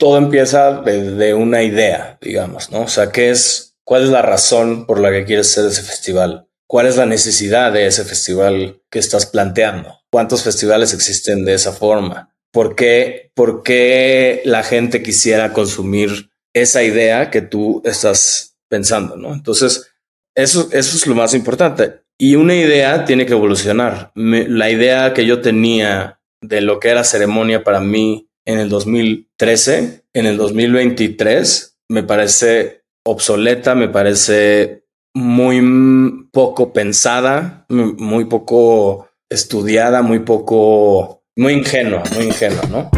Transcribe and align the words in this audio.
todo 0.00 0.16
empieza 0.16 0.80
desde 0.80 1.34
una 1.34 1.62
idea, 1.62 2.16
digamos, 2.22 2.70
¿no? 2.70 2.84
O 2.84 2.88
sea, 2.88 3.12
¿qué 3.12 3.28
es, 3.28 3.76
cuál 3.84 4.04
es 4.04 4.08
la 4.08 4.22
razón 4.22 4.86
por 4.86 4.98
la 4.98 5.10
que 5.10 5.26
quieres 5.26 5.50
hacer 5.50 5.70
ese 5.70 5.82
festival? 5.82 6.48
¿Cuál 6.66 6.86
es 6.86 6.96
la 6.96 7.04
necesidad 7.04 7.70
de 7.70 7.86
ese 7.86 8.04
festival 8.04 8.80
que 8.90 8.98
estás 8.98 9.26
planteando? 9.26 9.98
¿Cuántos 10.10 10.42
festivales 10.42 10.94
existen 10.94 11.44
de 11.44 11.52
esa 11.52 11.72
forma? 11.72 12.34
¿Por 12.50 12.76
qué, 12.76 13.30
por 13.34 13.62
qué 13.62 14.40
la 14.46 14.62
gente 14.62 15.02
quisiera 15.02 15.52
consumir 15.52 16.30
esa 16.54 16.82
idea 16.82 17.30
que 17.30 17.42
tú 17.42 17.82
estás 17.84 18.56
pensando, 18.70 19.16
¿no? 19.16 19.34
Entonces, 19.34 19.92
eso, 20.34 20.70
es 20.72 21.06
lo 21.06 21.14
más 21.14 21.34
importante. 21.34 22.00
Y 22.16 22.36
una 22.36 22.54
idea 22.54 23.04
tiene 23.04 23.26
que 23.26 23.34
evolucionar. 23.34 24.12
la 24.14 24.70
idea 24.70 25.12
que 25.12 25.26
yo 25.26 25.42
tenía 25.42 26.22
de 26.40 26.62
lo 26.62 26.80
que 26.80 26.88
era 26.88 27.04
ceremonia 27.04 27.62
para 27.62 27.80
mí 27.80 28.29
en 28.46 28.58
el 28.58 28.68
2013, 28.68 30.04
en 30.14 30.26
el 30.26 30.36
2023, 30.36 31.78
me 31.88 32.02
parece 32.02 32.84
obsoleta, 33.04 33.74
me 33.74 33.88
parece 33.88 34.84
muy 35.14 35.60
poco 36.32 36.72
pensada, 36.72 37.66
muy 37.68 38.24
poco 38.24 39.08
estudiada, 39.28 40.02
muy 40.02 40.20
poco, 40.20 41.22
muy 41.36 41.52
ingenua, 41.54 42.02
muy 42.14 42.26
ingenua, 42.26 42.62
¿no? 42.70 42.90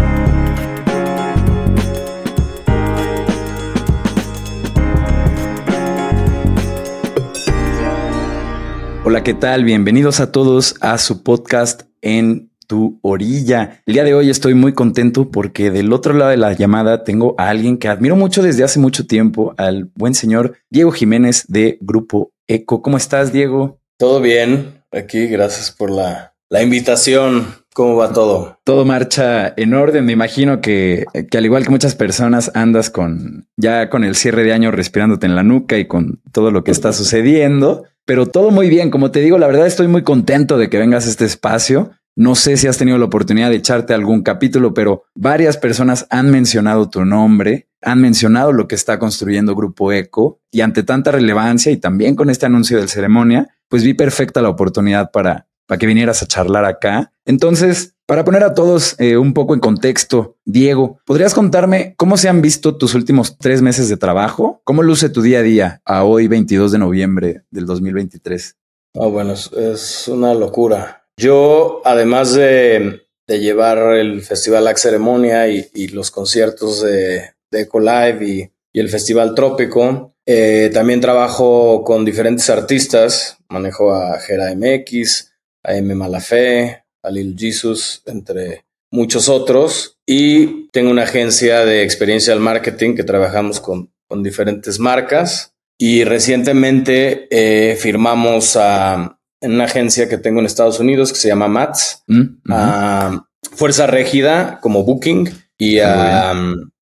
Hola, 9.05 9.25
¿qué 9.25 9.35
tal? 9.35 9.65
Bienvenidos 9.65 10.21
a 10.21 10.31
todos 10.31 10.77
a 10.81 10.97
su 10.99 11.25
podcast 11.25 11.83
en 12.01 12.52
tu 12.67 12.99
orilla. 13.03 13.83
El 13.87 13.95
día 13.95 14.05
de 14.05 14.15
hoy 14.15 14.31
estoy 14.31 14.55
muy 14.55 14.73
contento 14.73 15.31
porque 15.31 15.71
del 15.71 15.93
otro 15.93 16.15
lado 16.15 16.31
de 16.31 16.37
la 16.37 16.53
llamada 16.53 17.05
tengo 17.05 17.35
a 17.39 17.49
alguien 17.49 17.79
que 17.79 17.89
admiro 17.89 18.17
mucho 18.17 18.43
desde 18.43 18.65
hace 18.65 18.79
mucho 18.79 19.07
tiempo, 19.07 19.55
al 19.57 19.91
buen 19.95 20.15
señor 20.15 20.57
Diego 20.71 20.91
Jiménez 20.93 21.45
de 21.49 21.79
Grupo 21.81 22.33
Eco. 22.47 22.83
¿Cómo 22.83 22.97
estás, 22.97 23.33
Diego? 23.33 23.79
Todo 23.99 24.21
bien, 24.21 24.83
aquí, 24.91 25.27
gracias 25.27 25.71
por 25.71 25.91
la, 25.91 26.35
la 26.51 26.63
invitación. 26.63 27.63
¿Cómo 27.75 27.97
va 27.97 28.13
todo? 28.13 28.59
Todo 28.65 28.85
marcha 28.85 29.55
en 29.57 29.73
orden. 29.73 30.05
Me 30.05 30.13
imagino 30.13 30.61
que, 30.61 31.07
que, 31.31 31.39
al 31.39 31.47
igual 31.47 31.65
que 31.65 31.71
muchas 31.71 31.95
personas 31.95 32.51
andas 32.55 32.91
con 32.91 33.49
ya 33.57 33.89
con 33.89 34.05
el 34.05 34.15
cierre 34.15 34.45
de 34.45 34.53
año 34.53 34.71
respirándote 34.71 35.27
en 35.27 35.35
la 35.35 35.43
nuca 35.43 35.79
y 35.79 35.87
con 35.87 36.21
todo 36.33 36.51
lo 36.51 36.65
que 36.65 36.71
está 36.71 36.93
sucediendo, 36.93 37.85
pero 38.05 38.27
todo 38.27 38.51
muy 38.51 38.69
bien. 38.69 38.91
Como 38.91 39.11
te 39.11 39.21
digo, 39.21 39.39
la 39.39 39.47
verdad 39.47 39.67
estoy 39.67 39.89
muy 39.89 40.03
contento 40.03 40.59
de 40.59 40.69
que 40.69 40.79
vengas 40.79 41.07
a 41.07 41.11
este 41.11 41.25
espacio. 41.25 41.93
No 42.15 42.35
sé 42.35 42.57
si 42.57 42.67
has 42.67 42.79
tenido 42.79 42.99
la 42.99 43.07
oportunidad 43.07 43.51
de 43.51 43.57
echarte 43.57 43.95
algún 43.95 44.23
capítulo, 44.23 44.75
pero 44.75 45.05
varias 45.15 45.57
personas 45.57 46.07
han 46.11 46.31
mencionado 46.31 46.91
tu 46.91 47.05
nombre, 47.05 47.69
han 47.81 48.01
mencionado 48.01 48.53
lo 48.53 48.69
que 48.69 48.75
está 48.75 48.99
construyendo 48.99 49.55
Grupo 49.55 49.93
Eco 49.93 50.41
y 50.51 50.61
ante 50.61 50.83
tanta 50.83 51.11
relevancia 51.13 51.73
y 51.73 51.79
también 51.79 52.15
con 52.15 52.31
este 52.31 52.47
anuncio 52.47 52.79
del 52.79 52.89
ceremonia, 52.89 53.57
pues 53.69 53.83
vi 53.83 53.95
perfecta 53.95 54.43
la 54.43 54.51
oportunidad 54.51 55.11
para 55.11 55.47
para 55.67 55.79
que 55.79 55.87
vinieras 55.87 56.23
a 56.23 56.27
charlar 56.27 56.65
acá. 56.65 57.13
Entonces, 57.25 57.95
para 58.07 58.25
poner 58.25 58.43
a 58.43 58.55
todos 58.55 58.95
eh, 58.99 59.17
un 59.17 59.33
poco 59.33 59.55
en 59.55 59.61
contexto, 59.61 60.37
Diego, 60.45 60.99
¿podrías 61.07 61.35
contarme 61.35 61.95
cómo 61.97 62.17
se 62.17 62.29
han 62.29 62.43
visto 62.43 62.77
tus 62.77 62.95
últimos 62.95 63.39
tres 63.39 63.63
meses 63.63 63.89
de 63.89 63.97
trabajo? 63.97 64.61
¿Cómo 64.65 64.83
luce 64.83 65.09
tu 65.09 65.23
día 65.23 65.39
a 65.39 65.43
día 65.43 65.83
a 65.85 66.05
hoy, 66.05 66.29
22 66.29 66.73
de 66.73 66.79
noviembre 66.79 67.45
del 67.51 67.67
2023? 67.67 68.57
Oh, 68.95 69.11
bueno, 69.11 69.33
es, 69.33 70.09
una 70.09 70.35
locura. 70.35 71.02
Yo, 71.17 71.83
además 71.85 72.35
de, 72.35 73.01
llevar 73.29 73.97
el 73.97 74.23
Festival 74.23 74.65
La 74.65 74.77
Ceremonia 74.77 75.49
y, 75.49 75.89
los 75.89 76.11
conciertos 76.11 76.83
de, 76.83 77.31
de 77.51 77.61
Eco 77.61 77.81
Live 77.81 78.53
y, 78.73 78.79
el 78.79 78.89
Festival 78.89 79.35
Trópico, 79.35 80.15
eh, 80.25 80.71
también 80.73 81.01
trabajo 81.01 81.85
con 81.85 82.05
diferentes 82.05 82.49
artistas. 82.49 83.37
Manejo 83.49 83.95
a 83.95 84.19
Gera 84.21 84.55
MX, 84.55 85.33
a 85.63 85.77
M. 85.77 85.95
Malafé, 85.95 86.85
a 87.03 87.11
Lil 87.11 87.37
Jesus, 87.39 88.03
entre 88.07 88.65
muchos 88.91 89.29
otros. 89.29 89.99
Y 90.07 90.69
tengo 90.69 90.91
una 90.91 91.03
agencia 91.03 91.65
de 91.65 91.83
experiencia 91.83 92.33
al 92.33 92.41
marketing 92.41 92.95
que 92.95 93.05
trabajamos 93.05 93.61
con, 93.61 93.93
con 94.09 94.23
diferentes 94.23 94.79
marcas. 94.79 95.55
Y 95.79 96.05
recientemente 96.05 97.27
eh, 97.31 97.77
firmamos 97.77 98.57
a, 98.57 99.19
en 99.43 99.53
una 99.53 99.65
agencia 99.65 100.09
que 100.09 100.19
tengo 100.19 100.41
en 100.41 100.47
Estados 100.47 100.81
Unidos 100.81 101.13
que 101.13 101.19
se 101.19 101.29
llama 101.29 101.49
MATS, 101.49 102.05
mm, 102.07 102.23
a 102.51 103.27
Fuerza 103.55 103.87
Régida 103.87 104.59
como 104.61 104.85
Booking 104.85 105.29
y 105.59 105.81
a, 105.81 106.33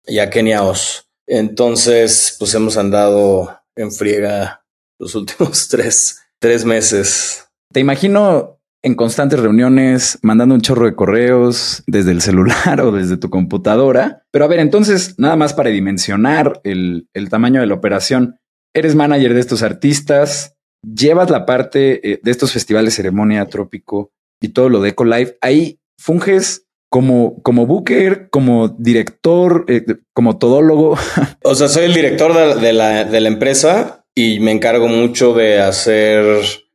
y 0.07 0.19
a 0.19 0.31
Kenia 0.31 0.63
Oz. 0.63 1.09
Entonces, 1.27 2.37
pues 2.39 2.55
hemos 2.55 2.77
andado 2.77 3.61
en 3.77 3.91
friega 3.91 4.65
los 4.99 5.15
últimos 5.15 5.69
tres, 5.71 6.21
tres 6.39 6.65
meses. 6.65 7.47
Te 7.73 7.81
imagino 7.81 8.61
en 8.83 8.95
constantes 8.95 9.39
reuniones, 9.39 10.19
mandando 10.23 10.55
un 10.55 10.61
chorro 10.61 10.87
de 10.87 10.95
correos 10.95 11.83
desde 11.87 12.13
el 12.13 12.23
celular 12.23 12.81
o 12.85 12.93
desde 12.93 13.17
tu 13.17 13.31
computadora. 13.31 14.25
Pero 14.31 14.45
a 14.45 14.49
ver, 14.49 14.61
entonces, 14.61 15.15
nada 15.19 15.37
más 15.37 15.55
para 15.55 15.71
dimensionar 15.71 16.61
el, 16.65 17.07
tamaño 17.31 17.61
de 17.61 17.67
la 17.67 17.75
operación, 17.75 18.39
eres 18.75 18.95
manager 18.95 19.35
de 19.35 19.41
estos 19.41 19.63
artistas, 19.63 20.57
llevas 20.83 21.31
la 21.31 21.47
parte 21.47 22.13
eh, 22.13 22.21
de 22.23 22.31
estos 22.31 22.53
festivales 22.53 22.95
ceremonia 22.95 23.47
trópico 23.47 24.13
y 24.41 24.49
todo 24.49 24.69
lo 24.69 24.81
de 24.81 24.91
Eco 24.91 25.05
Live. 25.05 25.37
Ahí 25.41 25.79
funges 25.99 26.67
como, 26.91 27.41
como 27.43 27.67
booker, 27.67 28.29
como 28.31 28.69
director, 28.69 29.65
eh, 29.69 29.85
como 30.13 30.39
todólogo. 30.39 30.99
O 31.45 31.55
sea, 31.55 31.69
soy 31.69 31.85
el 31.85 31.95
director 31.95 32.61
de 32.61 32.73
la, 32.73 33.05
de 33.05 33.21
la 33.21 33.29
empresa 33.29 34.05
y 34.15 34.41
me 34.41 34.53
encargo 34.53 34.89
mucho 34.89 35.33
de 35.33 35.61
hacer 35.61 36.25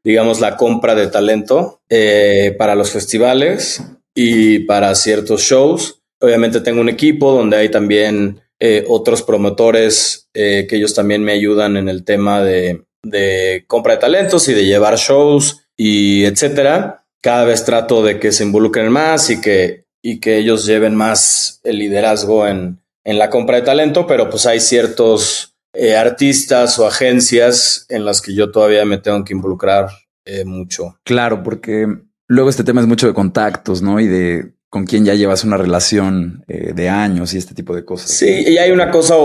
digamos, 0.04 0.40
la 0.40 0.56
compra 0.56 0.94
de 0.94 1.08
talento 1.08 1.82
eh, 1.90 2.56
para 2.60 2.76
los 2.76 2.92
festivales 2.92 3.82
y 4.14 4.60
para 4.60 4.94
ciertos 4.94 5.42
shows. 5.42 6.04
Obviamente 6.22 6.62
tengo 6.62 6.82
un 6.82 6.90
equipo 6.90 7.32
donde 7.32 7.58
hay 7.58 7.70
también 7.70 8.42
eh, 8.60 8.86
otros 8.88 9.24
promotores 9.24 10.30
que 10.34 10.68
ellos 10.70 10.94
también 10.94 11.24
me 11.24 11.32
ayudan 11.32 11.78
en 11.78 11.90
el 11.90 12.04
tema 12.04 12.44
de, 12.44 12.84
de, 13.06 13.64
compra 13.68 13.94
de 13.94 14.00
talentos 14.00 14.48
y 14.50 14.54
de 14.54 14.66
llevar 14.66 14.98
shows 14.98 15.68
y 15.78 16.26
etcétera. 16.26 17.06
Cada 17.22 17.46
vez 17.46 17.66
trato 17.66 18.04
de 18.04 18.20
que 18.20 18.32
se 18.32 18.44
involucren 18.44 18.92
más 18.92 19.30
y 19.30 19.42
que, 19.42 19.86
y 20.02 20.20
que 20.20 20.38
ellos 20.38 20.66
lleven 20.66 20.96
más 20.96 21.60
el 21.64 21.80
liderazgo 21.80 22.48
en, 22.48 22.80
en 23.04 23.20
la 23.20 23.30
compra 23.30 23.58
de 23.58 23.62
talento, 23.64 24.06
pero 24.06 24.30
pues 24.30 24.46
hay 24.46 24.60
ciertos 24.60 25.56
eh, 25.74 25.96
artistas 25.96 26.80
o 26.80 26.88
agencias 26.88 27.86
en 27.90 28.06
las 28.06 28.22
que 28.22 28.34
yo 28.34 28.52
todavía 28.52 28.86
me 28.86 28.98
tengo 28.98 29.24
que 29.24 29.34
involucrar 29.34 29.90
eh, 30.26 30.46
mucho. 30.46 31.00
Claro, 31.04 31.44
porque 31.44 31.88
luego 32.28 32.50
este 32.50 32.64
tema 32.64 32.82
es 32.82 32.88
mucho 32.88 33.08
de 33.08 33.14
contactos, 33.14 33.82
¿no? 33.82 34.00
Y 34.00 34.08
de 34.08 34.56
con 34.70 34.86
quién 34.86 35.06
ya 35.06 35.14
llevas 35.14 35.44
una 35.44 35.56
relación 35.56 36.44
eh, 36.48 36.74
de 36.74 36.90
años 36.90 37.34
y 37.34 37.38
este 37.38 37.54
tipo 37.54 37.76
de 37.76 37.86
cosas. 37.86 38.12
Sí, 38.12 38.44
y 38.48 38.58
hay 38.58 38.72
una 38.72 38.92
cosa 38.92 39.16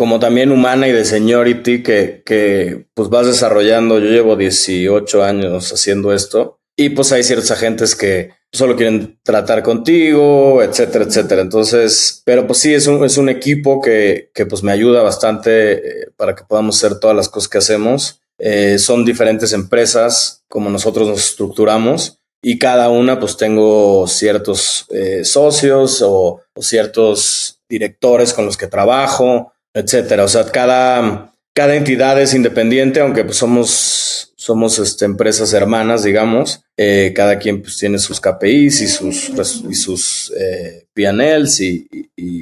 como 0.00 0.18
también 0.18 0.50
humana 0.50 0.88
y 0.88 0.92
de 0.92 1.04
seniority 1.04 1.82
que, 1.82 2.22
que 2.24 2.86
pues 2.94 3.10
vas 3.10 3.26
desarrollando. 3.26 3.98
Yo 3.98 4.08
llevo 4.08 4.34
18 4.34 5.22
años 5.22 5.74
haciendo 5.74 6.14
esto 6.14 6.58
y 6.74 6.88
pues 6.88 7.12
hay 7.12 7.22
ciertos 7.22 7.50
agentes 7.50 7.94
que 7.94 8.30
solo 8.50 8.76
quieren 8.76 9.20
tratar 9.22 9.62
contigo, 9.62 10.62
etcétera, 10.62 11.04
etcétera. 11.04 11.42
Entonces, 11.42 12.22
pero 12.24 12.46
pues 12.46 12.60
sí, 12.60 12.72
es 12.72 12.86
un, 12.86 13.04
es 13.04 13.18
un 13.18 13.28
equipo 13.28 13.82
que, 13.82 14.30
que 14.34 14.46
pues 14.46 14.62
me 14.62 14.72
ayuda 14.72 15.02
bastante 15.02 15.72
eh, 15.72 16.06
para 16.16 16.34
que 16.34 16.44
podamos 16.44 16.78
hacer 16.78 16.98
todas 16.98 17.14
las 17.14 17.28
cosas 17.28 17.50
que 17.50 17.58
hacemos. 17.58 18.22
Eh, 18.38 18.78
son 18.78 19.04
diferentes 19.04 19.52
empresas 19.52 20.44
como 20.48 20.70
nosotros 20.70 21.08
nos 21.08 21.18
estructuramos 21.18 22.20
y 22.40 22.58
cada 22.58 22.88
una 22.88 23.20
pues 23.20 23.36
tengo 23.36 24.06
ciertos 24.06 24.86
eh, 24.88 25.26
socios 25.26 26.00
o, 26.00 26.40
o, 26.54 26.62
ciertos 26.62 27.60
directores 27.68 28.32
con 28.32 28.46
los 28.46 28.56
que 28.56 28.66
trabajo, 28.66 29.52
etcétera. 29.74 30.24
O 30.24 30.28
sea, 30.28 30.44
cada, 30.46 31.32
cada 31.54 31.74
entidad 31.74 32.20
es 32.20 32.34
independiente, 32.34 33.00
aunque 33.00 33.24
pues 33.24 33.36
somos 33.36 34.30
somos 34.40 34.78
este, 34.78 35.04
empresas 35.04 35.52
hermanas, 35.52 36.02
digamos. 36.02 36.64
Eh, 36.74 37.12
cada 37.14 37.38
quien 37.38 37.60
pues, 37.60 37.76
tiene 37.76 37.98
sus 37.98 38.22
KPIs 38.22 38.80
y 38.80 38.88
sus, 38.88 39.30
y 39.68 39.74
sus 39.74 40.32
eh, 40.34 40.86
PNLs 40.94 41.60
y, 41.60 41.86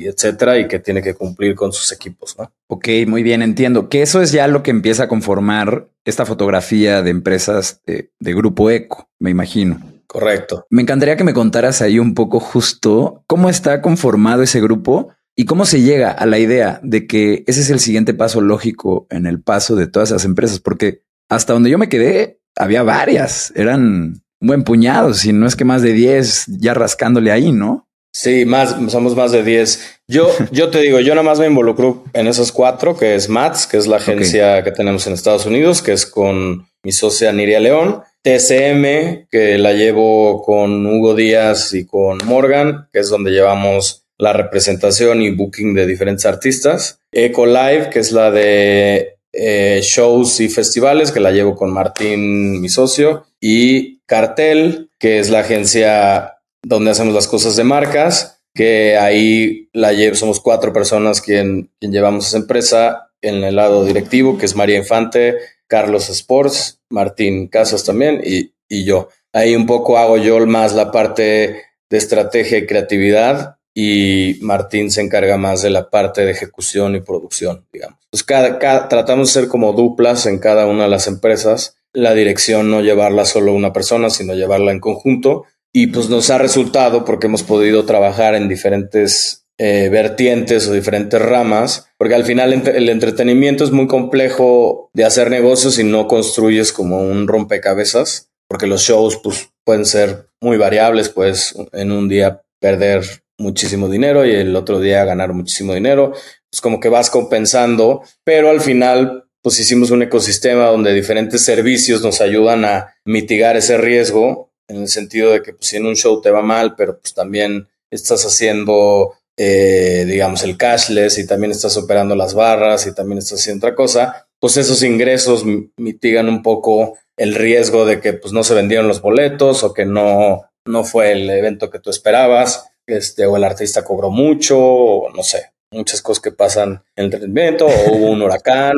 etcétera, 0.06 0.60
y 0.60 0.68
que 0.68 0.78
tiene 0.78 1.02
que 1.02 1.14
cumplir 1.14 1.56
con 1.56 1.72
sus 1.72 1.90
equipos, 1.90 2.36
¿no? 2.38 2.52
Ok, 2.68 2.88
muy 3.08 3.24
bien, 3.24 3.42
entiendo. 3.42 3.88
Que 3.88 4.02
eso 4.02 4.22
es 4.22 4.30
ya 4.30 4.46
lo 4.46 4.62
que 4.62 4.70
empieza 4.70 5.02
a 5.02 5.08
conformar 5.08 5.88
esta 6.04 6.24
fotografía 6.24 7.02
de 7.02 7.10
empresas 7.10 7.80
de, 7.84 8.12
de 8.20 8.32
Grupo 8.32 8.70
Eco, 8.70 9.08
me 9.18 9.30
imagino. 9.30 9.80
Correcto. 10.06 10.66
Me 10.70 10.82
encantaría 10.82 11.16
que 11.16 11.24
me 11.24 11.34
contaras 11.34 11.82
ahí 11.82 11.98
un 11.98 12.14
poco 12.14 12.38
justo 12.38 13.24
cómo 13.26 13.50
está 13.50 13.82
conformado 13.82 14.44
ese 14.44 14.60
grupo 14.60 15.12
y 15.38 15.44
cómo 15.44 15.64
se 15.66 15.82
llega 15.82 16.10
a 16.10 16.26
la 16.26 16.40
idea 16.40 16.80
de 16.82 17.06
que 17.06 17.44
ese 17.46 17.60
es 17.60 17.70
el 17.70 17.78
siguiente 17.78 18.12
paso 18.12 18.40
lógico 18.40 19.06
en 19.08 19.24
el 19.24 19.40
paso 19.40 19.76
de 19.76 19.86
todas 19.86 20.10
esas 20.10 20.24
empresas, 20.24 20.58
porque 20.58 21.04
hasta 21.28 21.52
donde 21.52 21.70
yo 21.70 21.78
me 21.78 21.88
quedé, 21.88 22.40
había 22.56 22.82
varias, 22.82 23.52
eran 23.54 24.20
un 24.40 24.48
buen 24.48 24.64
puñado, 24.64 25.14
si 25.14 25.32
no 25.32 25.46
es 25.46 25.54
que 25.54 25.64
más 25.64 25.80
de 25.80 25.92
10 25.92 26.46
ya 26.58 26.74
rascándole 26.74 27.30
ahí, 27.30 27.52
¿no? 27.52 27.88
Sí, 28.12 28.46
más, 28.46 28.74
somos 28.88 29.14
más 29.14 29.30
de 29.30 29.44
10. 29.44 30.00
Yo, 30.08 30.28
yo 30.50 30.70
te 30.70 30.80
digo, 30.80 30.98
yo 30.98 31.14
nada 31.14 31.22
más 31.22 31.38
me 31.38 31.46
involucro 31.46 32.02
en 32.14 32.26
esos 32.26 32.50
cuatro, 32.50 32.96
que 32.96 33.14
es 33.14 33.28
MATS, 33.28 33.68
que 33.68 33.76
es 33.76 33.86
la 33.86 33.98
agencia 33.98 34.64
que 34.64 34.72
tenemos 34.72 35.06
en 35.06 35.12
Estados 35.12 35.46
Unidos, 35.46 35.82
que 35.82 35.92
es 35.92 36.04
con 36.04 36.66
mi 36.82 36.90
socia 36.90 37.32
Niria 37.32 37.60
León. 37.60 38.02
TCM, 38.22 39.28
que 39.30 39.56
la 39.58 39.72
llevo 39.72 40.42
con 40.42 40.84
Hugo 40.84 41.14
Díaz 41.14 41.72
y 41.74 41.86
con 41.86 42.18
Morgan, 42.24 42.88
que 42.92 42.98
es 42.98 43.08
donde 43.08 43.30
llevamos 43.30 44.07
la 44.18 44.32
representación 44.32 45.22
y 45.22 45.30
booking 45.30 45.74
de 45.74 45.86
diferentes 45.86 46.26
artistas. 46.26 47.00
Eco 47.12 47.46
Live, 47.46 47.90
que 47.90 48.00
es 48.00 48.12
la 48.12 48.30
de 48.30 49.18
eh, 49.32 49.80
shows 49.82 50.40
y 50.40 50.48
festivales, 50.48 51.12
que 51.12 51.20
la 51.20 51.30
llevo 51.30 51.54
con 51.54 51.72
Martín, 51.72 52.60
mi 52.60 52.68
socio. 52.68 53.26
Y 53.40 54.00
Cartel, 54.06 54.90
que 54.98 55.20
es 55.20 55.30
la 55.30 55.40
agencia 55.40 56.38
donde 56.62 56.90
hacemos 56.90 57.14
las 57.14 57.28
cosas 57.28 57.56
de 57.56 57.64
marcas, 57.64 58.40
que 58.54 58.96
ahí 58.96 59.68
la 59.72 59.92
somos 60.14 60.40
cuatro 60.40 60.72
personas 60.72 61.20
quien, 61.20 61.70
quien 61.78 61.92
llevamos 61.92 62.26
esa 62.26 62.38
empresa 62.38 63.10
en 63.20 63.44
el 63.44 63.56
lado 63.56 63.84
directivo, 63.84 64.36
que 64.36 64.46
es 64.46 64.56
María 64.56 64.78
Infante, 64.78 65.36
Carlos 65.68 66.08
Sports, 66.08 66.80
Martín 66.90 67.46
Casas 67.46 67.84
también 67.84 68.20
y, 68.24 68.52
y 68.68 68.84
yo. 68.84 69.08
Ahí 69.32 69.54
un 69.54 69.66
poco 69.66 69.98
hago 69.98 70.16
yo 70.16 70.44
más 70.46 70.74
la 70.74 70.90
parte 70.90 71.62
de 71.90 71.96
estrategia 71.96 72.58
y 72.58 72.66
creatividad 72.66 73.57
y 73.80 74.38
Martín 74.40 74.90
se 74.90 75.02
encarga 75.02 75.38
más 75.38 75.62
de 75.62 75.70
la 75.70 75.88
parte 75.88 76.24
de 76.24 76.32
ejecución 76.32 76.96
y 76.96 77.00
producción, 77.00 77.64
digamos. 77.72 77.96
Pues 78.10 78.26
tratamos 78.26 79.28
de 79.28 79.40
ser 79.40 79.48
como 79.48 79.72
duplas 79.72 80.26
en 80.26 80.40
cada 80.40 80.66
una 80.66 80.82
de 80.82 80.88
las 80.88 81.06
empresas. 81.06 81.76
La 81.92 82.12
dirección 82.12 82.72
no 82.72 82.80
llevarla 82.80 83.24
solo 83.24 83.52
una 83.52 83.72
persona, 83.72 84.10
sino 84.10 84.34
llevarla 84.34 84.72
en 84.72 84.80
conjunto 84.80 85.44
y 85.72 85.86
pues 85.86 86.08
nos 86.08 86.28
ha 86.30 86.38
resultado 86.38 87.04
porque 87.04 87.28
hemos 87.28 87.44
podido 87.44 87.84
trabajar 87.84 88.34
en 88.34 88.48
diferentes 88.48 89.46
eh, 89.58 89.88
vertientes 89.92 90.66
o 90.66 90.72
diferentes 90.72 91.22
ramas, 91.22 91.88
porque 91.98 92.16
al 92.16 92.24
final 92.24 92.52
el 92.52 92.88
entretenimiento 92.88 93.62
es 93.62 93.70
muy 93.70 93.86
complejo 93.86 94.90
de 94.92 95.04
hacer 95.04 95.30
negocios 95.30 95.78
y 95.78 95.84
no 95.84 96.08
construyes 96.08 96.72
como 96.72 97.00
un 97.00 97.28
rompecabezas, 97.28 98.32
porque 98.48 98.66
los 98.66 98.82
shows 98.82 99.20
pues, 99.22 99.50
pueden 99.62 99.84
ser 99.84 100.30
muy 100.40 100.56
variables, 100.56 101.10
pues 101.10 101.54
en 101.72 101.92
un 101.92 102.08
día 102.08 102.42
perder 102.58 103.04
muchísimo 103.38 103.88
dinero 103.88 104.26
y 104.26 104.32
el 104.32 104.54
otro 104.56 104.80
día 104.80 105.04
ganar 105.04 105.32
muchísimo 105.32 105.74
dinero, 105.74 106.12
pues 106.50 106.60
como 106.60 106.80
que 106.80 106.88
vas 106.88 107.08
compensando, 107.08 108.02
pero 108.24 108.50
al 108.50 108.60
final 108.60 109.24
pues 109.42 109.60
hicimos 109.60 109.90
un 109.90 110.02
ecosistema 110.02 110.66
donde 110.66 110.92
diferentes 110.92 111.44
servicios 111.44 112.02
nos 112.02 112.20
ayudan 112.20 112.64
a 112.64 112.94
mitigar 113.04 113.56
ese 113.56 113.78
riesgo 113.78 114.50
en 114.68 114.82
el 114.82 114.88
sentido 114.88 115.32
de 115.32 115.42
que 115.42 115.54
pues, 115.54 115.68
si 115.68 115.76
en 115.76 115.86
un 115.86 115.96
show 115.96 116.20
te 116.20 116.30
va 116.30 116.42
mal, 116.42 116.74
pero 116.76 117.00
pues 117.00 117.14
también 117.14 117.68
estás 117.90 118.24
haciendo, 118.24 119.14
eh, 119.36 120.04
digamos, 120.06 120.42
el 120.42 120.56
cashless 120.56 121.18
y 121.18 121.26
también 121.26 121.52
estás 121.52 121.76
operando 121.76 122.14
las 122.14 122.34
barras 122.34 122.86
y 122.86 122.94
también 122.94 123.18
estás 123.18 123.40
haciendo 123.40 123.66
otra 123.66 123.76
cosa, 123.76 124.28
pues 124.40 124.56
esos 124.56 124.82
ingresos 124.82 125.44
mitigan 125.76 126.28
un 126.28 126.42
poco 126.42 126.98
el 127.16 127.34
riesgo 127.34 127.84
de 127.84 128.00
que 128.00 128.12
pues 128.12 128.32
no 128.32 128.44
se 128.44 128.54
vendieron 128.54 128.88
los 128.88 129.00
boletos 129.00 129.64
o 129.64 129.72
que 129.72 129.86
no, 129.86 130.42
no 130.66 130.84
fue 130.84 131.12
el 131.12 131.28
evento 131.30 131.70
que 131.70 131.80
tú 131.80 131.90
esperabas, 131.90 132.70
este, 132.88 133.26
o 133.26 133.36
el 133.36 133.44
artista 133.44 133.84
cobró 133.84 134.10
mucho, 134.10 134.58
o 134.58 135.10
no 135.10 135.22
sé 135.22 135.52
muchas 135.70 136.00
cosas 136.02 136.22
que 136.22 136.32
pasan 136.32 136.70
en 136.70 136.80
el 136.96 137.04
entretenimiento, 137.06 137.66
o 137.66 137.92
hubo 137.92 138.10
un 138.10 138.22
huracán, 138.22 138.74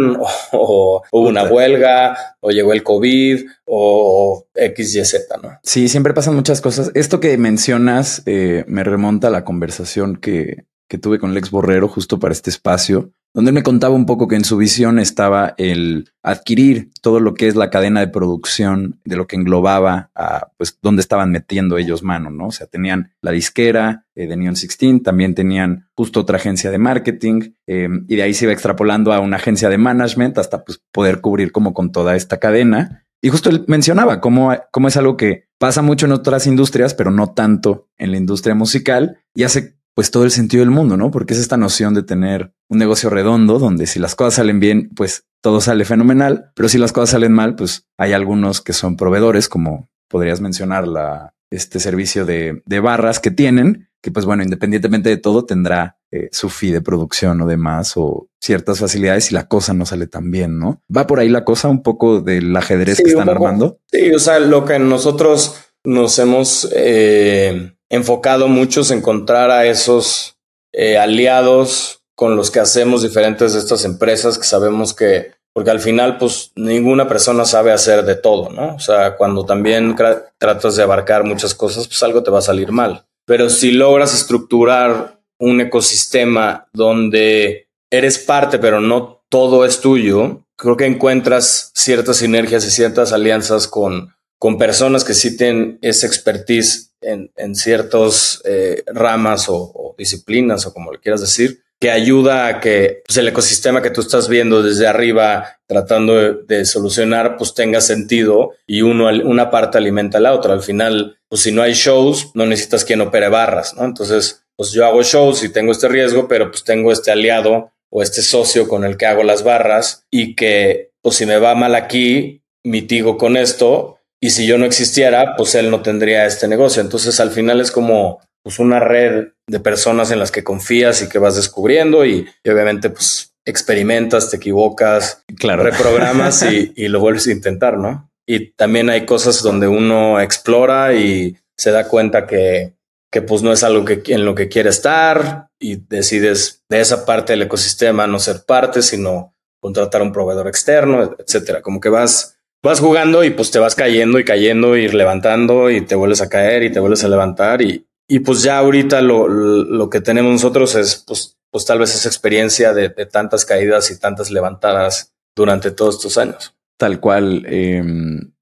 o, 0.52 1.02
hubo 1.10 1.28
una 1.28 1.44
huelga, 1.44 2.36
o 2.40 2.50
llegó 2.50 2.72
el 2.72 2.82
COVID, 2.82 3.46
o 3.64 4.46
X, 4.54 4.94
Y, 4.96 5.04
Z, 5.04 5.36
¿no? 5.42 5.58
Sí, 5.62 5.88
siempre 5.88 6.14
pasan 6.14 6.34
muchas 6.34 6.60
cosas. 6.60 6.90
Esto 6.94 7.20
que 7.20 7.36
mencionas 7.38 8.22
eh, 8.26 8.64
me 8.66 8.84
remonta 8.84 9.28
a 9.28 9.30
la 9.30 9.44
conversación 9.44 10.16
que, 10.16 10.64
que 10.88 10.98
tuve 10.98 11.18
con 11.18 11.34
Lex 11.34 11.50
Borrero 11.50 11.88
justo 11.88 12.18
para 12.18 12.32
este 12.32 12.50
espacio, 12.50 13.12
donde 13.32 13.50
él 13.50 13.54
me 13.54 13.62
contaba 13.62 13.94
un 13.94 14.06
poco 14.06 14.26
que 14.26 14.36
en 14.36 14.44
su 14.44 14.56
visión 14.56 14.98
estaba 14.98 15.54
el 15.56 16.10
adquirir 16.22 16.90
todo 17.00 17.20
lo 17.20 17.34
que 17.34 17.46
es 17.46 17.54
la 17.54 17.70
cadena 17.70 18.00
de 18.00 18.08
producción 18.08 19.00
de 19.04 19.16
lo 19.16 19.26
que 19.26 19.36
englobaba 19.36 20.10
a 20.14 20.48
pues 20.56 20.78
dónde 20.82 21.00
estaban 21.00 21.30
metiendo 21.30 21.78
ellos 21.78 22.02
mano, 22.02 22.30
¿no? 22.30 22.48
O 22.48 22.52
sea, 22.52 22.66
tenían 22.66 23.12
la 23.22 23.30
disquera 23.30 24.06
eh, 24.14 24.26
de 24.26 24.36
Neon 24.36 24.54
16, 24.54 25.02
también 25.02 25.34
tenían 25.34 25.88
justo 25.94 26.20
otra 26.20 26.36
agencia 26.36 26.70
de 26.70 26.78
marketing 26.78 27.52
em, 27.66 28.04
y 28.08 28.16
de 28.16 28.22
ahí 28.22 28.34
se 28.34 28.46
iba 28.46 28.52
extrapolando 28.52 29.12
a 29.12 29.20
una 29.20 29.36
agencia 29.36 29.68
de 29.68 29.78
management 29.78 30.38
hasta 30.38 30.64
pues 30.64 30.82
poder 30.92 31.20
cubrir 31.20 31.52
como 31.52 31.72
con 31.72 31.92
toda 31.92 32.16
esta 32.16 32.38
cadena. 32.38 33.06
Y 33.22 33.28
justo 33.28 33.50
él 33.50 33.64
mencionaba 33.68 34.20
cómo, 34.20 34.56
cómo 34.70 34.88
es 34.88 34.96
algo 34.96 35.16
que 35.16 35.44
pasa 35.58 35.82
mucho 35.82 36.06
en 36.06 36.12
otras 36.12 36.46
industrias, 36.46 36.94
pero 36.94 37.10
no 37.10 37.32
tanto 37.34 37.88
en 37.98 38.10
la 38.10 38.16
industria 38.16 38.54
musical 38.54 39.18
y 39.34 39.44
hace 39.44 39.79
pues 39.94 40.10
todo 40.10 40.24
el 40.24 40.30
sentido 40.30 40.62
del 40.62 40.70
mundo, 40.70 40.96
¿no? 40.96 41.10
Porque 41.10 41.34
es 41.34 41.40
esta 41.40 41.56
noción 41.56 41.94
de 41.94 42.02
tener 42.02 42.52
un 42.68 42.78
negocio 42.78 43.10
redondo 43.10 43.58
donde 43.58 43.86
si 43.86 43.98
las 43.98 44.14
cosas 44.14 44.34
salen 44.34 44.60
bien, 44.60 44.90
pues 44.94 45.24
todo 45.42 45.60
sale 45.60 45.84
fenomenal, 45.84 46.52
pero 46.54 46.68
si 46.68 46.78
las 46.78 46.92
cosas 46.92 47.10
salen 47.10 47.32
mal, 47.32 47.54
pues 47.54 47.86
hay 47.98 48.12
algunos 48.12 48.60
que 48.60 48.72
son 48.72 48.96
proveedores, 48.96 49.48
como 49.48 49.88
podrías 50.08 50.40
mencionar 50.40 50.86
la, 50.86 51.34
este 51.50 51.80
servicio 51.80 52.24
de, 52.24 52.62
de 52.64 52.80
barras 52.80 53.20
que 53.20 53.30
tienen, 53.30 53.88
que 54.02 54.10
pues 54.10 54.24
bueno, 54.24 54.42
independientemente 54.42 55.08
de 55.08 55.16
todo, 55.16 55.44
tendrá 55.44 55.98
eh, 56.10 56.28
su 56.32 56.48
fee 56.48 56.72
de 56.72 56.80
producción 56.80 57.40
o 57.40 57.46
demás 57.46 57.92
o 57.96 58.28
ciertas 58.40 58.78
facilidades 58.78 59.30
y 59.30 59.34
la 59.34 59.46
cosa 59.46 59.74
no 59.74 59.84
sale 59.86 60.06
tan 60.06 60.30
bien, 60.30 60.58
¿no? 60.58 60.82
Va 60.94 61.06
por 61.06 61.20
ahí 61.20 61.28
la 61.28 61.44
cosa 61.44 61.68
un 61.68 61.82
poco 61.82 62.20
del 62.20 62.56
ajedrez 62.56 63.02
que 63.02 63.10
están 63.10 63.28
armando. 63.28 63.78
Sí, 63.90 64.10
o 64.10 64.18
sea, 64.18 64.40
lo 64.40 64.64
que 64.64 64.78
nosotros 64.78 65.56
nos 65.84 66.18
hemos 66.18 66.68
eh, 66.74 67.74
enfocado 67.90 68.48
mucho 68.48 68.80
es 68.80 68.90
encontrar 68.90 69.50
a 69.50 69.66
esos 69.66 70.36
eh, 70.72 70.96
aliados 70.96 72.02
con 72.14 72.36
los 72.36 72.50
que 72.50 72.60
hacemos 72.60 73.02
diferentes 73.02 73.52
de 73.52 73.58
estas 73.58 73.84
empresas 73.84 74.38
que 74.38 74.44
sabemos 74.44 74.94
que, 74.94 75.32
porque 75.52 75.70
al 75.70 75.80
final 75.80 76.16
pues 76.16 76.52
ninguna 76.54 77.08
persona 77.08 77.44
sabe 77.44 77.72
hacer 77.72 78.04
de 78.04 78.14
todo, 78.14 78.50
¿no? 78.50 78.76
O 78.76 78.78
sea, 78.78 79.16
cuando 79.16 79.44
también 79.44 79.96
tratas 80.38 80.76
de 80.76 80.82
abarcar 80.82 81.24
muchas 81.24 81.54
cosas, 81.54 81.88
pues 81.88 82.02
algo 82.02 82.22
te 82.22 82.30
va 82.30 82.38
a 82.38 82.42
salir 82.42 82.72
mal. 82.72 83.04
Pero 83.26 83.50
si 83.50 83.72
logras 83.72 84.14
estructurar 84.14 85.18
un 85.38 85.60
ecosistema 85.60 86.68
donde 86.72 87.68
eres 87.90 88.18
parte, 88.18 88.58
pero 88.58 88.80
no 88.80 89.24
todo 89.28 89.64
es 89.64 89.80
tuyo, 89.80 90.44
creo 90.56 90.76
que 90.76 90.86
encuentras 90.86 91.72
ciertas 91.74 92.18
sinergias 92.18 92.64
y 92.66 92.70
ciertas 92.70 93.12
alianzas 93.12 93.66
con, 93.66 94.14
con 94.40 94.56
personas 94.56 95.04
que 95.04 95.12
sí 95.12 95.36
tienen 95.36 95.78
esa 95.82 96.06
expertise 96.06 96.94
en, 97.02 97.30
en 97.36 97.54
ciertas 97.54 98.40
eh, 98.46 98.82
ramas 98.86 99.50
o, 99.50 99.54
o, 99.54 99.94
disciplinas 99.98 100.66
o 100.66 100.72
como 100.72 100.90
le 100.90 100.98
quieras 100.98 101.20
decir, 101.20 101.62
que 101.78 101.90
ayuda 101.90 102.46
a 102.46 102.60
que 102.60 103.02
pues, 103.06 103.18
el 103.18 103.28
ecosistema 103.28 103.82
que 103.82 103.90
tú 103.90 104.00
estás 104.00 104.30
viendo 104.30 104.62
desde 104.62 104.86
arriba 104.86 105.58
tratando 105.66 106.32
de, 106.32 106.64
solucionar 106.64 107.36
pues 107.36 107.52
tenga 107.52 107.82
sentido 107.82 108.52
y 108.66 108.80
uno, 108.80 109.08
una 109.08 109.50
parte 109.50 109.76
alimenta 109.76 110.16
a 110.16 110.22
la 110.22 110.32
otra. 110.32 110.54
Al 110.54 110.62
final, 110.62 111.18
pues 111.28 111.42
si 111.42 111.52
no 111.52 111.60
hay 111.60 111.74
shows, 111.74 112.30
no 112.32 112.46
necesitas 112.46 112.86
quien 112.86 113.02
opere 113.02 113.28
barras, 113.28 113.74
¿no? 113.76 113.84
Entonces, 113.84 114.42
pues 114.56 114.72
yo 114.72 114.86
hago 114.86 115.02
shows 115.02 115.44
y 115.44 115.50
tengo 115.50 115.72
este 115.72 115.88
riesgo, 115.88 116.28
pero 116.28 116.50
pues 116.50 116.64
tengo 116.64 116.92
este 116.92 117.10
aliado 117.10 117.72
o 117.90 118.02
este 118.02 118.22
socio 118.22 118.68
con 118.68 118.84
el 118.84 118.96
que 118.96 119.04
hago 119.04 119.22
las 119.22 119.44
barras 119.44 120.06
y 120.10 120.34
que 120.34 120.92
pues 121.02 121.16
si 121.16 121.26
me 121.26 121.36
va 121.36 121.54
mal 121.54 121.74
aquí, 121.74 122.42
mitigo 122.64 123.18
con 123.18 123.36
esto 123.36 123.99
y 124.20 124.30
si 124.30 124.46
yo 124.46 124.58
no 124.58 124.66
existiera, 124.66 125.34
pues 125.36 125.54
él 125.54 125.70
no 125.70 125.82
tendría 125.82 126.26
este 126.26 126.46
negocio. 126.46 126.82
Entonces 126.82 127.18
al 127.20 127.30
final 127.30 127.60
es 127.60 127.70
como 127.70 128.20
pues 128.42 128.58
una 128.58 128.80
red 128.80 129.28
de 129.46 129.60
personas 129.60 130.10
en 130.10 130.18
las 130.18 130.30
que 130.30 130.44
confías 130.44 131.02
y 131.02 131.08
que 131.08 131.18
vas 131.18 131.36
descubriendo 131.36 132.06
y, 132.06 132.26
obviamente 132.46 132.90
pues 132.90 133.34
experimentas, 133.44 134.30
te 134.30 134.36
equivocas, 134.36 135.22
claro. 135.38 135.62
reprogramas 135.62 136.42
y, 136.42 136.72
y, 136.76 136.88
lo 136.88 137.00
vuelves 137.00 137.26
a 137.26 137.32
intentar, 137.32 137.78
¿no? 137.78 138.10
Y 138.26 138.52
también 138.52 138.90
hay 138.90 139.06
cosas 139.06 139.42
donde 139.42 139.66
uno 139.66 140.20
explora 140.20 140.94
y 140.94 141.36
se 141.58 141.70
da 141.70 141.88
cuenta 141.88 142.26
que, 142.26 142.74
que 143.10 143.22
pues 143.22 143.42
no 143.42 143.52
es 143.52 143.64
algo 143.64 143.84
que, 143.84 144.02
en 144.06 144.24
lo 144.24 144.34
que 144.34 144.48
quiere 144.48 144.70
estar 144.70 145.48
y 145.58 145.76
decides 145.76 146.62
de 146.68 146.80
esa 146.80 147.04
parte 147.04 147.32
del 147.32 147.42
ecosistema 147.42 148.06
no 148.06 148.18
ser 148.18 148.44
parte, 148.46 148.82
sino 148.82 149.34
contratar 149.60 150.00
un 150.00 150.12
proveedor 150.12 150.46
externo, 150.46 151.16
etcétera. 151.18 151.60
Como 151.60 151.80
que 151.80 151.88
vas, 151.88 152.38
vas 152.62 152.80
jugando 152.80 153.24
y 153.24 153.30
pues 153.30 153.50
te 153.50 153.58
vas 153.58 153.74
cayendo 153.74 154.18
y 154.18 154.24
cayendo, 154.24 154.76
ir 154.76 154.94
levantando 154.94 155.70
y 155.70 155.80
te 155.82 155.94
vuelves 155.94 156.20
a 156.20 156.28
caer 156.28 156.62
y 156.62 156.72
te 156.72 156.80
vuelves 156.80 157.04
a 157.04 157.08
levantar 157.08 157.62
y, 157.62 157.86
y 158.08 158.20
pues 158.20 158.42
ya 158.42 158.58
ahorita 158.58 159.00
lo, 159.00 159.28
lo, 159.28 159.88
que 159.90 160.00
tenemos 160.00 160.32
nosotros 160.32 160.74
es 160.74 161.04
pues, 161.06 161.38
pues 161.50 161.64
tal 161.64 161.78
vez 161.78 161.94
esa 161.94 162.08
experiencia 162.08 162.72
de, 162.72 162.90
tantas 163.06 163.44
caídas 163.44 163.90
y 163.90 163.98
tantas 163.98 164.30
levantadas 164.30 165.12
durante 165.34 165.70
todos 165.70 165.96
estos 165.96 166.18
años. 166.18 166.54
Tal 166.76 167.00
cual. 167.00 167.44
Eh, 167.46 167.82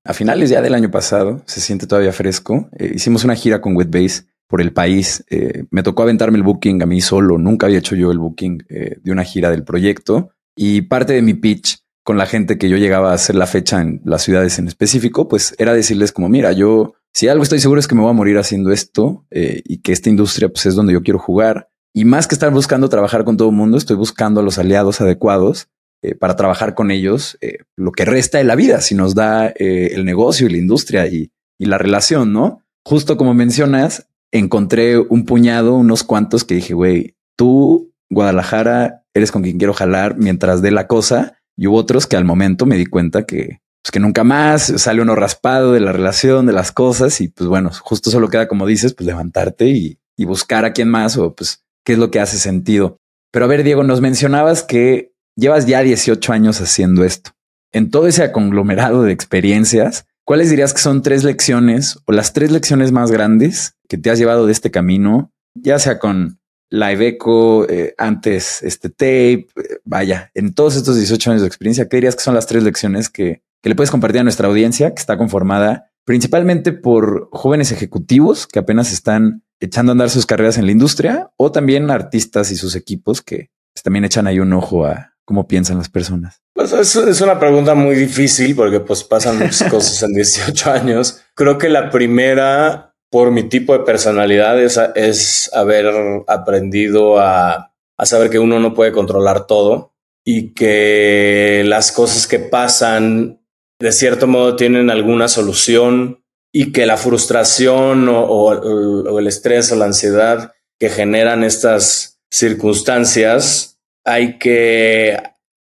a 0.09 0.15
finales 0.15 0.49
ya 0.49 0.63
del 0.63 0.73
año 0.73 0.91
pasado, 0.91 1.43
se 1.45 1.61
siente 1.61 1.87
todavía 1.87 2.15
fresco. 2.15 2.71
Eh, 2.79 2.93
hicimos 2.95 3.25
una 3.25 3.35
gira 3.35 3.61
con 3.61 3.77
Wetbase 3.77 4.23
por 4.49 4.63
el 4.63 4.73
país. 4.73 5.23
Eh, 5.29 5.65
me 5.71 5.83
tocó 5.83 6.03
aventarme 6.03 6.39
el 6.39 6.45
booking 6.45 6.83
a 6.83 6.87
mí 6.87 7.03
solo. 7.03 7.37
Nunca 7.37 7.67
había 7.67 7.81
hecho 7.81 7.95
yo 7.95 8.11
el 8.11 8.19
booking 8.19 8.65
eh, 8.71 8.97
de 9.03 9.13
una 9.13 9.23
gira 9.23 9.51
del 9.51 9.65
proyecto. 9.65 10.31
Y 10.57 10.81
parte 10.81 11.13
de 11.13 11.21
mi 11.21 11.35
pitch 11.35 11.81
con 12.09 12.17
la 12.17 12.25
gente 12.25 12.57
que 12.57 12.71
yo 12.71 12.79
llegaba 12.79 13.11
a 13.11 13.17
hacer 13.17 13.37
la 13.37 13.47
fecha 13.47 13.83
en 13.83 14.01
las 14.03 14.23
ciudades 14.23 14.59
en 14.59 14.67
específico, 14.67 15.29
pues 15.29 15.55
era 15.59 15.75
decirles 15.75 16.11
como, 16.11 16.31
mira, 16.31 16.53
yo 16.53 16.95
si 17.13 17.29
algo 17.29 17.43
estoy 17.43 17.61
seguro 17.61 17.81
es 17.81 17.87
que 17.87 17.95
me 17.95 18.01
voy 18.01 18.09
a 18.09 18.15
morir 18.15 18.39
haciendo 18.39 18.73
esto 18.73 19.27
eh, 19.31 19.61
y 19.67 19.83
que 19.83 19.93
esta 19.93 20.09
industria 20.09 20.49
pues, 20.49 20.65
es 20.65 20.75
donde 20.75 20.95
yo 20.95 21.03
quiero 21.03 21.19
jugar. 21.19 21.69
Y 21.93 22.07
más 22.07 22.27
que 22.27 22.35
estar 22.35 22.51
buscando 22.51 22.89
trabajar 22.89 23.25
con 23.25 23.37
todo 23.37 23.51
el 23.51 23.55
mundo, 23.55 23.77
estoy 23.77 23.97
buscando 23.97 24.41
a 24.41 24.43
los 24.43 24.57
aliados 24.57 25.03
adecuados 25.03 25.69
eh, 26.01 26.15
para 26.15 26.35
trabajar 26.35 26.75
con 26.75 26.91
ellos 26.91 27.37
eh, 27.43 27.59
lo 27.77 27.93
que 27.93 28.07
resta 28.07 28.39
de 28.39 28.45
la 28.45 28.55
vida, 28.55 28.81
si 28.81 28.95
nos 28.95 29.15
da 29.15 29.49
el 29.49 30.07
negocio 30.07 30.47
y 30.47 30.51
la 30.53 30.57
industria 30.57 31.09
y, 31.09 31.31
la 31.59 31.77
relación, 31.77 32.33
¿no? 32.33 32.63
Justo 32.87 33.19
como 33.19 33.35
mencionas, 33.35 34.09
encontré 34.33 34.97
un 34.97 35.27
puñado, 35.27 35.75
unos 35.75 36.05
cuantos 36.05 36.45
que 36.45 36.55
dije, 36.55 36.73
güey, 36.73 37.17
tú, 37.37 37.93
Guadalajara, 38.09 39.05
eres 39.13 39.31
con 39.31 39.43
quien 39.43 39.59
quiero 39.59 39.75
jalar 39.75 40.17
mientras 40.17 40.63
dé 40.63 40.71
la 40.71 40.87
cosa. 40.87 41.38
Y 41.59 41.67
hubo 41.67 41.77
otros 41.77 42.07
que 42.07 42.17
al 42.17 42.25
momento 42.25 42.67
me 42.67 42.77
di 42.77 42.87
cuenta 42.87 43.27
que, 43.27 43.61
pues 43.83 43.91
que 43.91 43.99
nunca 43.99 44.23
más 44.23 44.73
sale 44.77 45.03
uno 45.03 45.17
raspado 45.17 45.73
de 45.73 45.81
la 45.81 45.93
relación, 45.93 46.47
de 46.47 46.53
las 46.53 46.71
cosas. 46.71 47.21
Y 47.21 47.29
pues 47.29 47.49
bueno, 47.49 47.71
justo 47.83 48.11
solo 48.11 48.29
queda, 48.29 48.47
como 48.47 48.65
dices, 48.65 48.95
pues 48.95 49.07
levantarte 49.07 49.67
y, 49.67 49.99
buscar 50.25 50.65
a 50.65 50.73
quién 50.73 50.89
más 50.89 51.17
o 51.17 51.35
pues 51.35 51.65
qué 51.85 51.95
es 51.95 51.99
lo 51.99 52.11
que 52.11 52.21
hace 52.21 52.39
sentido. 52.39 52.99
Pero 53.33 53.45
a 53.45 53.49
ver, 53.49 53.65
Diego, 53.65 53.83
nos 53.83 54.01
mencionabas 54.01 54.63
que 54.63 55.13
llevas 55.37 55.67
ya 55.67 55.81
18 55.81 56.33
años 56.33 56.61
haciendo 56.61 57.05
esto. 57.05 57.33
En 57.73 57.91
todo 57.91 58.07
ese 58.07 58.31
conglomerado 58.33 59.03
de 59.03 59.13
experiencias, 59.13 60.07
¿cuáles 60.25 60.51
dirías 60.51 60.73
que 60.73 60.81
son 60.81 61.03
tres 61.03 61.25
lecciones 61.25 61.99
o 62.07 62.13
las 62.13 62.33
tres 62.33 62.53
lecciones 62.53 62.93
más 62.93 63.11
grandes 63.11 63.75
que 63.89 63.99
te 63.99 64.11
has 64.11 64.19
llevado 64.19 64.47
de 64.47 64.53
este 64.53 64.71
camino, 64.71 65.33
ya 65.55 65.79
sea 65.79 65.99
con 65.99 66.41
Live 66.71 67.07
Echo, 67.07 67.69
eh, 67.69 67.95
antes 67.99 68.63
este 68.63 68.91
tape, 68.91 69.47
eh, 69.57 69.79
vaya, 69.85 70.31
en 70.35 70.55
todos 70.55 70.77
estos 70.77 70.97
18 70.97 71.31
años 71.31 71.43
de 71.43 71.49
experiencia, 71.49 71.89
¿qué 71.89 71.97
dirías 71.97 72.17
que 72.17 72.23
son 72.23 72.35
las 72.35 72.47
tres 72.47 72.63
lecciones 72.63 73.09
que, 73.09 73.43
que 73.63 73.69
le 73.69 73.75
puedes 73.75 73.91
compartir 73.91 74.21
a 74.21 74.25
nuestra 74.25 74.49
audiencia, 74.49 74.95
que 74.95 75.01
está 75.01 75.17
conformada 75.17 75.91
principalmente 76.05 76.73
por 76.73 77.29
jóvenes 77.33 77.71
ejecutivos 77.71 78.47
que 78.47 78.59
apenas 78.59 78.93
están 78.93 79.43
echando 79.61 79.91
a 79.91 79.93
andar 79.93 80.09
sus 80.09 80.25
carreras 80.25 80.57
en 80.57 80.65
la 80.65 80.73
industria 80.73 81.31
o 81.37 81.53
también 81.53 81.91
artistas 81.91 82.51
y 82.51 82.57
sus 82.57 82.77
equipos 82.77 83.21
que 83.21 83.51
también 83.83 84.05
echan 84.05 84.27
ahí 84.27 84.41
un 84.41 84.53
ojo 84.53 84.87
a 84.87 85.13
cómo 85.25 85.47
piensan 85.47 85.77
las 85.79 85.91
personas? 85.91 86.41
Pues 86.55 86.73
es, 86.73 86.97
es 86.97 87.21
una 87.21 87.39
pregunta 87.39 87.75
muy 87.75 87.95
difícil 87.95 88.57
porque 88.57 88.81
pues 88.81 89.05
pasan 89.05 89.39
muchas 89.39 89.65
cosas 89.71 90.03
en 90.03 90.15
18 90.15 90.71
años. 90.71 91.21
Creo 91.35 91.59
que 91.59 91.69
la 91.69 91.91
primera 91.91 92.88
por 93.11 93.31
mi 93.31 93.45
tipo 93.45 93.73
de 93.73 93.85
personalidad 93.85 94.61
es, 94.61 95.51
haber 95.55 95.87
aprendido 96.27 97.19
a, 97.19 97.73
a, 97.97 98.07
saber 98.07 98.31
que 98.31 98.39
uno 98.39 98.61
no 98.61 98.75
puede 98.75 98.93
controlar 98.93 99.47
todo 99.47 99.93
y 100.25 100.53
que 100.53 101.63
las 101.67 101.91
cosas 101.93 102.27
que 102.27 102.39
pasan 102.39 103.41
de 103.81 103.93
cierto 103.93 104.27
modo 104.27 104.57
tienen 104.57 104.91
alguna 104.91 105.29
solución 105.29 106.23
y 106.53 106.73
que 106.73 106.87
la 106.87 106.97
frustración 106.97 108.09
o, 108.09 108.23
o 108.23 109.19
el 109.19 109.27
estrés 109.27 109.71
o 109.73 109.77
la 109.77 109.87
ansiedad 109.87 110.53
que 110.79 110.91
generan 110.91 111.45
estas 111.45 112.21
circunstancias 112.31 113.79
hay 114.05 114.39
que, 114.39 115.21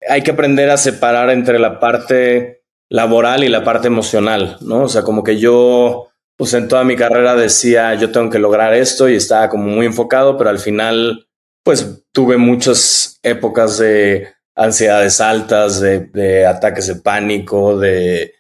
hay 0.08 0.22
que 0.22 0.32
aprender 0.32 0.70
a 0.70 0.78
separar 0.78 1.30
entre 1.30 1.60
la 1.60 1.80
parte 1.80 2.64
laboral 2.90 3.44
y 3.44 3.50
la 3.50 3.64
parte 3.64 3.88
emocional, 3.88 4.58
¿no? 4.62 4.84
O 4.84 4.90
sea, 4.90 5.02
como 5.02 5.24
que 5.24 5.38
yo 5.38 6.10
pues 6.38 6.54
en 6.54 6.68
toda 6.68 6.84
mi 6.84 6.96
carrera 6.96 7.36
decía, 7.36 7.94
yo 7.96 8.12
tengo 8.12 8.30
que 8.30 8.40
lograr 8.40 8.74
esto 8.74 9.08
y 9.08 9.16
estaba 9.16 9.50
como 9.50 9.66
muy 9.66 9.86
enfocado, 9.86 10.38
pero 10.38 10.50
al 10.50 10.60
final, 10.60 11.28
pues 11.64 12.04
tuve 12.12 12.38
muchas 12.38 13.20
épocas 13.24 13.78
de 13.78 14.28
ansiedades 14.56 15.22
altas, 15.22 15.80
de, 15.80 16.46
ataques 16.46 16.88
de 16.88 16.96
pánico, 16.96 17.78
de, 17.78 18.34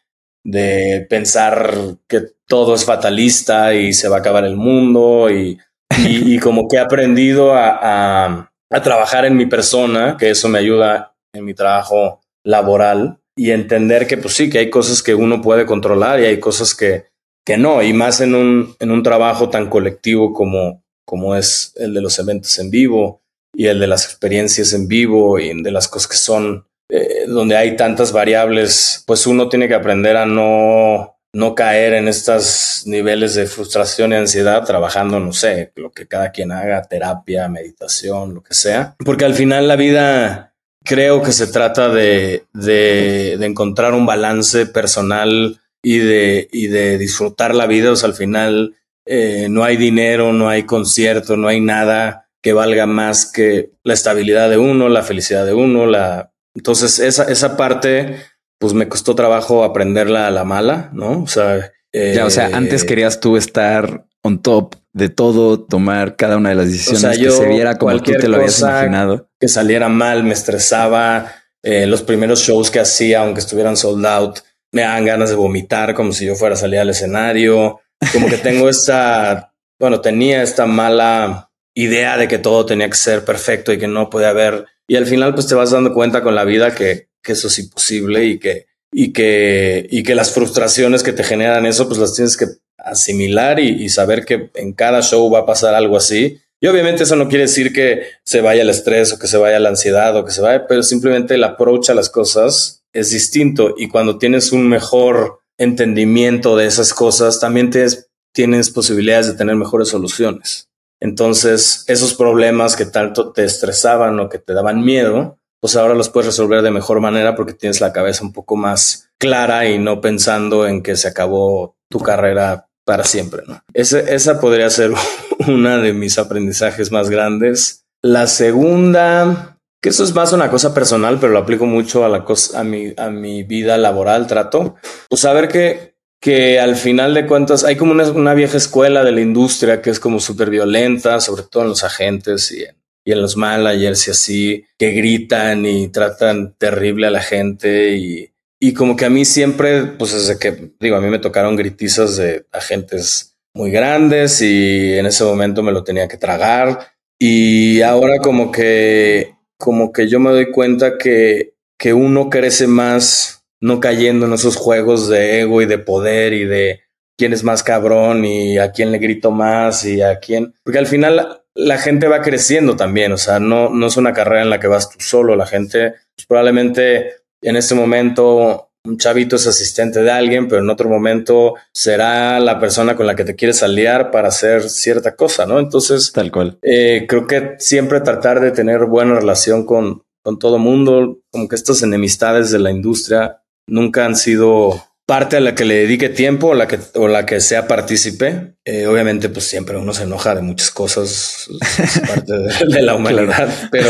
de, 0.43 1.05
pensar 1.09 1.73
que 2.07 2.21
todo 2.47 2.75
es 2.75 2.85
fatalista 2.85 3.73
y 3.73 3.93
se 3.93 4.09
va 4.09 4.17
a 4.17 4.19
acabar 4.19 4.45
el 4.45 4.55
mundo 4.55 5.29
y, 5.29 5.57
y, 6.05 6.37
como 6.39 6.67
que 6.67 6.77
he 6.77 6.79
aprendido 6.79 7.53
a, 7.53 7.79
a, 8.27 8.51
a 8.69 8.81
trabajar 8.81 9.25
en 9.25 9.37
mi 9.37 9.45
persona, 9.45 10.17
que 10.17 10.29
eso 10.29 10.49
me 10.49 10.59
ayuda 10.59 11.15
en 11.33 11.45
mi 11.45 11.53
trabajo 11.53 12.21
laboral 12.43 13.19
y 13.37 13.51
entender 13.51 14.07
que 14.07 14.17
pues 14.17 14.35
sí, 14.35 14.49
que 14.49 14.59
hay 14.59 14.69
cosas 14.69 15.01
que 15.01 15.15
uno 15.15 15.41
puede 15.41 15.65
controlar 15.65 16.19
y 16.19 16.25
hay 16.25 16.39
cosas 16.39 16.73
que, 16.75 17.07
que 17.45 17.57
no, 17.57 17.81
y 17.83 17.93
más 17.93 18.21
en 18.21 18.33
un, 18.33 18.75
en 18.79 18.91
un 18.91 19.03
trabajo 19.03 19.49
tan 19.49 19.69
colectivo 19.69 20.33
como, 20.33 20.83
como 21.05 21.35
es 21.35 21.73
el 21.75 21.93
de 21.93 22.01
los 22.01 22.17
eventos 22.17 22.57
en 22.57 22.71
vivo 22.71 23.21
y 23.53 23.67
el 23.67 23.79
de 23.79 23.87
las 23.87 24.05
experiencias 24.05 24.73
en 24.73 24.87
vivo 24.87 25.39
y 25.39 25.61
de 25.61 25.71
las 25.71 25.87
cosas 25.87 26.09
que 26.09 26.17
son, 26.17 26.67
eh, 26.89 27.25
donde 27.27 27.55
hay 27.55 27.75
tantas 27.75 28.11
variables, 28.11 29.03
pues 29.05 29.27
uno 29.27 29.47
tiene 29.47 29.67
que 29.67 29.75
aprender 29.75 30.17
a 30.17 30.25
no, 30.25 31.17
no 31.33 31.53
caer 31.53 31.93
en 31.93 32.07
estos 32.07 32.83
niveles 32.87 33.35
de 33.35 33.45
frustración 33.45 34.11
y 34.11 34.15
ansiedad 34.15 34.65
trabajando, 34.65 35.19
no 35.19 35.31
sé, 35.31 35.71
lo 35.75 35.91
que 35.91 36.07
cada 36.07 36.31
quien 36.31 36.51
haga, 36.51 36.81
terapia, 36.81 37.47
meditación, 37.47 38.33
lo 38.33 38.41
que 38.41 38.55
sea, 38.55 38.95
porque 39.05 39.25
al 39.25 39.35
final 39.35 39.67
la 39.67 39.75
vida 39.75 40.55
creo 40.83 41.21
que 41.21 41.31
se 41.31 41.47
trata 41.47 41.89
de, 41.89 42.45
de, 42.53 43.37
de 43.37 43.45
encontrar 43.45 43.93
un 43.93 44.05
balance 44.05 44.65
personal 44.65 45.61
y 45.87 45.99
de, 45.99 46.47
y 46.51 46.65
de 46.65 46.97
disfrutar 46.97 47.53
la 47.53 47.67
vida. 47.67 47.91
O 47.91 47.95
sea, 47.95 48.09
al 48.09 48.15
final 48.15 48.75
eh, 49.05 49.45
no 49.51 49.63
hay 49.63 49.77
dinero, 49.77 50.33
no 50.33 50.49
hay 50.49 50.63
concierto, 50.63 51.37
no 51.37 51.47
hay 51.47 51.61
nada 51.61 52.27
que 52.41 52.53
valga 52.53 52.87
más 52.87 53.31
que 53.31 53.69
la 53.83 53.93
estabilidad 53.93 54.49
de 54.49 54.57
uno, 54.57 54.89
la 54.89 55.03
felicidad 55.03 55.45
de 55.45 55.53
uno. 55.53 55.85
La... 55.85 56.31
Entonces, 56.55 56.97
esa, 56.97 57.25
esa 57.25 57.55
parte, 57.55 58.15
pues 58.57 58.73
me 58.73 58.89
costó 58.89 59.13
trabajo 59.13 59.63
aprenderla 59.63 60.25
a 60.25 60.31
la 60.31 60.43
mala, 60.43 60.89
¿no? 60.91 61.21
O 61.21 61.27
sea, 61.27 61.71
ya, 61.93 62.25
o 62.25 62.31
sea, 62.31 62.49
antes 62.53 62.81
eh, 62.81 62.87
querías 62.87 63.19
tú 63.19 63.37
estar 63.37 64.07
on 64.23 64.41
top 64.41 64.77
de 64.91 65.09
todo, 65.09 65.59
tomar 65.59 66.15
cada 66.15 66.37
una 66.37 66.49
de 66.49 66.55
las 66.55 66.71
decisiones 66.71 67.19
que 67.19 67.29
se 67.29 67.47
viera 67.47 67.77
como 67.77 67.95
tú 68.01 68.11
te 68.13 68.27
lo 68.27 68.37
habías 68.37 68.59
imaginado. 68.59 69.29
Que 69.39 69.47
saliera 69.47 69.87
mal, 69.87 70.23
me 70.23 70.33
estresaba. 70.33 71.31
Eh, 71.61 71.85
los 71.85 72.01
primeros 72.01 72.39
shows 72.41 72.71
que 72.71 72.79
hacía, 72.79 73.21
aunque 73.21 73.39
estuvieran 73.39 73.77
sold 73.77 74.05
out, 74.05 74.39
me 74.75 74.81
dan 74.81 75.05
ganas 75.05 75.29
de 75.29 75.37
vomitar 75.37 75.93
como 75.93 76.11
si 76.11 76.25
yo 76.25 76.35
fuera 76.35 76.55
a 76.55 76.57
salir 76.57 76.79
al 76.79 76.89
escenario, 76.89 77.79
como 78.11 78.27
que 78.27 78.37
tengo 78.37 78.67
esta, 78.67 79.53
bueno, 79.79 80.01
tenía 80.01 80.43
esta 80.43 80.65
mala 80.65 81.49
idea 81.73 82.17
de 82.17 82.27
que 82.27 82.39
todo 82.39 82.65
tenía 82.65 82.89
que 82.89 82.97
ser 82.97 83.23
perfecto 83.23 83.71
y 83.71 83.77
que 83.77 83.87
no 83.87 84.09
podía 84.09 84.29
haber, 84.29 84.65
y 84.85 84.97
al 84.97 85.05
final 85.05 85.33
pues 85.33 85.47
te 85.47 85.55
vas 85.55 85.71
dando 85.71 85.93
cuenta 85.93 86.21
con 86.21 86.35
la 86.35 86.43
vida 86.43 86.75
que, 86.75 87.07
que 87.23 87.31
eso 87.31 87.47
es 87.47 87.57
imposible 87.57 88.25
y 88.25 88.37
que, 88.37 88.65
y 88.91 89.13
que, 89.13 89.87
y 89.89 90.03
que 90.03 90.13
las 90.13 90.33
frustraciones 90.33 91.03
que 91.03 91.13
te 91.13 91.23
generan 91.23 91.65
eso 91.65 91.87
pues 91.87 91.97
las 91.97 92.13
tienes 92.13 92.35
que 92.35 92.47
asimilar 92.77 93.61
y, 93.61 93.87
saber 93.87 94.25
que 94.25 94.51
en 94.55 94.73
cada 94.73 95.01
show 95.01 95.31
va 95.31 95.39
a 95.39 95.45
pasar 95.45 95.73
algo 95.73 95.95
así. 95.95 96.41
Y 96.59 96.67
obviamente 96.67 97.03
eso 97.03 97.15
no 97.15 97.29
quiere 97.29 97.43
decir 97.43 97.71
que 97.71 98.03
se 98.25 98.41
vaya 98.41 98.61
el 98.61 98.69
estrés 98.69 99.13
o 99.13 99.19
que 99.19 99.27
se 99.27 99.37
vaya 99.37 99.59
la 99.59 99.69
ansiedad 99.69 100.15
o 100.17 100.25
que 100.25 100.31
se 100.31 100.41
vaya, 100.41 100.67
pero 100.67 100.83
simplemente 100.83 101.35
el 101.35 101.43
approach 101.45 101.89
a 101.89 101.93
las 101.93 102.09
cosas 102.09 102.84
es 102.95 103.11
distinto 103.11 103.75
y 103.77 103.89
cuando 103.89 104.17
tienes 104.17 104.53
un 104.53 104.69
mejor 104.69 105.41
entendimiento 105.57 106.55
de 106.55 106.65
esas 106.65 106.93
cosas, 106.93 107.39
también 107.39 107.69
tienes, 107.69 108.69
posibilidades 108.71 109.27
de 109.27 109.33
tener 109.33 109.55
mejores 109.55 109.89
soluciones. 109.89 110.69
Entonces, 111.01 111.83
esos 111.87 112.13
problemas 112.13 112.75
que 112.75 112.85
tanto 112.85 113.31
te 113.33 113.43
estresaban 113.43 114.19
o 114.19 114.29
que 114.29 114.39
te 114.39 114.53
daban 114.53 114.83
miedo, 114.83 115.37
pues 115.59 115.75
ahora 115.75 115.93
los 115.93 116.09
puedes 116.09 116.27
resolver 116.27 116.61
de 116.61 116.71
mejor 116.71 117.01
manera 117.01 117.35
porque 117.35 117.53
tienes 117.53 117.81
la 117.81 117.91
cabeza 117.91 118.23
un 118.23 118.31
poco 118.31 118.55
más 118.55 119.09
clara 119.17 119.67
y 119.67 119.77
no 119.77 119.99
pensando 119.99 120.65
en 120.65 120.81
que 120.81 120.95
se 120.95 121.09
acabó 121.09 121.75
tu 121.89 121.99
carrera 121.99 122.69
para 122.85 123.03
siempre. 123.03 123.43
¿no? 123.45 123.61
esa 123.73 124.39
podría 124.39 124.69
ser 124.69 124.91
una 125.47 125.79
de 125.79 125.93
mis 125.93 126.17
aprendizajes 126.17 126.91
más 126.91 127.09
grandes. 127.09 127.85
La 128.01 128.27
segunda, 128.27 129.54
que 129.85 129.89
eso 129.89 130.03
es 130.03 130.15
más 130.15 130.33
una 130.33 130.49
cosa 130.49 130.73
personal, 130.73 131.19
pero 131.21 131.31
lo 131.31 131.37
aplico 131.37 131.67
mucho 131.67 132.03
a 132.03 132.09
la 132.09 132.23
cosa, 132.23 132.61
a 132.61 132.63
mi, 132.63 132.91
a 132.97 133.11
mi 133.11 133.43
vida 133.43 133.77
laboral, 133.77 134.25
trato. 134.25 134.77
Pues 135.07 135.21
saber 135.21 135.47
que, 135.47 135.93
que 136.19 136.59
al 136.59 136.75
final 136.75 137.13
de 137.13 137.27
cuentas 137.27 137.63
hay 137.63 137.75
como 137.75 137.91
una, 137.91 138.33
vieja 138.33 138.57
escuela 138.57 139.03
de 139.03 139.11
la 139.11 139.21
industria 139.21 139.83
que 139.83 139.91
es 139.91 139.99
como 139.99 140.19
súper 140.19 140.49
violenta, 140.49 141.21
sobre 141.21 141.43
todo 141.43 141.61
en 141.61 141.69
los 141.69 141.83
agentes 141.83 142.51
y 142.51 142.63
en, 142.63 142.75
y 143.05 143.11
en 143.11 143.21
los 143.21 143.37
managers 143.37 144.07
y 144.07 144.11
así, 144.11 144.65
que 144.75 144.89
gritan 144.89 145.67
y 145.67 145.89
tratan 145.89 146.55
terrible 146.57 147.05
a 147.05 147.11
la 147.11 147.21
gente 147.21 147.95
y, 147.95 148.33
y 148.59 148.73
como 148.73 148.95
que 148.95 149.05
a 149.05 149.11
mí 149.11 149.23
siempre, 149.23 149.83
pues 149.83 150.13
desde 150.13 150.39
que, 150.39 150.71
digo, 150.79 150.95
a 150.95 151.01
mí 151.01 151.09
me 151.09 151.19
tocaron 151.19 151.55
gritizas 151.55 152.17
de 152.17 152.47
agentes 152.51 153.37
muy 153.53 153.69
grandes 153.69 154.41
y 154.41 154.97
en 154.97 155.05
ese 155.05 155.23
momento 155.25 155.61
me 155.61 155.71
lo 155.71 155.83
tenía 155.83 156.07
que 156.07 156.17
tragar. 156.17 156.87
Y 157.19 157.81
ahora 157.83 158.17
como 158.17 158.51
que 158.51 159.34
como 159.57 159.91
que 159.91 160.07
yo 160.07 160.19
me 160.19 160.31
doy 160.31 160.51
cuenta 160.51 160.97
que, 160.97 161.53
que 161.77 161.93
uno 161.93 162.29
crece 162.29 162.67
más 162.67 163.43
no 163.61 163.79
cayendo 163.79 164.25
en 164.25 164.33
esos 164.33 164.55
juegos 164.57 165.07
de 165.07 165.41
ego 165.41 165.61
y 165.61 165.65
de 165.65 165.77
poder 165.77 166.33
y 166.33 166.45
de 166.45 166.81
quién 167.17 167.33
es 167.33 167.43
más 167.43 167.63
cabrón 167.63 168.25
y 168.25 168.57
a 168.57 168.71
quién 168.71 168.91
le 168.91 168.99
grito 168.99 169.31
más 169.31 169.85
y 169.85 170.01
a 170.01 170.19
quién, 170.19 170.53
porque 170.63 170.79
al 170.79 170.87
final 170.87 171.41
la 171.53 171.77
gente 171.77 172.07
va 172.07 172.21
creciendo 172.21 172.75
también, 172.75 173.13
o 173.13 173.17
sea, 173.17 173.39
no, 173.39 173.69
no 173.69 173.87
es 173.87 173.97
una 173.97 174.13
carrera 174.13 174.41
en 174.41 174.49
la 174.49 174.59
que 174.59 174.67
vas 174.67 174.89
tú 174.89 174.97
solo, 174.99 175.35
la 175.35 175.45
gente 175.45 175.93
pues, 176.15 176.27
probablemente 176.27 177.13
en 177.41 177.55
este 177.55 177.75
momento 177.75 178.69
un 178.85 178.97
chavito 178.97 179.35
es 179.35 179.47
asistente 179.47 180.01
de 180.01 180.11
alguien, 180.11 180.47
pero 180.47 180.61
en 180.61 180.69
otro 180.69 180.89
momento 180.89 181.55
será 181.71 182.39
la 182.39 182.59
persona 182.59 182.95
con 182.95 183.07
la 183.07 183.15
que 183.15 183.25
te 183.25 183.35
quieres 183.35 183.63
aliar 183.63 184.11
para 184.11 184.29
hacer 184.29 184.69
cierta 184.69 185.15
cosa, 185.15 185.45
¿no? 185.45 185.59
Entonces, 185.59 186.11
tal 186.11 186.31
cual. 186.31 186.57
Eh, 186.61 187.05
creo 187.07 187.27
que 187.27 187.55
siempre 187.59 188.01
tratar 188.01 188.39
de 188.39 188.51
tener 188.51 188.85
buena 188.85 189.15
relación 189.15 189.65
con, 189.65 190.03
con 190.23 190.39
todo 190.39 190.57
mundo, 190.57 191.19
como 191.31 191.47
que 191.47 191.55
estas 191.55 191.83
enemistades 191.83 192.51
de 192.51 192.59
la 192.59 192.71
industria 192.71 193.41
nunca 193.67 194.05
han 194.05 194.15
sido 194.15 194.81
parte 195.05 195.37
a 195.37 195.39
la 195.39 195.53
que 195.53 195.65
le 195.65 195.75
dedique 195.75 196.09
tiempo 196.09 196.47
o 196.47 196.53
la 196.55 196.67
que, 196.67 196.79
o 196.95 197.07
la 197.07 197.25
que 197.25 197.39
sea 197.39 197.67
partícipe. 197.67 198.55
Eh, 198.65 198.87
obviamente, 198.87 199.29
pues 199.29 199.45
siempre 199.45 199.77
uno 199.77 199.93
se 199.93 200.03
enoja 200.03 200.33
de 200.33 200.41
muchas 200.41 200.71
cosas, 200.71 201.47
es 201.61 201.99
parte 202.07 202.33
de, 202.67 202.81
la 202.81 202.95
humanidad, 202.95 203.47
pero, 203.71 203.89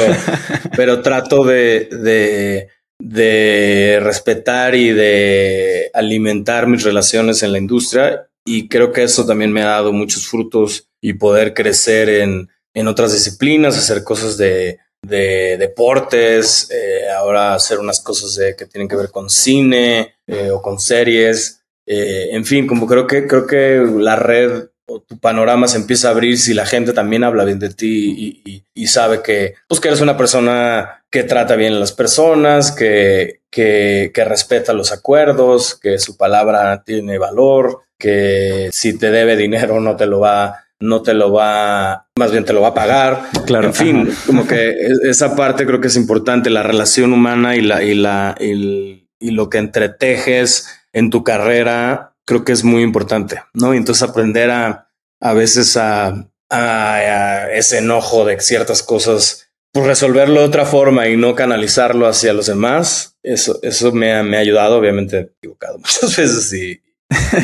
pero 0.76 1.02
trato 1.02 1.46
de, 1.46 1.88
de, 1.92 2.68
de 3.08 4.00
respetar 4.02 4.74
y 4.74 4.90
de 4.92 5.92
alimentar 5.94 6.66
mis 6.66 6.84
relaciones 6.84 7.44
en 7.44 7.52
la 7.52 7.60
industria. 7.60 8.28
Y 8.44 8.68
creo 8.68 8.92
que 8.92 9.04
eso 9.04 9.28
también 9.28 9.54
me 9.54 9.62
ha 9.62 9.68
dado 9.68 9.94
muchos 9.94 10.28
frutos 10.28 10.90
y 11.00 11.14
poder 11.14 11.54
crecer 11.54 12.10
en, 12.10 12.50
en 12.74 12.88
otras 12.88 13.14
disciplinas, 13.14 13.78
hacer 13.78 14.04
cosas 14.04 14.38
de, 14.38 14.80
de 15.04 15.56
deportes, 15.58 16.68
eh, 16.72 17.12
ahora 17.12 17.54
hacer 17.54 17.78
unas 17.78 18.02
cosas 18.02 18.36
de, 18.36 18.56
que 18.56 18.66
tienen 18.66 18.88
que 18.88 18.96
ver 18.96 19.12
con 19.12 19.30
cine 19.30 20.16
eh, 20.26 20.50
o 20.50 20.60
con 20.60 20.80
series. 20.80 21.62
Eh, 21.86 22.30
en 22.32 22.44
fin, 22.44 22.66
como 22.66 22.88
creo 22.88 23.06
que, 23.06 23.28
creo 23.28 23.46
que 23.46 23.86
la 24.00 24.16
red 24.16 24.70
o 24.88 25.02
tu 25.02 25.18
panorama 25.20 25.68
se 25.68 25.78
empieza 25.78 26.08
a 26.08 26.12
abrir 26.12 26.38
si 26.38 26.54
la 26.54 26.66
gente 26.66 26.94
también 26.94 27.24
habla 27.24 27.44
bien 27.44 27.60
de 27.60 27.74
ti 27.74 28.42
y, 28.46 28.64
y, 28.74 28.88
sabe 28.88 29.22
que, 29.24 29.56
pues, 29.68 29.82
que 29.82 29.88
eres 29.88 30.02
una 30.02 30.16
persona 30.16 31.04
que 31.10 31.24
trata 31.24 31.56
bien 31.56 31.74
a 31.74 31.80
las 31.80 31.92
personas, 31.92 32.72
que, 32.72 33.42
que, 33.50 34.12
que 34.14 34.26
respeta 34.26 34.74
los 34.74 34.92
acuerdos, 34.92 35.76
que 35.76 35.98
su 35.98 36.18
palabra 36.18 36.84
tiene 36.84 37.18
valor, 37.18 37.82
que 37.98 38.70
si 38.72 38.98
te 38.98 39.10
debe 39.10 39.36
dinero 39.36 39.80
no 39.80 39.96
te 39.96 40.06
lo 40.06 40.20
va 40.20 40.66
no 40.80 41.02
te 41.02 41.14
lo 41.14 41.32
va, 41.32 42.08
más 42.18 42.32
bien 42.32 42.46
te 42.46 42.54
lo 42.54 42.62
va 42.62 42.70
a 42.70 42.74
pagar. 42.74 43.24
Claro. 43.46 43.68
En 43.68 43.74
fin, 43.74 44.10
como 44.26 44.48
que 44.48 44.76
esa 45.04 45.36
parte 45.36 45.66
creo 45.66 45.80
que 45.80 45.88
es 45.88 45.96
importante, 45.96 46.50
la 46.50 46.64
relación 46.64 47.14
humana 47.14 47.56
y 47.56 47.62
la, 47.62 47.84
y 47.84 47.96
la, 47.96 48.36
y, 48.40 49.02
lo 49.20 49.50
que 49.50 49.58
entretejes 49.58 50.68
en 50.94 51.10
tu 51.10 51.24
carrera, 51.24 52.15
creo 52.26 52.44
que 52.44 52.52
es 52.52 52.64
muy 52.64 52.82
importante, 52.84 53.42
¿no? 53.54 53.74
Y 53.74 53.78
entonces 53.78 54.08
aprender 54.08 54.52
a, 54.52 54.92
a 55.22 55.34
veces 55.34 55.78
a, 55.78 56.28
a, 56.50 57.50
ese 57.54 57.80
enojo 57.80 58.26
de 58.26 58.40
ciertas 58.42 58.84
cosas, 58.84 59.50
pues 59.72 59.86
resolverlo 59.86 60.42
de 60.42 60.48
otra 60.48 60.66
forma 60.66 61.08
y 61.08 61.18
no 61.18 61.36
canalizarlo 61.36 62.08
hacia 62.08 62.34
los 62.34 62.48
demás. 62.48 63.18
Eso, 63.24 63.60
eso 63.62 63.92
me 63.92 64.14
ha, 64.14 64.24
me 64.24 64.38
ha 64.38 64.42
ayudado, 64.42 64.78
obviamente 64.78 65.18
he 65.18 65.22
equivocado 65.22 65.78
muchas 65.80 66.16
veces 66.18 66.54
y, 66.54 66.82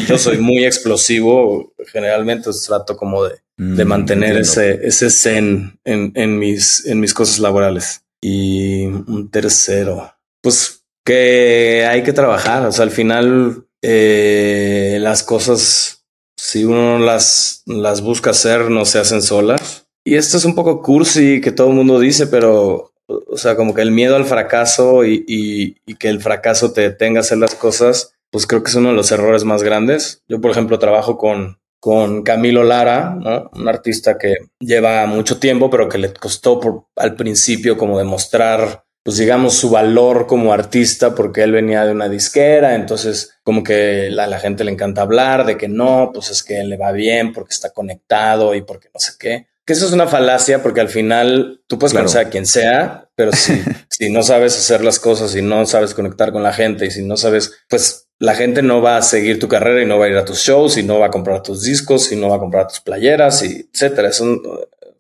yo 0.08 0.18
soy 0.18 0.40
muy 0.40 0.66
explosivo, 0.66 1.74
generalmente 1.92 2.50
trato 2.66 2.98
como 2.98 3.26
de, 3.26 3.36
de 3.58 3.86
mm, 3.86 3.88
mantener 3.88 4.38
ese, 4.38 4.80
ese 4.84 5.12
zen 5.12 5.80
en, 5.84 6.12
en, 6.16 6.40
mis, 6.40 6.86
en 6.88 7.00
mis 7.00 7.14
cosas 7.14 7.38
laborales. 7.40 8.04
Y 8.20 8.86
un 8.86 9.30
tercero, 9.32 10.16
pues 10.42 10.84
que 11.06 11.88
hay 11.90 12.04
que 12.04 12.14
trabajar, 12.14 12.66
o 12.66 12.72
sea, 12.72 12.84
al 12.84 12.92
final 12.92 13.68
eh, 13.82 14.98
las 15.02 15.24
cosas, 15.24 16.06
si 16.38 16.64
uno 16.66 17.00
las, 17.00 17.64
las 17.66 18.02
busca 18.02 18.32
hacer, 18.32 18.70
no 18.70 18.86
se 18.86 19.00
hacen 19.00 19.22
solas. 19.22 19.88
Y 20.04 20.16
esto 20.16 20.38
es 20.38 20.46
un 20.46 20.56
poco 20.56 20.82
cursi 20.82 21.42
que 21.42 21.52
todo 21.52 21.70
el 21.70 21.76
mundo 21.76 22.00
dice, 22.00 22.28
pero, 22.28 22.94
o 23.08 23.38
sea, 23.38 23.56
como 23.56 23.74
que 23.74 23.82
el 23.82 23.92
miedo 23.92 24.16
al 24.16 24.26
fracaso 24.26 25.06
y, 25.06 25.24
y, 25.28 25.96
que 25.96 26.10
el 26.10 26.22
fracaso 26.22 26.74
te 26.74 26.82
detenga 26.82 27.20
a 27.20 27.22
hacer 27.22 27.38
las 27.38 27.56
cosas, 27.56 28.16
pues 28.32 28.48
creo 28.48 28.64
que 28.64 28.70
es 28.70 28.76
uno 28.76 28.90
de 28.90 28.96
los 28.96 29.12
errores 29.12 29.44
más 29.44 29.62
grandes. 29.62 30.24
Yo, 30.28 30.42
por 30.42 30.52
ejemplo, 30.52 30.80
trabajo 30.80 31.18
con, 31.18 31.60
con 31.80 32.24
Camilo 32.24 32.64
Lara, 32.64 33.50
un 33.54 33.68
artista 33.68 34.18
que 34.18 34.36
lleva 34.60 35.06
mucho 35.06 35.40
tiempo, 35.40 35.70
pero 35.70 35.90
que 35.90 35.98
le 35.98 36.14
costó 36.14 36.60
por, 36.60 36.86
al 36.96 37.16
principio 37.16 37.78
como 37.78 37.98
demostrar, 37.98 38.86
pues 39.04 39.18
digamos, 39.18 39.56
su 39.56 39.70
valor 39.70 40.28
como 40.28 40.54
artista, 40.54 41.16
porque 41.16 41.42
él 41.44 41.52
venía 41.52 41.86
de 41.86 41.92
una 41.92 42.08
disquera, 42.08 42.76
entonces 42.76 43.40
como 43.44 43.64
que 43.64 44.08
a 44.08 44.28
la, 44.28 44.40
gente 44.40 44.64
le 44.64 44.72
encanta 44.72 45.02
hablar 45.02 45.46
de 45.46 45.58
que 45.58 45.68
no, 45.68 46.12
pues 46.14 46.30
es 46.30 46.44
que 46.44 46.64
le 46.64 46.78
va 46.78 46.92
bien 46.92 47.34
porque 47.34 47.54
está 47.54 47.72
conectado 47.72 48.54
y 48.54 48.62
porque 48.62 48.90
no 48.94 49.00
sé 49.00 49.14
qué. 49.20 49.48
Que 49.66 49.74
eso 49.74 49.86
es 49.86 49.92
una 49.92 50.08
falacia 50.08 50.62
porque 50.62 50.82
al 50.82 50.90
final 50.90 51.62
tú 51.68 51.80
puedes 51.80 51.94
conocer 51.96 52.28
a 52.28 52.30
quien 52.30 52.46
sea, 52.46 53.10
pero 53.16 53.32
si, 53.32 53.62
si 53.90 54.12
no 54.12 54.22
sabes 54.22 54.58
hacer 54.58 54.84
las 54.84 55.00
cosas 55.00 55.36
y 55.36 55.42
no 55.42 55.66
sabes 55.66 55.94
conectar 55.94 56.32
con 56.32 56.44
la 56.44 56.54
gente 56.54 56.86
y 56.86 56.92
si 56.92 57.04
no 57.04 57.18
sabes, 57.18 57.60
pues 57.70 58.08
la 58.22 58.36
gente 58.36 58.62
no 58.62 58.84
va 58.84 58.98
a 58.98 59.02
seguir 59.02 59.40
tu 59.40 59.48
carrera 59.48 59.82
y 59.82 59.88
no 59.88 59.98
va 59.98 60.06
a 60.06 60.10
ir 60.10 60.18
a 60.18 60.26
tus 60.26 60.38
shows 60.38 60.78
y 60.78 60.84
no 60.84 61.00
va 61.00 61.08
a 61.08 61.12
comprar 61.12 61.42
tus 61.42 61.64
discos 61.64 62.12
y 62.12 62.16
no 62.16 62.30
va 62.30 62.36
a 62.36 62.40
comprar 62.40 62.68
tus 62.68 62.80
playeras 62.80 63.42
y 63.42 63.68
etcétera. 63.74 64.12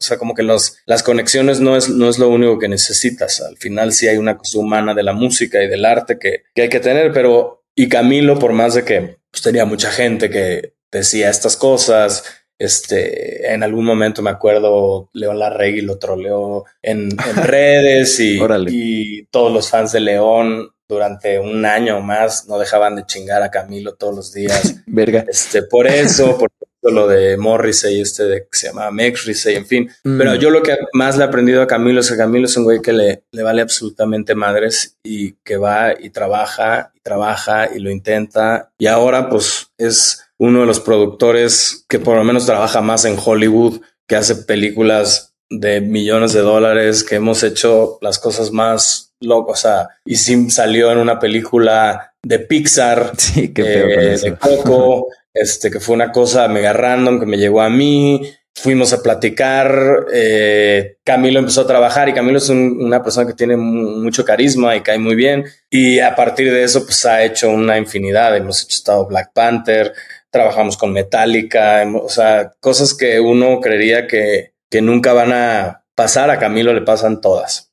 O 0.01 0.03
sea, 0.03 0.17
como 0.17 0.33
que 0.33 0.41
los, 0.41 0.77
las 0.87 1.03
conexiones 1.03 1.59
no 1.59 1.77
es, 1.77 1.87
no 1.87 2.09
es 2.09 2.17
lo 2.17 2.29
único 2.29 2.57
que 2.57 2.67
necesitas. 2.67 3.39
Al 3.39 3.55
final 3.57 3.93
sí 3.93 4.07
hay 4.07 4.17
una 4.17 4.35
cosa 4.35 4.57
humana 4.57 4.95
de 4.95 5.03
la 5.03 5.13
música 5.13 5.61
y 5.61 5.67
del 5.67 5.85
arte 5.85 6.17
que, 6.19 6.41
que 6.55 6.63
hay 6.63 6.69
que 6.69 6.79
tener, 6.79 7.13
pero 7.13 7.63
y 7.75 7.87
Camilo, 7.87 8.39
por 8.39 8.51
más 8.53 8.73
de 8.73 8.83
que 8.83 9.17
pues, 9.29 9.43
tenía 9.43 9.65
mucha 9.65 9.91
gente 9.91 10.31
que 10.31 10.73
decía 10.91 11.29
estas 11.29 11.55
cosas, 11.55 12.23
este, 12.57 13.53
en 13.53 13.61
algún 13.61 13.85
momento 13.85 14.23
me 14.23 14.31
acuerdo, 14.31 15.11
León 15.13 15.37
Larregui 15.37 15.81
lo 15.81 15.99
troleó 15.99 16.65
en, 16.81 17.09
en 17.11 17.35
redes 17.43 18.19
y, 18.19 18.39
y, 18.69 19.25
todos 19.25 19.53
los 19.53 19.69
fans 19.69 19.91
de 19.91 19.99
León 19.99 20.71
durante 20.87 21.37
un 21.37 21.63
año 21.63 21.97
o 21.97 22.01
más 22.01 22.47
no 22.47 22.57
dejaban 22.57 22.95
de 22.95 23.05
chingar 23.05 23.43
a 23.43 23.51
Camilo 23.51 23.93
todos 23.93 24.15
los 24.15 24.33
días. 24.33 24.81
Verga. 24.87 25.25
Este, 25.27 25.61
por 25.61 25.85
eso, 25.85 26.39
por 26.39 26.49
lo 26.81 27.07
de 27.07 27.37
Morrissey, 27.37 28.01
este 28.01 28.23
de, 28.23 28.41
que 28.41 28.57
se 28.57 28.67
llama 28.67 28.89
Mexrissey, 28.89 29.55
en 29.55 29.67
fin. 29.67 29.91
Mm. 30.03 30.17
Pero 30.17 30.35
yo 30.35 30.49
lo 30.49 30.63
que 30.63 30.77
más 30.93 31.17
le 31.17 31.23
he 31.23 31.27
aprendido 31.27 31.61
a 31.61 31.67
Camilo 31.67 31.99
es 31.99 32.09
que 32.09 32.17
Camilo 32.17 32.45
es 32.45 32.57
un 32.57 32.63
güey 32.63 32.81
que 32.81 32.93
le, 32.93 33.23
le 33.31 33.43
vale 33.43 33.61
absolutamente 33.61 34.33
madres 34.33 34.97
y 35.03 35.33
que 35.43 35.57
va 35.57 35.93
y 35.99 36.09
trabaja 36.09 36.91
y 36.95 36.99
trabaja 37.01 37.69
y 37.75 37.79
lo 37.79 37.91
intenta. 37.91 38.71
Y 38.79 38.87
ahora 38.87 39.29
pues 39.29 39.67
es 39.77 40.25
uno 40.37 40.61
de 40.61 40.65
los 40.65 40.79
productores 40.79 41.85
que 41.87 41.99
por 41.99 42.17
lo 42.17 42.23
menos 42.23 42.47
trabaja 42.47 42.81
más 42.81 43.05
en 43.05 43.17
Hollywood, 43.23 43.81
que 44.07 44.15
hace 44.15 44.35
películas 44.35 45.35
de 45.51 45.81
millones 45.81 46.33
de 46.33 46.39
dólares, 46.39 47.03
que 47.03 47.15
hemos 47.15 47.43
hecho 47.43 47.99
las 48.01 48.17
cosas 48.17 48.51
más 48.51 49.13
loco, 49.19 49.51
o 49.51 49.55
sea, 49.55 49.89
y 50.05 50.15
sí 50.15 50.49
salió 50.49 50.91
en 50.91 50.97
una 50.97 51.19
película 51.19 52.13
de 52.23 52.39
Pixar, 52.39 53.11
sí, 53.17 53.53
qué 53.53 53.61
eh, 53.61 54.17
de 54.17 54.35
Coco, 54.35 55.07
este, 55.33 55.71
que 55.71 55.79
fue 55.79 55.95
una 55.95 56.11
cosa 56.11 56.47
mega 56.47 56.73
random 56.73 57.19
que 57.19 57.25
me 57.25 57.37
llegó 57.37 57.61
a 57.61 57.69
mí. 57.69 58.33
Fuimos 58.53 58.91
a 58.91 59.01
platicar, 59.01 60.07
eh, 60.13 60.97
Camilo 61.05 61.39
empezó 61.39 61.61
a 61.61 61.67
trabajar 61.67 62.09
y 62.09 62.13
Camilo 62.13 62.37
es 62.37 62.49
una 62.49 63.01
persona 63.01 63.25
que 63.25 63.33
tiene 63.33 63.55
mucho 63.55 64.25
carisma 64.25 64.75
y 64.75 64.81
cae 64.81 64.99
muy 64.99 65.15
bien. 65.15 65.45
Y 65.69 65.99
a 65.99 66.15
partir 66.15 66.51
de 66.51 66.63
eso, 66.63 66.83
pues 66.85 67.05
ha 67.05 67.23
hecho 67.23 67.49
una 67.49 67.77
infinidad. 67.77 68.35
Hemos 68.35 68.63
hecho 68.63 68.75
estado 68.75 69.07
Black 69.07 69.31
Panther, 69.33 69.93
trabajamos 70.29 70.77
con 70.77 70.91
Metallica, 70.91 71.85
o 71.93 72.09
sea, 72.09 72.51
cosas 72.59 72.93
que 72.93 73.19
uno 73.19 73.61
creería 73.61 74.05
que, 74.05 74.53
que 74.69 74.81
nunca 74.81 75.13
van 75.13 75.31
a 75.33 75.80
pasar, 76.01 76.31
a 76.31 76.39
Camilo 76.39 76.73
le 76.73 76.81
pasan 76.81 77.21
todas. 77.21 77.71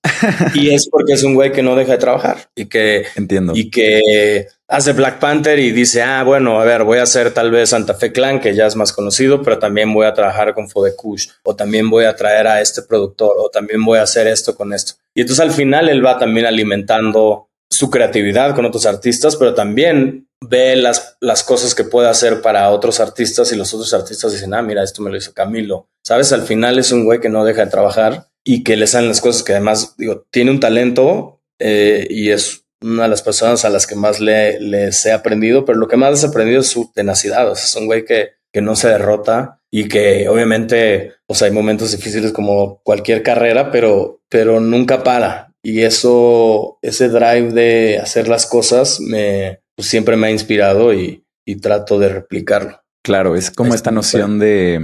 y 0.54 0.74
es 0.74 0.88
porque 0.88 1.14
es 1.14 1.22
un 1.22 1.34
güey 1.34 1.52
que 1.52 1.62
no 1.62 1.76
deja 1.76 1.92
de 1.92 1.98
trabajar 1.98 2.50
y 2.54 2.66
que 2.66 3.06
entiendo 3.16 3.52
y 3.54 3.70
que 3.70 4.48
hace 4.68 4.92
Black 4.92 5.18
Panther 5.18 5.58
y 5.58 5.70
dice, 5.70 6.02
ah, 6.02 6.22
bueno, 6.24 6.60
a 6.60 6.64
ver, 6.64 6.84
voy 6.84 6.98
a 6.98 7.04
hacer 7.04 7.32
tal 7.32 7.50
vez 7.50 7.70
Santa 7.70 7.94
Fe 7.94 8.12
Clan, 8.12 8.40
que 8.40 8.54
ya 8.54 8.66
es 8.66 8.76
más 8.76 8.92
conocido, 8.92 9.42
pero 9.42 9.58
también 9.58 9.92
voy 9.94 10.06
a 10.06 10.12
trabajar 10.12 10.54
con 10.54 10.68
Fodekush, 10.68 11.28
o 11.42 11.56
también 11.56 11.88
voy 11.88 12.04
a 12.04 12.14
traer 12.16 12.46
a 12.46 12.60
este 12.60 12.82
productor, 12.82 13.36
o 13.38 13.48
también 13.48 13.82
voy 13.82 13.98
a 13.98 14.02
hacer 14.02 14.26
esto 14.26 14.54
con 14.54 14.74
esto. 14.74 14.94
Y 15.14 15.22
entonces 15.22 15.44
al 15.44 15.52
final 15.52 15.88
él 15.88 16.04
va 16.04 16.18
también 16.18 16.44
alimentando 16.44 17.47
su 17.70 17.90
creatividad 17.90 18.54
con 18.54 18.64
otros 18.64 18.86
artistas, 18.86 19.36
pero 19.36 19.54
también 19.54 20.28
ve 20.40 20.76
las, 20.76 21.16
las 21.20 21.42
cosas 21.42 21.74
que 21.74 21.84
puede 21.84 22.08
hacer 22.08 22.40
para 22.40 22.70
otros 22.70 23.00
artistas 23.00 23.52
y 23.52 23.56
los 23.56 23.74
otros 23.74 23.92
artistas 23.92 24.32
dicen, 24.32 24.54
ah, 24.54 24.62
mira, 24.62 24.82
esto 24.82 25.02
me 25.02 25.10
lo 25.10 25.16
hizo 25.16 25.34
Camilo. 25.34 25.88
Sabes, 26.02 26.32
al 26.32 26.42
final 26.42 26.78
es 26.78 26.92
un 26.92 27.04
güey 27.04 27.20
que 27.20 27.28
no 27.28 27.44
deja 27.44 27.64
de 27.64 27.70
trabajar 27.70 28.28
y 28.44 28.64
que 28.64 28.76
le 28.76 28.86
salen 28.86 29.08
las 29.08 29.20
cosas 29.20 29.42
que 29.42 29.52
además, 29.52 29.94
digo, 29.98 30.26
tiene 30.30 30.50
un 30.50 30.60
talento 30.60 31.42
eh, 31.58 32.06
y 32.08 32.30
es 32.30 32.64
una 32.80 33.04
de 33.04 33.08
las 33.08 33.22
personas 33.22 33.64
a 33.64 33.70
las 33.70 33.86
que 33.86 33.96
más 33.96 34.20
le, 34.20 34.60
les 34.60 35.04
he 35.04 35.12
aprendido, 35.12 35.64
pero 35.64 35.78
lo 35.78 35.88
que 35.88 35.96
más 35.96 36.22
he 36.22 36.28
aprendido 36.28 36.60
es 36.60 36.68
su 36.68 36.92
tenacidad. 36.92 37.50
O 37.50 37.54
sea, 37.54 37.64
es 37.64 37.76
un 37.76 37.86
güey 37.86 38.04
que, 38.04 38.30
que 38.52 38.62
no 38.62 38.76
se 38.76 38.88
derrota 38.88 39.60
y 39.70 39.88
que 39.88 40.28
obviamente, 40.28 41.14
pues 41.26 41.42
hay 41.42 41.50
momentos 41.50 41.92
difíciles 41.92 42.32
como 42.32 42.80
cualquier 42.82 43.22
carrera, 43.22 43.70
pero, 43.70 44.22
pero 44.28 44.60
nunca 44.60 45.02
para. 45.02 45.47
Y 45.68 45.82
eso, 45.82 46.78
ese 46.80 47.10
drive 47.10 47.52
de 47.52 47.98
hacer 47.98 48.26
las 48.26 48.46
cosas 48.46 49.00
me, 49.00 49.60
pues 49.76 49.86
siempre 49.86 50.16
me 50.16 50.28
ha 50.28 50.30
inspirado 50.30 50.94
y, 50.94 51.26
y 51.44 51.56
trato 51.56 51.98
de 51.98 52.08
replicarlo. 52.08 52.80
Claro, 53.04 53.36
es 53.36 53.50
como 53.50 53.74
esta 53.74 53.90
noción 53.90 54.38
de 54.38 54.80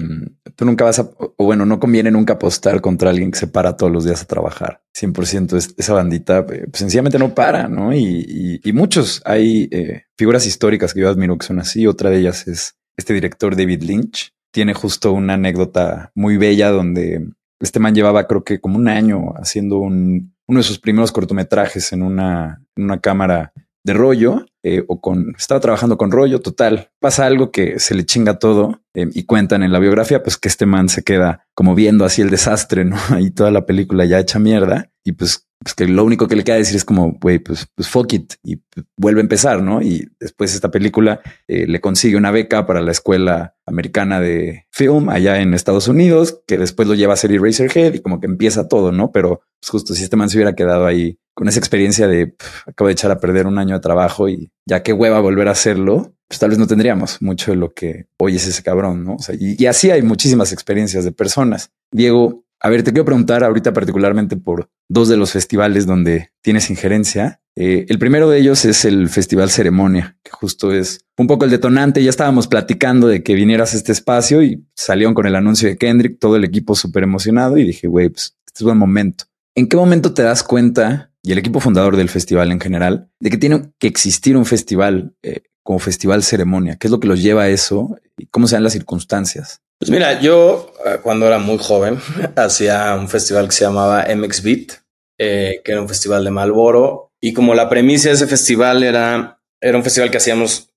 tú 0.55 0.67
nunca 0.67 0.85
vas 0.85 0.99
a, 0.99 1.09
o 1.19 1.35
bueno, 1.39 1.65
no 1.65 1.81
conviene 1.81 2.11
nunca 2.11 2.35
apostar 2.35 2.83
contra 2.83 3.09
alguien 3.09 3.31
que 3.31 3.39
se 3.39 3.47
para 3.47 3.79
todos 3.79 3.91
los 3.91 4.05
días 4.05 4.21
a 4.21 4.27
trabajar. 4.27 4.83
100% 4.95 5.57
es, 5.57 5.75
esa 5.79 5.95
bandita 5.95 6.41
eh, 6.41 6.67
pues, 6.71 6.81
sencillamente 6.81 7.19
no 7.19 7.35
para, 7.35 7.67
¿no? 7.67 7.95
Y, 7.95 8.61
y, 8.63 8.73
muchos 8.75 9.23
hay 9.25 9.71
eh, 9.73 10.03
figuras 10.19 10.45
históricas 10.47 10.93
que 10.93 11.01
yo 11.01 11.09
admiro 11.09 11.39
que 11.39 11.47
son 11.47 11.61
así. 11.61 11.87
Otra 11.87 12.11
de 12.11 12.19
ellas 12.19 12.47
es 12.47 12.77
este 12.99 13.15
director 13.15 13.57
David 13.57 13.85
Lynch. 13.85 14.35
Tiene 14.53 14.75
justo 14.75 15.13
una 15.13 15.33
anécdota 15.33 16.13
muy 16.15 16.37
bella 16.37 16.69
donde 16.69 17.27
este 17.59 17.81
man 17.81 17.95
llevaba 17.95 18.27
creo 18.27 18.45
que 18.45 18.61
como 18.61 18.77
un 18.77 18.89
año 18.89 19.33
haciendo 19.39 19.79
un, 19.79 20.34
uno 20.47 20.61
de 20.61 20.65
sus 20.65 20.79
primeros 20.79 21.13
cortometrajes 21.13 21.93
en 21.93 22.03
una, 22.03 22.63
en 22.77 22.85
una 22.85 23.01
cámara 23.01 23.53
de 23.85 23.93
rollo 23.93 24.47
eh, 24.63 24.83
o 24.89 25.01
con 25.01 25.35
estaba 25.37 25.61
trabajando 25.61 25.99
con 25.99 26.11
rollo 26.11 26.41
total. 26.41 26.91
Pasa 27.01 27.27
algo 27.27 27.51
que 27.51 27.79
se 27.79 27.95
le 27.95 28.07
chinga 28.07 28.39
todo 28.39 28.81
eh, 28.95 29.09
y 29.13 29.25
cuentan 29.25 29.63
en 29.63 29.73
la 29.73 29.79
biografía, 29.79 30.23
pues 30.23 30.39
que 30.39 30.49
este 30.49 30.65
man 30.65 30.89
se 30.89 31.05
queda 31.05 31.47
como 31.55 31.75
viendo 31.75 32.05
así 32.05 32.23
el 32.23 32.31
desastre, 32.31 32.85
no? 32.85 32.97
Ahí 33.11 33.31
toda 33.31 33.51
la 33.51 33.67
película 33.67 34.07
ya 34.07 34.19
hecha 34.19 34.39
mierda 34.39 34.91
y 35.05 35.13
pues, 35.13 35.47
pues 35.65 35.75
que 35.75 35.87
lo 35.87 36.05
único 36.05 36.29
que 36.29 36.37
le 36.37 36.45
queda 36.45 36.57
decir 36.57 36.77
es 36.77 36.85
como, 36.85 37.17
güey, 37.21 37.39
pues, 37.39 37.67
pues 37.75 37.89
fuck 37.89 38.13
it 38.13 38.35
y 38.43 38.61
vuelve 38.97 39.21
a 39.21 39.23
empezar, 39.23 39.63
no? 39.63 39.81
Y 39.81 40.11
después 40.21 40.55
esta 40.55 40.71
película 40.71 41.21
eh, 41.49 41.67
le 41.67 41.81
consigue 41.81 42.17
una 42.17 42.31
beca 42.31 42.67
para 42.67 42.83
la 42.83 42.93
escuela 42.93 43.57
americana 43.67 44.21
de 44.21 44.67
film 44.71 45.09
allá 45.09 45.41
en 45.41 45.55
Estados 45.55 45.89
Unidos, 45.89 46.43
que 46.47 46.59
después 46.59 46.87
lo 46.87 46.95
lleva 46.95 47.13
a 47.13 47.15
hacer 47.15 47.33
Eraserhead 47.33 47.95
y 47.95 48.01
como 48.01 48.21
que 48.21 48.27
empieza 48.27 48.69
todo, 48.69 48.93
no? 48.93 49.11
Pero 49.11 49.41
pues 49.59 49.71
justo 49.71 49.95
si 49.95 50.05
este 50.05 50.17
man 50.17 50.29
se 50.29 50.37
hubiera 50.37 50.55
quedado 50.55 50.85
ahí 50.85 51.19
con 51.33 51.49
esa 51.49 51.59
experiencia 51.59 52.07
de 52.07 52.37
acabo 52.67 52.89
de 52.89 52.93
echar 52.93 53.11
a 53.11 53.19
perder 53.19 53.47
un 53.47 53.59
año 53.59 53.75
de 53.75 53.81
trabajo 53.81 54.29
y 54.29 54.53
ya 54.67 54.83
qué 54.83 54.93
hueva 54.93 55.21
volver 55.21 55.49
a 55.49 55.53
hacerlo, 55.53 56.15
pues 56.29 56.39
tal 56.39 56.51
vez 56.51 56.59
no 56.59 56.67
tendríamos 56.67 57.21
mucho 57.21 57.51
de 57.51 57.57
lo 57.57 57.75
que 57.75 58.07
hoy 58.19 58.37
es 58.37 58.47
ese 58.47 58.63
cabrón, 58.63 59.05
¿no? 59.05 59.17
Y, 59.39 59.67
así 59.67 59.91
hay 59.91 60.03
muchísimas 60.03 60.53
experiencias 60.53 61.05
de 61.05 61.13
personas. 61.13 61.71
Diego, 61.91 62.44
a 62.65 62.71
ver, 62.71 62.83
te 62.83 62.93
quiero 62.93 63.05
preguntar 63.05 63.45
ahorita 63.45 63.75
particularmente 63.75 64.39
por 64.39 64.71
dos 64.89 65.11
de 65.11 65.19
los 65.19 65.33
festivales 65.33 65.85
donde 65.85 66.31
tienes 66.41 66.71
injerencia. 66.71 67.43
Eh, 67.57 67.85
el 67.91 67.99
primero 67.99 68.31
de 68.31 68.39
ellos 68.39 68.65
es 68.65 68.87
el 68.87 69.11
Festival 69.11 69.51
Ceremonia, 69.51 70.17
que 70.23 70.31
justo 70.31 70.73
es 70.73 71.05
un 71.19 71.27
poco 71.27 71.45
el 71.45 71.51
detonante. 71.51 72.03
Ya 72.03 72.09
estábamos 72.09 72.49
platicando 72.49 73.07
de 73.07 73.23
que 73.23 73.35
vinieras 73.35 73.75
a 73.75 73.77
este 73.77 73.93
espacio 73.93 74.43
y 74.43 74.65
salieron 74.75 75.13
con 75.13 75.27
el 75.27 75.37
anuncio 75.37 75.69
de 75.69 75.77
Kendrick, 75.77 76.19
todo 76.19 76.37
el 76.37 76.45
equipo 76.45 76.75
súper 76.75 77.03
emocionado 77.03 77.59
y 77.59 77.65
dije, 77.65 77.87
güey, 77.87 78.09
pues 78.09 78.39
este 78.47 78.61
es 78.61 78.63
buen 78.63 78.79
momento. 78.79 79.27
¿En 79.55 79.69
qué 79.69 79.77
momento 79.77 80.15
te 80.15 80.23
das 80.23 80.43
cuenta 80.43 81.13
y 81.23 81.33
el 81.33 81.39
equipo 81.39 81.61
fundador 81.61 81.99
del 81.99 82.09
festival 82.09 82.51
en 82.51 82.61
general, 82.61 83.11
de 83.21 83.29
que 83.29 83.37
tiene 83.37 83.73
que 83.79 83.89
existir 83.89 84.39
un 84.39 84.47
festival 84.47 85.15
eh, 85.23 85.43
como 85.63 85.79
festival 85.79 86.23
ceremonia. 86.23 86.77
¿Qué 86.77 86.87
es 86.87 86.91
lo 86.91 87.01
que 87.01 87.09
los 87.09 87.23
lleva 87.23 87.45
a 87.45 87.49
eso 87.49 87.97
y 88.17 88.27
cómo 88.27 88.47
se 88.47 88.57
dan 88.57 88.63
las 88.63 88.75
circunstancias? 88.75 89.63
Pues 89.85 89.91
mira, 89.91 90.19
yo 90.19 90.73
eh, 90.87 90.97
cuando 91.03 91.27
era 91.27 91.39
muy 91.39 91.59
joven 91.59 91.99
hacía 92.37 92.95
un 92.95 93.07
festival 93.07 93.49
que 93.49 93.53
se 93.53 93.65
llamaba 93.67 94.07
MX 94.09 94.43
Beat, 94.43 94.73
eh, 95.19 95.61
que 95.63 95.73
era 95.73 95.83
un 95.83 95.89
festival 95.89 96.25
de 96.25 96.31
Malboro. 96.31 97.13
Y 97.21 97.35
como 97.35 97.55
la 97.55 97.69
premisa 97.69 98.09
de 98.09 98.15
ese 98.15 98.27
festival 98.27 98.83
era, 98.83 99.39
era 99.61 99.77
un 99.77 99.85
festival 99.85 100.11
que 100.11 100.17
hacíamos, 100.17 100.71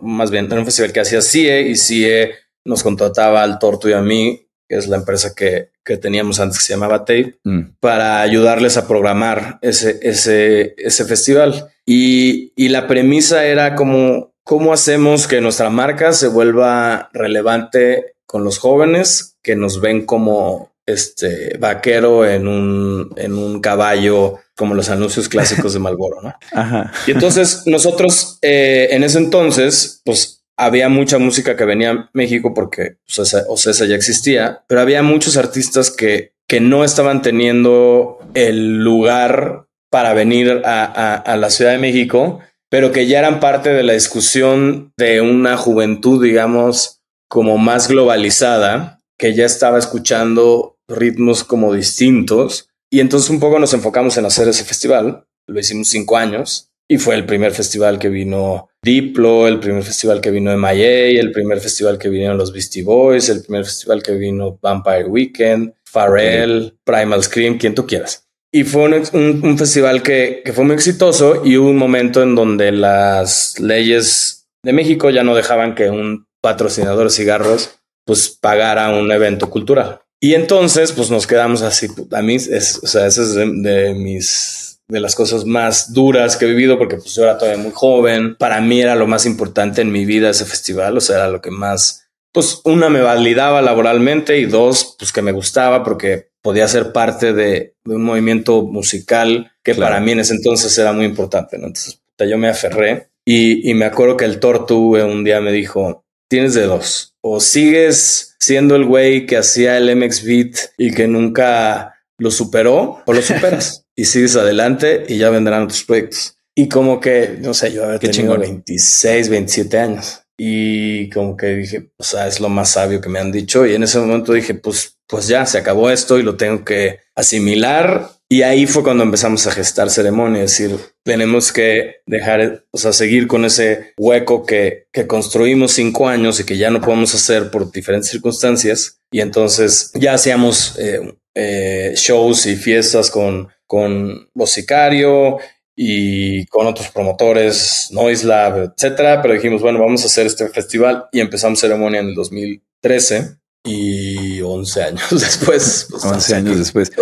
más 0.00 0.30
bien, 0.30 0.46
era 0.46 0.60
un 0.60 0.64
festival 0.64 0.92
que 0.92 1.00
hacía 1.00 1.20
CIE 1.22 1.62
y 1.62 1.76
CIE 1.76 2.34
nos 2.64 2.84
contrataba 2.84 3.42
al 3.42 3.58
Torto 3.58 3.88
y 3.88 3.94
a 3.94 4.00
mí 4.00 4.46
que 4.68 4.76
es 4.76 4.86
la 4.86 4.96
empresa 4.96 5.34
que, 5.34 5.70
que 5.84 5.96
teníamos 5.96 6.38
antes 6.38 6.58
que 6.58 6.64
se 6.64 6.72
llamaba 6.72 7.00
Tape, 7.00 7.40
mm. 7.44 7.60
para 7.80 8.22
ayudarles 8.22 8.76
a 8.76 8.86
programar 8.86 9.58
ese, 9.60 9.98
ese, 10.02 10.74
ese 10.78 11.04
festival. 11.04 11.68
Y, 11.84 12.52
y 12.56 12.68
la 12.68 12.86
premisa 12.86 13.44
era 13.44 13.74
como, 13.74 14.32
¿cómo 14.44 14.72
hacemos 14.72 15.26
que 15.26 15.42
nuestra 15.42 15.68
marca 15.68 16.12
se 16.12 16.28
vuelva 16.28 17.10
relevante 17.12 18.14
con 18.32 18.44
los 18.44 18.58
jóvenes 18.58 19.36
que 19.42 19.56
nos 19.56 19.82
ven 19.82 20.06
como 20.06 20.72
este 20.86 21.58
vaquero 21.58 22.26
en 22.26 22.48
un, 22.48 23.12
en 23.16 23.34
un 23.34 23.60
caballo, 23.60 24.38
como 24.56 24.74
los 24.74 24.88
anuncios 24.88 25.28
clásicos 25.28 25.74
de 25.74 25.78
Malboro, 25.80 26.22
¿no? 26.22 26.34
Ajá. 26.50 26.90
Y 27.06 27.10
entonces 27.10 27.64
nosotros 27.66 28.38
eh, 28.40 28.88
en 28.92 29.04
ese 29.04 29.18
entonces, 29.18 30.00
pues 30.06 30.46
había 30.56 30.88
mucha 30.88 31.18
música 31.18 31.58
que 31.58 31.66
venía 31.66 31.90
a 31.90 32.10
México 32.14 32.54
porque 32.54 32.96
Ocesa, 33.06 33.84
ya 33.84 33.96
existía, 33.96 34.64
pero 34.66 34.80
había 34.80 35.02
muchos 35.02 35.36
artistas 35.36 35.90
que, 35.90 36.32
que 36.48 36.58
no 36.60 36.84
estaban 36.84 37.20
teniendo 37.20 38.18
el 38.32 38.82
lugar 38.82 39.66
para 39.90 40.14
venir 40.14 40.62
a, 40.64 41.36
la 41.36 41.50
Ciudad 41.50 41.72
de 41.72 41.78
México, 41.78 42.40
pero 42.70 42.92
que 42.92 43.06
ya 43.06 43.18
eran 43.18 43.40
parte 43.40 43.74
de 43.74 43.82
la 43.82 43.92
discusión 43.92 44.94
de 44.96 45.20
una 45.20 45.58
juventud, 45.58 46.24
digamos, 46.24 47.01
como 47.32 47.56
más 47.56 47.88
globalizada, 47.88 49.00
que 49.18 49.32
ya 49.32 49.46
estaba 49.46 49.78
escuchando 49.78 50.76
ritmos 50.86 51.44
como 51.44 51.72
distintos. 51.72 52.68
Y 52.90 53.00
entonces 53.00 53.30
un 53.30 53.40
poco 53.40 53.58
nos 53.58 53.72
enfocamos 53.72 54.18
en 54.18 54.26
hacer 54.26 54.48
ese 54.48 54.64
festival. 54.64 55.24
Lo 55.46 55.58
hicimos 55.58 55.88
cinco 55.88 56.18
años 56.18 56.68
y 56.86 56.98
fue 56.98 57.14
el 57.14 57.24
primer 57.24 57.52
festival 57.52 57.98
que 57.98 58.10
vino 58.10 58.68
Diplo, 58.82 59.48
el 59.48 59.60
primer 59.60 59.82
festival 59.82 60.20
que 60.20 60.30
vino 60.30 60.54
MIA, 60.54 61.18
el 61.18 61.32
primer 61.32 61.58
festival 61.60 61.96
que 61.96 62.10
vinieron 62.10 62.36
los 62.36 62.52
Beastie 62.52 62.82
Boys, 62.82 63.30
el 63.30 63.40
primer 63.40 63.64
festival 63.64 64.02
que 64.02 64.12
vino 64.12 64.58
Vampire 64.60 65.06
Weekend, 65.06 65.72
Pharrell, 65.90 66.76
Primal 66.84 67.24
Scream, 67.24 67.56
quien 67.56 67.74
tú 67.74 67.86
quieras. 67.86 68.28
Y 68.52 68.64
fue 68.64 68.82
un, 69.14 69.56
festival 69.56 70.02
que, 70.02 70.42
que, 70.44 70.52
fue 70.52 70.64
muy 70.64 70.74
exitoso 70.74 71.40
y 71.42 71.56
hubo 71.56 71.70
un 71.70 71.78
momento 71.78 72.22
en 72.22 72.34
donde 72.34 72.72
las 72.72 73.58
leyes 73.58 74.50
de 74.62 74.74
México 74.74 75.08
ya 75.08 75.24
no 75.24 75.34
dejaban 75.34 75.74
que 75.74 75.88
un 75.88 76.26
patrocinador 76.42 77.04
de 77.04 77.10
cigarros 77.10 77.70
pues 78.04 78.28
pagara 78.28 78.90
un 78.90 79.10
evento 79.10 79.48
cultural. 79.48 80.00
Y 80.20 80.34
entonces 80.34 80.92
pues 80.92 81.10
nos 81.10 81.26
quedamos 81.26 81.62
así. 81.62 81.88
A 82.10 82.20
mí 82.20 82.34
es, 82.34 82.80
o 82.82 82.86
sea, 82.86 83.06
eso 83.06 83.22
es 83.22 83.34
de 83.34 83.94
mis 83.94 84.62
de 84.88 85.00
las 85.00 85.14
cosas 85.14 85.46
más 85.46 85.94
duras 85.94 86.36
que 86.36 86.44
he 86.44 86.48
vivido 86.48 86.76
porque 86.78 86.96
pues 86.96 87.14
yo 87.14 87.22
era 87.22 87.38
todavía 87.38 87.62
muy 87.62 87.72
joven. 87.72 88.36
Para 88.36 88.60
mí 88.60 88.80
era 88.80 88.94
lo 88.94 89.06
más 89.06 89.24
importante 89.24 89.80
en 89.80 89.90
mi 89.90 90.04
vida 90.04 90.30
ese 90.30 90.44
festival, 90.44 90.96
o 90.96 91.00
sea, 91.00 91.16
era 91.16 91.28
lo 91.28 91.40
que 91.40 91.50
más, 91.50 92.08
pues 92.32 92.60
una 92.64 92.90
me 92.90 93.00
validaba 93.00 93.62
laboralmente 93.62 94.38
y 94.38 94.44
dos, 94.44 94.96
pues 94.98 95.10
que 95.10 95.22
me 95.22 95.32
gustaba 95.32 95.82
porque 95.82 96.28
podía 96.42 96.68
ser 96.68 96.92
parte 96.92 97.32
de, 97.32 97.74
un 97.86 98.04
movimiento 98.04 98.62
musical 98.62 99.52
que 99.64 99.74
para 99.74 99.98
mí 100.00 100.12
en 100.12 100.20
ese 100.20 100.34
entonces 100.34 100.76
era 100.76 100.92
muy 100.92 101.06
importante. 101.06 101.56
¿no? 101.56 101.68
Entonces 101.68 102.00
yo 102.18 102.38
me 102.38 102.48
aferré 102.48 103.08
y, 103.24 103.68
y 103.68 103.74
me 103.74 103.86
acuerdo 103.86 104.16
que 104.16 104.24
el 104.24 104.40
Tortu 104.40 104.96
un 104.96 105.24
día 105.24 105.40
me 105.40 105.52
dijo, 105.52 106.01
tienes 106.32 106.54
de 106.54 106.62
dos, 106.62 107.14
o 107.20 107.40
sigues 107.40 108.36
siendo 108.40 108.74
el 108.74 108.86
güey 108.86 109.26
que 109.26 109.36
hacía 109.36 109.76
el 109.76 109.94
MX 109.94 110.24
Beat 110.24 110.56
y 110.78 110.90
que 110.94 111.06
nunca 111.06 111.94
lo 112.16 112.30
superó 112.30 113.02
o 113.04 113.12
lo 113.12 113.20
superas. 113.20 113.84
y 113.94 114.06
sigues 114.06 114.34
adelante 114.36 115.04
y 115.06 115.18
ya 115.18 115.28
vendrán 115.28 115.64
otros 115.64 115.84
proyectos. 115.84 116.38
Y 116.54 116.70
como 116.70 117.00
que, 117.00 117.36
no 117.38 117.52
sé, 117.52 117.70
yo 117.70 117.84
había 117.84 117.98
tenido 117.98 118.38
26, 118.38 119.28
27 119.28 119.78
años 119.78 120.22
y 120.38 121.10
como 121.10 121.36
que 121.36 121.48
dije, 121.48 121.92
o 121.98 122.02
sea, 122.02 122.26
es 122.26 122.40
lo 122.40 122.48
más 122.48 122.70
sabio 122.70 123.02
que 123.02 123.10
me 123.10 123.18
han 123.18 123.30
dicho. 123.30 123.66
Y 123.66 123.74
en 123.74 123.82
ese 123.82 123.98
momento 123.98 124.32
dije, 124.32 124.54
pues, 124.54 124.96
pues 125.06 125.28
ya 125.28 125.44
se 125.44 125.58
acabó 125.58 125.90
esto 125.90 126.18
y 126.18 126.22
lo 126.22 126.36
tengo 126.36 126.64
que 126.64 127.00
asimilar. 127.14 128.08
Y 128.32 128.40
ahí 128.44 128.66
fue 128.66 128.82
cuando 128.82 129.04
empezamos 129.04 129.46
a 129.46 129.52
gestar 129.52 129.90
ceremonia, 129.90 130.42
es 130.42 130.52
decir, 130.52 130.78
tenemos 131.02 131.52
que 131.52 131.96
dejar, 132.06 132.64
o 132.70 132.78
sea, 132.78 132.94
seguir 132.94 133.26
con 133.26 133.44
ese 133.44 133.92
hueco 133.98 134.46
que, 134.46 134.86
que 134.90 135.06
construimos 135.06 135.72
cinco 135.72 136.08
años 136.08 136.40
y 136.40 136.46
que 136.46 136.56
ya 136.56 136.70
no 136.70 136.80
podemos 136.80 137.14
hacer 137.14 137.50
por 137.50 137.70
diferentes 137.70 138.08
circunstancias. 138.08 139.02
Y 139.10 139.20
entonces 139.20 139.90
ya 140.00 140.14
hacíamos 140.14 140.78
eh, 140.78 141.14
eh, 141.34 141.92
shows 141.94 142.46
y 142.46 142.56
fiestas 142.56 143.10
con 143.10 143.48
con 143.66 144.30
Sicario 144.46 145.36
y 145.76 146.46
con 146.46 146.66
otros 146.66 146.88
promotores, 146.88 147.88
Noise 147.90 148.26
Lab, 148.26 148.72
etcétera. 148.74 149.20
Pero 149.20 149.34
dijimos, 149.34 149.60
bueno, 149.60 149.78
vamos 149.78 150.04
a 150.04 150.06
hacer 150.06 150.24
este 150.24 150.48
festival 150.48 151.04
y 151.12 151.20
empezamos 151.20 151.60
ceremonia 151.60 152.00
en 152.00 152.08
el 152.08 152.14
2013 152.14 153.41
y 153.64 154.40
11 154.40 154.82
años 154.82 155.10
después. 155.10 155.88
11 155.92 156.08
pues, 156.08 156.32
años 156.32 156.58
después. 156.58 156.92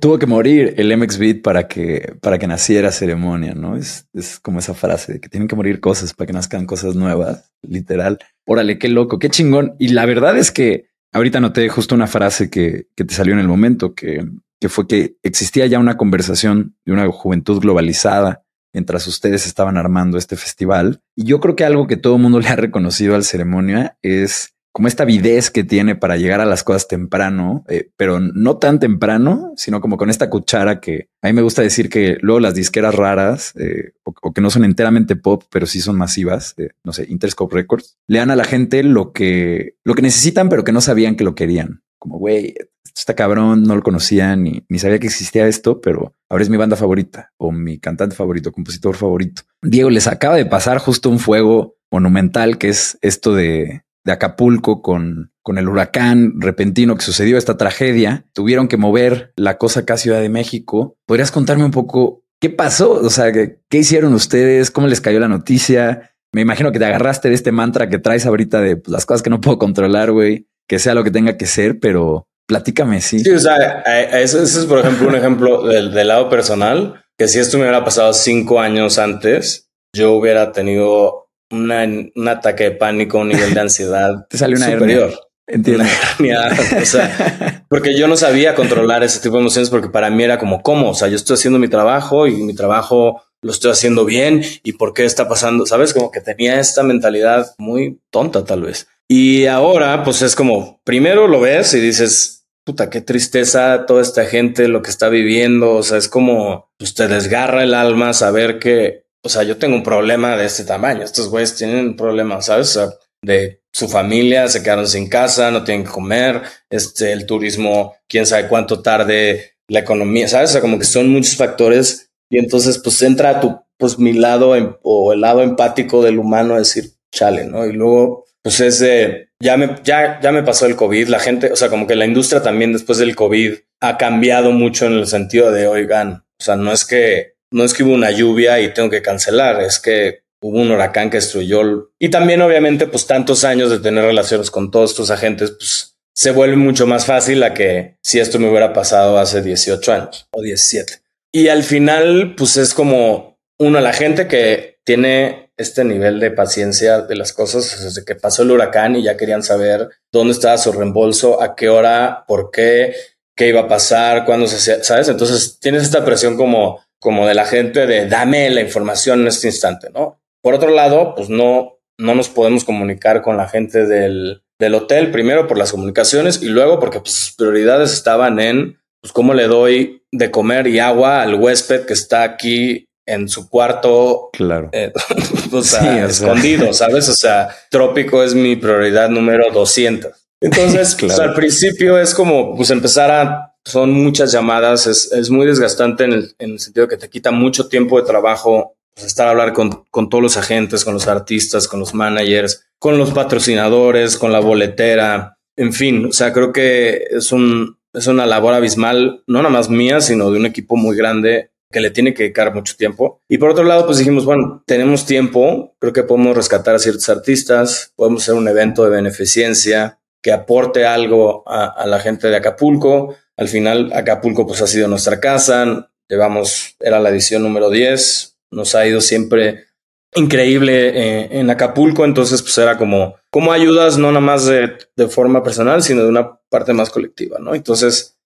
tuvo, 0.00 0.18
que 0.18 0.26
morir 0.26 0.74
el 0.76 0.96
MX 0.96 1.18
Beat 1.18 1.42
para 1.42 1.68
que, 1.68 2.14
para 2.20 2.38
que 2.38 2.46
naciera 2.46 2.92
ceremonia, 2.92 3.54
¿no? 3.54 3.76
Es, 3.76 4.06
es 4.12 4.38
como 4.40 4.58
esa 4.58 4.74
frase 4.74 5.14
de 5.14 5.20
que 5.20 5.28
tienen 5.28 5.48
que 5.48 5.56
morir 5.56 5.80
cosas 5.80 6.14
para 6.14 6.26
que 6.26 6.32
nazcan 6.32 6.66
cosas 6.66 6.94
nuevas, 6.94 7.50
literal. 7.62 8.18
Órale, 8.46 8.78
qué 8.78 8.88
loco, 8.88 9.18
qué 9.18 9.30
chingón. 9.30 9.74
Y 9.78 9.88
la 9.88 10.06
verdad 10.06 10.36
es 10.36 10.50
que 10.50 10.88
ahorita 11.12 11.40
noté 11.40 11.68
justo 11.68 11.94
una 11.94 12.06
frase 12.06 12.50
que, 12.50 12.88
que 12.94 13.04
te 13.04 13.14
salió 13.14 13.32
en 13.32 13.40
el 13.40 13.48
momento 13.48 13.94
que 13.94 14.24
que 14.60 14.68
fue 14.68 14.86
que 14.86 15.16
existía 15.22 15.66
ya 15.66 15.78
una 15.78 15.96
conversación 15.96 16.76
de 16.84 16.92
una 16.92 17.10
juventud 17.10 17.60
globalizada 17.60 18.42
mientras 18.72 19.06
ustedes 19.06 19.46
estaban 19.46 19.76
armando 19.76 20.18
este 20.18 20.36
festival. 20.36 21.00
Y 21.14 21.24
yo 21.24 21.40
creo 21.40 21.56
que 21.56 21.64
algo 21.64 21.86
que 21.86 21.96
todo 21.96 22.16
el 22.16 22.22
mundo 22.22 22.40
le 22.40 22.48
ha 22.48 22.56
reconocido 22.56 23.14
al 23.14 23.24
ceremonia 23.24 23.96
es 24.02 24.54
como 24.76 24.88
esta 24.88 25.04
avidez 25.04 25.50
que 25.50 25.64
tiene 25.64 25.96
para 25.96 26.18
llegar 26.18 26.42
a 26.42 26.44
las 26.44 26.62
cosas 26.62 26.86
temprano, 26.86 27.64
eh, 27.66 27.88
pero 27.96 28.20
no 28.20 28.58
tan 28.58 28.78
temprano, 28.78 29.54
sino 29.56 29.80
como 29.80 29.96
con 29.96 30.10
esta 30.10 30.28
cuchara 30.28 30.80
que 30.80 31.08
a 31.22 31.28
mí 31.28 31.32
me 31.32 31.40
gusta 31.40 31.62
decir 31.62 31.88
que 31.88 32.18
luego 32.20 32.40
las 32.40 32.54
disqueras 32.54 32.94
raras 32.94 33.54
eh, 33.56 33.92
o, 34.04 34.34
que 34.34 34.42
no 34.42 34.50
son 34.50 34.66
enteramente 34.66 35.16
pop, 35.16 35.44
pero 35.50 35.64
sí 35.64 35.80
son 35.80 35.96
masivas, 35.96 36.52
eh, 36.58 36.72
no 36.84 36.92
sé, 36.92 37.06
Interscope 37.08 37.54
Records, 37.54 37.96
le 38.06 38.18
dan 38.18 38.30
a 38.30 38.36
la 38.36 38.44
gente 38.44 38.82
lo 38.82 39.12
que, 39.12 39.76
lo 39.82 39.94
que 39.94 40.02
necesitan, 40.02 40.50
pero 40.50 40.62
que 40.62 40.72
no 40.72 40.82
sabían 40.82 41.16
que 41.16 41.24
lo 41.24 41.34
querían. 41.34 41.80
Como, 41.98 42.18
güey, 42.18 42.54
está 42.94 43.14
cabrón, 43.14 43.62
no 43.62 43.76
lo 43.76 43.82
conocía 43.82 44.36
ni, 44.36 44.66
ni 44.68 44.78
sabía 44.78 44.98
que 44.98 45.06
existía 45.06 45.48
esto, 45.48 45.80
pero 45.80 46.12
ahora 46.28 46.42
es 46.42 46.50
mi 46.50 46.58
banda 46.58 46.76
favorita 46.76 47.32
o 47.38 47.50
mi 47.50 47.78
cantante 47.78 48.14
favorito, 48.14 48.52
compositor 48.52 48.94
favorito. 48.94 49.40
Diego, 49.62 49.88
les 49.88 50.06
acaba 50.06 50.36
de 50.36 50.44
pasar 50.44 50.76
justo 50.80 51.08
un 51.08 51.18
fuego 51.18 51.76
monumental 51.90 52.58
que 52.58 52.68
es 52.68 52.98
esto 53.00 53.34
de 53.34 53.85
de 54.06 54.12
Acapulco 54.12 54.82
con, 54.82 55.32
con 55.42 55.58
el 55.58 55.68
huracán 55.68 56.40
repentino 56.40 56.94
que 56.94 57.02
sucedió, 57.02 57.36
esta 57.36 57.56
tragedia, 57.56 58.24
tuvieron 58.32 58.68
que 58.68 58.76
mover 58.76 59.32
la 59.34 59.58
cosa 59.58 59.80
acá 59.80 59.94
a 59.94 59.98
Ciudad 59.98 60.20
de 60.20 60.28
México. 60.28 60.96
¿Podrías 61.06 61.32
contarme 61.32 61.64
un 61.64 61.72
poco 61.72 62.22
qué 62.40 62.48
pasó? 62.48 62.92
O 62.92 63.10
sea, 63.10 63.32
¿qué, 63.32 63.58
hicieron 63.72 64.14
ustedes? 64.14 64.70
¿Cómo 64.70 64.86
les 64.86 65.00
cayó 65.00 65.18
la 65.18 65.26
noticia? 65.26 66.12
Me 66.32 66.40
imagino 66.40 66.70
que 66.70 66.78
te 66.78 66.84
agarraste 66.84 67.28
de 67.28 67.34
este 67.34 67.50
mantra 67.50 67.88
que 67.88 67.98
traes 67.98 68.26
ahorita 68.26 68.60
de 68.60 68.76
pues, 68.76 68.92
las 68.92 69.06
cosas 69.06 69.22
que 69.22 69.30
no 69.30 69.40
puedo 69.40 69.58
controlar, 69.58 70.12
güey, 70.12 70.46
que 70.68 70.78
sea 70.78 70.94
lo 70.94 71.02
que 71.02 71.10
tenga 71.10 71.36
que 71.36 71.46
ser, 71.46 71.80
pero 71.80 72.28
platícame, 72.46 73.00
sí. 73.00 73.18
Sí, 73.18 73.30
o 73.30 73.40
sea, 73.40 73.80
eso, 74.12 74.40
es, 74.40 74.56
por 74.66 74.78
ejemplo, 74.78 75.08
un 75.08 75.16
ejemplo 75.16 75.66
del, 75.66 75.92
del 75.92 76.06
lado 76.06 76.30
personal, 76.30 77.02
que 77.18 77.26
si 77.26 77.40
esto 77.40 77.58
me 77.58 77.64
hubiera 77.64 77.84
pasado 77.84 78.12
cinco 78.12 78.60
años 78.60 78.98
antes, 78.98 79.68
yo 79.92 80.12
hubiera 80.12 80.52
tenido 80.52 81.25
una, 81.50 81.84
un 81.84 82.28
ataque 82.28 82.64
de 82.64 82.70
pánico, 82.72 83.18
un 83.18 83.28
nivel 83.28 83.54
de 83.54 83.60
ansiedad 83.60 84.26
Te 84.30 84.38
sale 84.38 84.56
una 84.56 84.72
superior. 84.72 85.14
Entiendo. 85.48 85.84
Una 86.18 86.48
o 86.82 86.84
sea, 86.84 87.64
porque 87.68 87.96
yo 87.96 88.08
no 88.08 88.16
sabía 88.16 88.56
controlar 88.56 89.04
ese 89.04 89.20
tipo 89.20 89.36
de 89.36 89.42
emociones 89.42 89.70
porque 89.70 89.88
para 89.88 90.10
mí 90.10 90.24
era 90.24 90.38
como, 90.38 90.60
¿cómo? 90.62 90.90
O 90.90 90.94
sea, 90.94 91.06
yo 91.06 91.14
estoy 91.14 91.34
haciendo 91.34 91.60
mi 91.60 91.68
trabajo 91.68 92.26
y 92.26 92.42
mi 92.42 92.54
trabajo 92.54 93.22
lo 93.42 93.52
estoy 93.52 93.70
haciendo 93.70 94.04
bien 94.04 94.42
y 94.64 94.72
por 94.72 94.92
qué 94.92 95.04
está 95.04 95.28
pasando, 95.28 95.64
¿sabes? 95.64 95.94
Como 95.94 96.10
que 96.10 96.20
tenía 96.20 96.58
esta 96.58 96.82
mentalidad 96.82 97.54
muy 97.58 98.00
tonta 98.10 98.44
tal 98.44 98.62
vez. 98.62 98.88
Y 99.08 99.46
ahora, 99.46 100.02
pues 100.02 100.22
es 100.22 100.34
como, 100.34 100.80
primero 100.82 101.28
lo 101.28 101.40
ves 101.40 101.74
y 101.74 101.80
dices, 101.80 102.44
puta, 102.64 102.90
qué 102.90 103.00
tristeza 103.00 103.86
toda 103.86 104.02
esta 104.02 104.24
gente, 104.24 104.66
lo 104.66 104.82
que 104.82 104.90
está 104.90 105.08
viviendo, 105.08 105.74
o 105.74 105.82
sea, 105.84 105.98
es 105.98 106.08
como, 106.08 106.72
pues 106.76 106.94
te 106.94 107.06
desgarra 107.06 107.62
el 107.62 107.74
alma 107.74 108.12
saber 108.12 108.58
que 108.58 109.05
o 109.26 109.28
sea, 109.28 109.42
yo 109.42 109.58
tengo 109.58 109.74
un 109.74 109.82
problema 109.82 110.36
de 110.36 110.46
este 110.46 110.64
tamaño. 110.64 111.02
Estos 111.02 111.28
güeyes 111.28 111.56
tienen 111.56 111.78
un 111.78 111.96
problema, 111.96 112.40
¿sabes? 112.40 112.78
de 113.22 113.60
su 113.72 113.88
familia, 113.88 114.48
se 114.48 114.62
quedaron 114.62 114.86
sin 114.86 115.08
casa, 115.08 115.50
no 115.50 115.64
tienen 115.64 115.84
que 115.84 115.90
comer, 115.90 116.42
este, 116.70 117.12
el 117.12 117.26
turismo, 117.26 117.96
quién 118.08 118.24
sabe 118.24 118.46
cuánto 118.46 118.82
tarde, 118.82 119.56
la 119.68 119.80
economía, 119.80 120.28
¿sabes? 120.28 120.50
O 120.50 120.52
sea, 120.52 120.60
como 120.60 120.78
que 120.78 120.84
son 120.84 121.08
muchos 121.08 121.36
factores 121.36 122.10
y 122.30 122.38
entonces 122.38 122.78
pues 122.78 123.02
entra 123.02 123.40
tu, 123.40 123.58
pues 123.78 123.98
mi 123.98 124.12
lado 124.12 124.54
em, 124.54 124.76
o 124.82 125.12
el 125.12 125.20
lado 125.22 125.42
empático 125.42 126.02
del 126.02 126.18
humano 126.18 126.54
a 126.54 126.58
decir, 126.58 126.92
chale, 127.12 127.44
¿no? 127.44 127.66
Y 127.66 127.72
luego, 127.72 128.26
pues 128.42 128.60
es 128.60 128.78
de, 128.78 129.30
ya 129.40 129.56
me, 129.56 129.76
ya, 129.82 130.20
ya 130.22 130.30
me 130.30 130.44
pasó 130.44 130.66
el 130.66 130.76
COVID, 130.76 131.08
la 131.08 131.18
gente, 131.18 131.50
o 131.50 131.56
sea, 131.56 131.68
como 131.68 131.86
que 131.86 131.96
la 131.96 132.06
industria 132.06 132.42
también 132.42 132.72
después 132.72 132.98
del 132.98 133.16
COVID 133.16 133.54
ha 133.80 133.98
cambiado 133.98 134.52
mucho 134.52 134.86
en 134.86 134.92
el 134.92 135.06
sentido 135.06 135.50
de, 135.50 135.66
oigan, 135.66 136.24
o 136.38 136.44
sea, 136.44 136.54
no 136.54 136.72
es 136.72 136.84
que 136.84 137.35
no 137.50 137.64
es 137.64 137.74
que 137.74 137.82
hubo 137.82 137.94
una 137.94 138.10
lluvia 138.10 138.60
y 138.60 138.72
tengo 138.74 138.90
que 138.90 139.02
cancelar, 139.02 139.60
es 139.62 139.78
que 139.78 140.22
hubo 140.40 140.60
un 140.60 140.70
huracán 140.70 141.10
que 141.10 141.18
destruyó. 141.18 141.90
Y 141.98 142.10
también, 142.10 142.42
obviamente, 142.42 142.86
pues 142.86 143.06
tantos 143.06 143.44
años 143.44 143.70
de 143.70 143.78
tener 143.78 144.04
relaciones 144.04 144.50
con 144.50 144.70
todos 144.70 144.90
estos 144.90 145.10
agentes, 145.10 145.52
pues 145.52 145.96
se 146.14 146.30
vuelve 146.30 146.56
mucho 146.56 146.86
más 146.86 147.04
fácil 147.04 147.42
a 147.42 147.52
que 147.52 147.98
si 148.02 148.18
esto 148.18 148.38
me 148.38 148.48
hubiera 148.48 148.72
pasado 148.72 149.18
hace 149.18 149.42
18 149.42 149.92
años 149.92 150.28
o 150.30 150.40
17. 150.40 151.00
Y 151.32 151.48
al 151.48 151.62
final, 151.62 152.34
pues 152.36 152.56
es 152.56 152.72
como 152.72 153.38
uno, 153.58 153.80
la 153.80 153.92
gente 153.92 154.26
que 154.26 154.78
tiene 154.84 155.52
este 155.56 155.84
nivel 155.84 156.20
de 156.20 156.30
paciencia 156.30 157.00
de 157.00 157.16
las 157.16 157.32
cosas, 157.32 157.82
desde 157.82 158.04
que 158.04 158.14
pasó 158.14 158.42
el 158.42 158.50
huracán 158.50 158.96
y 158.96 159.02
ya 159.02 159.16
querían 159.16 159.42
saber 159.42 159.88
dónde 160.12 160.32
estaba 160.32 160.58
su 160.58 160.72
reembolso, 160.72 161.42
a 161.42 161.54
qué 161.54 161.68
hora, 161.68 162.24
por 162.28 162.50
qué, 162.50 162.94
qué 163.34 163.48
iba 163.48 163.62
a 163.62 163.68
pasar, 163.68 164.24
cuándo 164.24 164.46
se 164.46 164.56
hacía, 164.56 164.84
¿sabes? 164.84 165.08
Entonces 165.08 165.58
tienes 165.60 165.82
esta 165.82 166.04
presión 166.04 166.36
como 166.36 166.82
como 167.00 167.26
de 167.26 167.34
la 167.34 167.44
gente 167.44 167.86
de 167.86 168.08
dame 168.08 168.50
la 168.50 168.60
información 168.60 169.22
en 169.22 169.28
este 169.28 169.48
instante, 169.48 169.88
¿no? 169.94 170.20
Por 170.42 170.54
otro 170.54 170.70
lado, 170.70 171.14
pues 171.14 171.28
no, 171.28 171.78
no 171.98 172.14
nos 172.14 172.28
podemos 172.28 172.64
comunicar 172.64 173.22
con 173.22 173.36
la 173.36 173.48
gente 173.48 173.86
del, 173.86 174.42
del 174.58 174.74
hotel, 174.74 175.10
primero 175.10 175.46
por 175.46 175.58
las 175.58 175.72
comunicaciones 175.72 176.42
y 176.42 176.46
luego 176.46 176.78
porque 176.78 177.00
pues, 177.00 177.12
sus 177.12 177.36
prioridades 177.36 177.92
estaban 177.92 178.38
en 178.40 178.78
pues, 179.00 179.12
cómo 179.12 179.34
le 179.34 179.46
doy 179.46 180.02
de 180.12 180.30
comer 180.30 180.66
y 180.66 180.78
agua 180.78 181.22
al 181.22 181.34
huésped 181.34 181.86
que 181.86 181.92
está 181.92 182.22
aquí 182.22 182.86
en 183.06 183.28
su 183.28 183.48
cuarto. 183.48 184.30
Claro. 184.32 184.70
Eh, 184.72 184.92
o 185.52 185.62
sea, 185.62 186.06
escondido, 186.06 186.72
¿sabes? 186.72 187.08
O 187.08 187.14
sea, 187.14 187.48
trópico 187.70 188.22
es 188.22 188.34
mi 188.34 188.56
prioridad 188.56 189.08
número 189.08 189.50
200. 189.52 190.12
Entonces, 190.40 190.96
pues, 191.00 191.18
al 191.18 191.34
principio 191.34 191.98
es 191.98 192.14
como 192.14 192.56
pues 192.56 192.70
empezar 192.70 193.10
a 193.10 193.55
son 193.66 193.90
muchas 193.90 194.30
llamadas, 194.30 194.86
es, 194.86 195.12
es 195.12 195.28
muy 195.28 195.44
desgastante 195.44 196.04
en 196.04 196.12
el, 196.12 196.34
en 196.38 196.52
el, 196.52 196.60
sentido 196.60 196.86
que 196.86 196.96
te 196.96 197.10
quita 197.10 197.32
mucho 197.32 197.68
tiempo 197.68 198.00
de 198.00 198.06
trabajo 198.06 198.76
pues, 198.94 199.08
estar 199.08 199.26
a 199.26 199.30
hablar 199.30 199.52
con, 199.52 199.84
con, 199.90 200.08
todos 200.08 200.22
los 200.22 200.36
agentes, 200.36 200.84
con 200.84 200.94
los 200.94 201.08
artistas, 201.08 201.66
con 201.66 201.80
los 201.80 201.92
managers, 201.92 202.64
con 202.78 202.96
los 202.96 203.10
patrocinadores, 203.10 204.16
con 204.16 204.30
la 204.30 204.38
boletera, 204.38 205.36
en 205.56 205.72
fin, 205.72 206.06
o 206.06 206.12
sea, 206.12 206.32
creo 206.32 206.52
que 206.52 207.08
es, 207.10 207.32
un, 207.32 207.76
es 207.92 208.06
una 208.06 208.24
labor 208.24 208.54
abismal, 208.54 209.24
no 209.26 209.38
nada 209.38 209.50
más 209.50 209.68
mía, 209.68 210.00
sino 210.00 210.30
de 210.30 210.38
un 210.38 210.46
equipo 210.46 210.76
muy 210.76 210.96
grande 210.96 211.50
que 211.72 211.80
le 211.80 211.90
tiene 211.90 212.14
que 212.14 212.22
dedicar 212.22 212.54
mucho 212.54 212.76
tiempo. 212.76 213.20
Y 213.28 213.38
por 213.38 213.50
otro 213.50 213.64
lado, 213.64 213.84
pues 213.84 213.98
dijimos, 213.98 214.24
bueno, 214.24 214.62
tenemos 214.64 215.06
tiempo, 215.06 215.74
creo 215.80 215.92
que 215.92 216.04
podemos 216.04 216.36
rescatar 216.36 216.76
a 216.76 216.78
ciertos 216.78 217.08
artistas, 217.08 217.92
podemos 217.96 218.22
hacer 218.22 218.34
un 218.34 218.46
evento 218.46 218.84
de 218.84 218.90
beneficencia 218.90 219.98
que 220.22 220.30
aporte 220.30 220.86
algo 220.86 221.42
a, 221.46 221.66
a 221.66 221.86
la 221.86 221.98
gente 221.98 222.28
de 222.28 222.36
Acapulco, 222.36 223.16
al 223.36 223.48
final, 223.48 223.92
Acapulco 223.92 224.46
pues 224.46 224.62
ha 224.62 224.66
sido 224.66 224.88
nuestra 224.88 225.20
casa, 225.20 225.90
llevamos, 226.08 226.76
era 226.80 227.00
la 227.00 227.10
edición 227.10 227.42
número 227.42 227.70
10, 227.70 228.38
nos 228.50 228.74
ha 228.74 228.86
ido 228.86 229.00
siempre 229.00 229.66
increíble 230.14 230.88
eh, 230.88 231.28
en 231.32 231.50
Acapulco, 231.50 232.04
entonces 232.04 232.42
pues 232.42 232.56
era 232.58 232.78
como, 232.78 233.16
como 233.30 233.52
ayudas 233.52 233.98
no 233.98 234.08
nada 234.08 234.20
más 234.20 234.46
de, 234.46 234.72
de, 234.96 235.08
forma 235.08 235.42
personal, 235.42 235.82
sino 235.82 236.02
de 236.02 236.08
una 236.08 236.38
parte 236.48 236.72
más 236.72 236.90
colectiva, 236.90 237.38
¿no? 237.38 237.54
Entonces, 237.54 238.16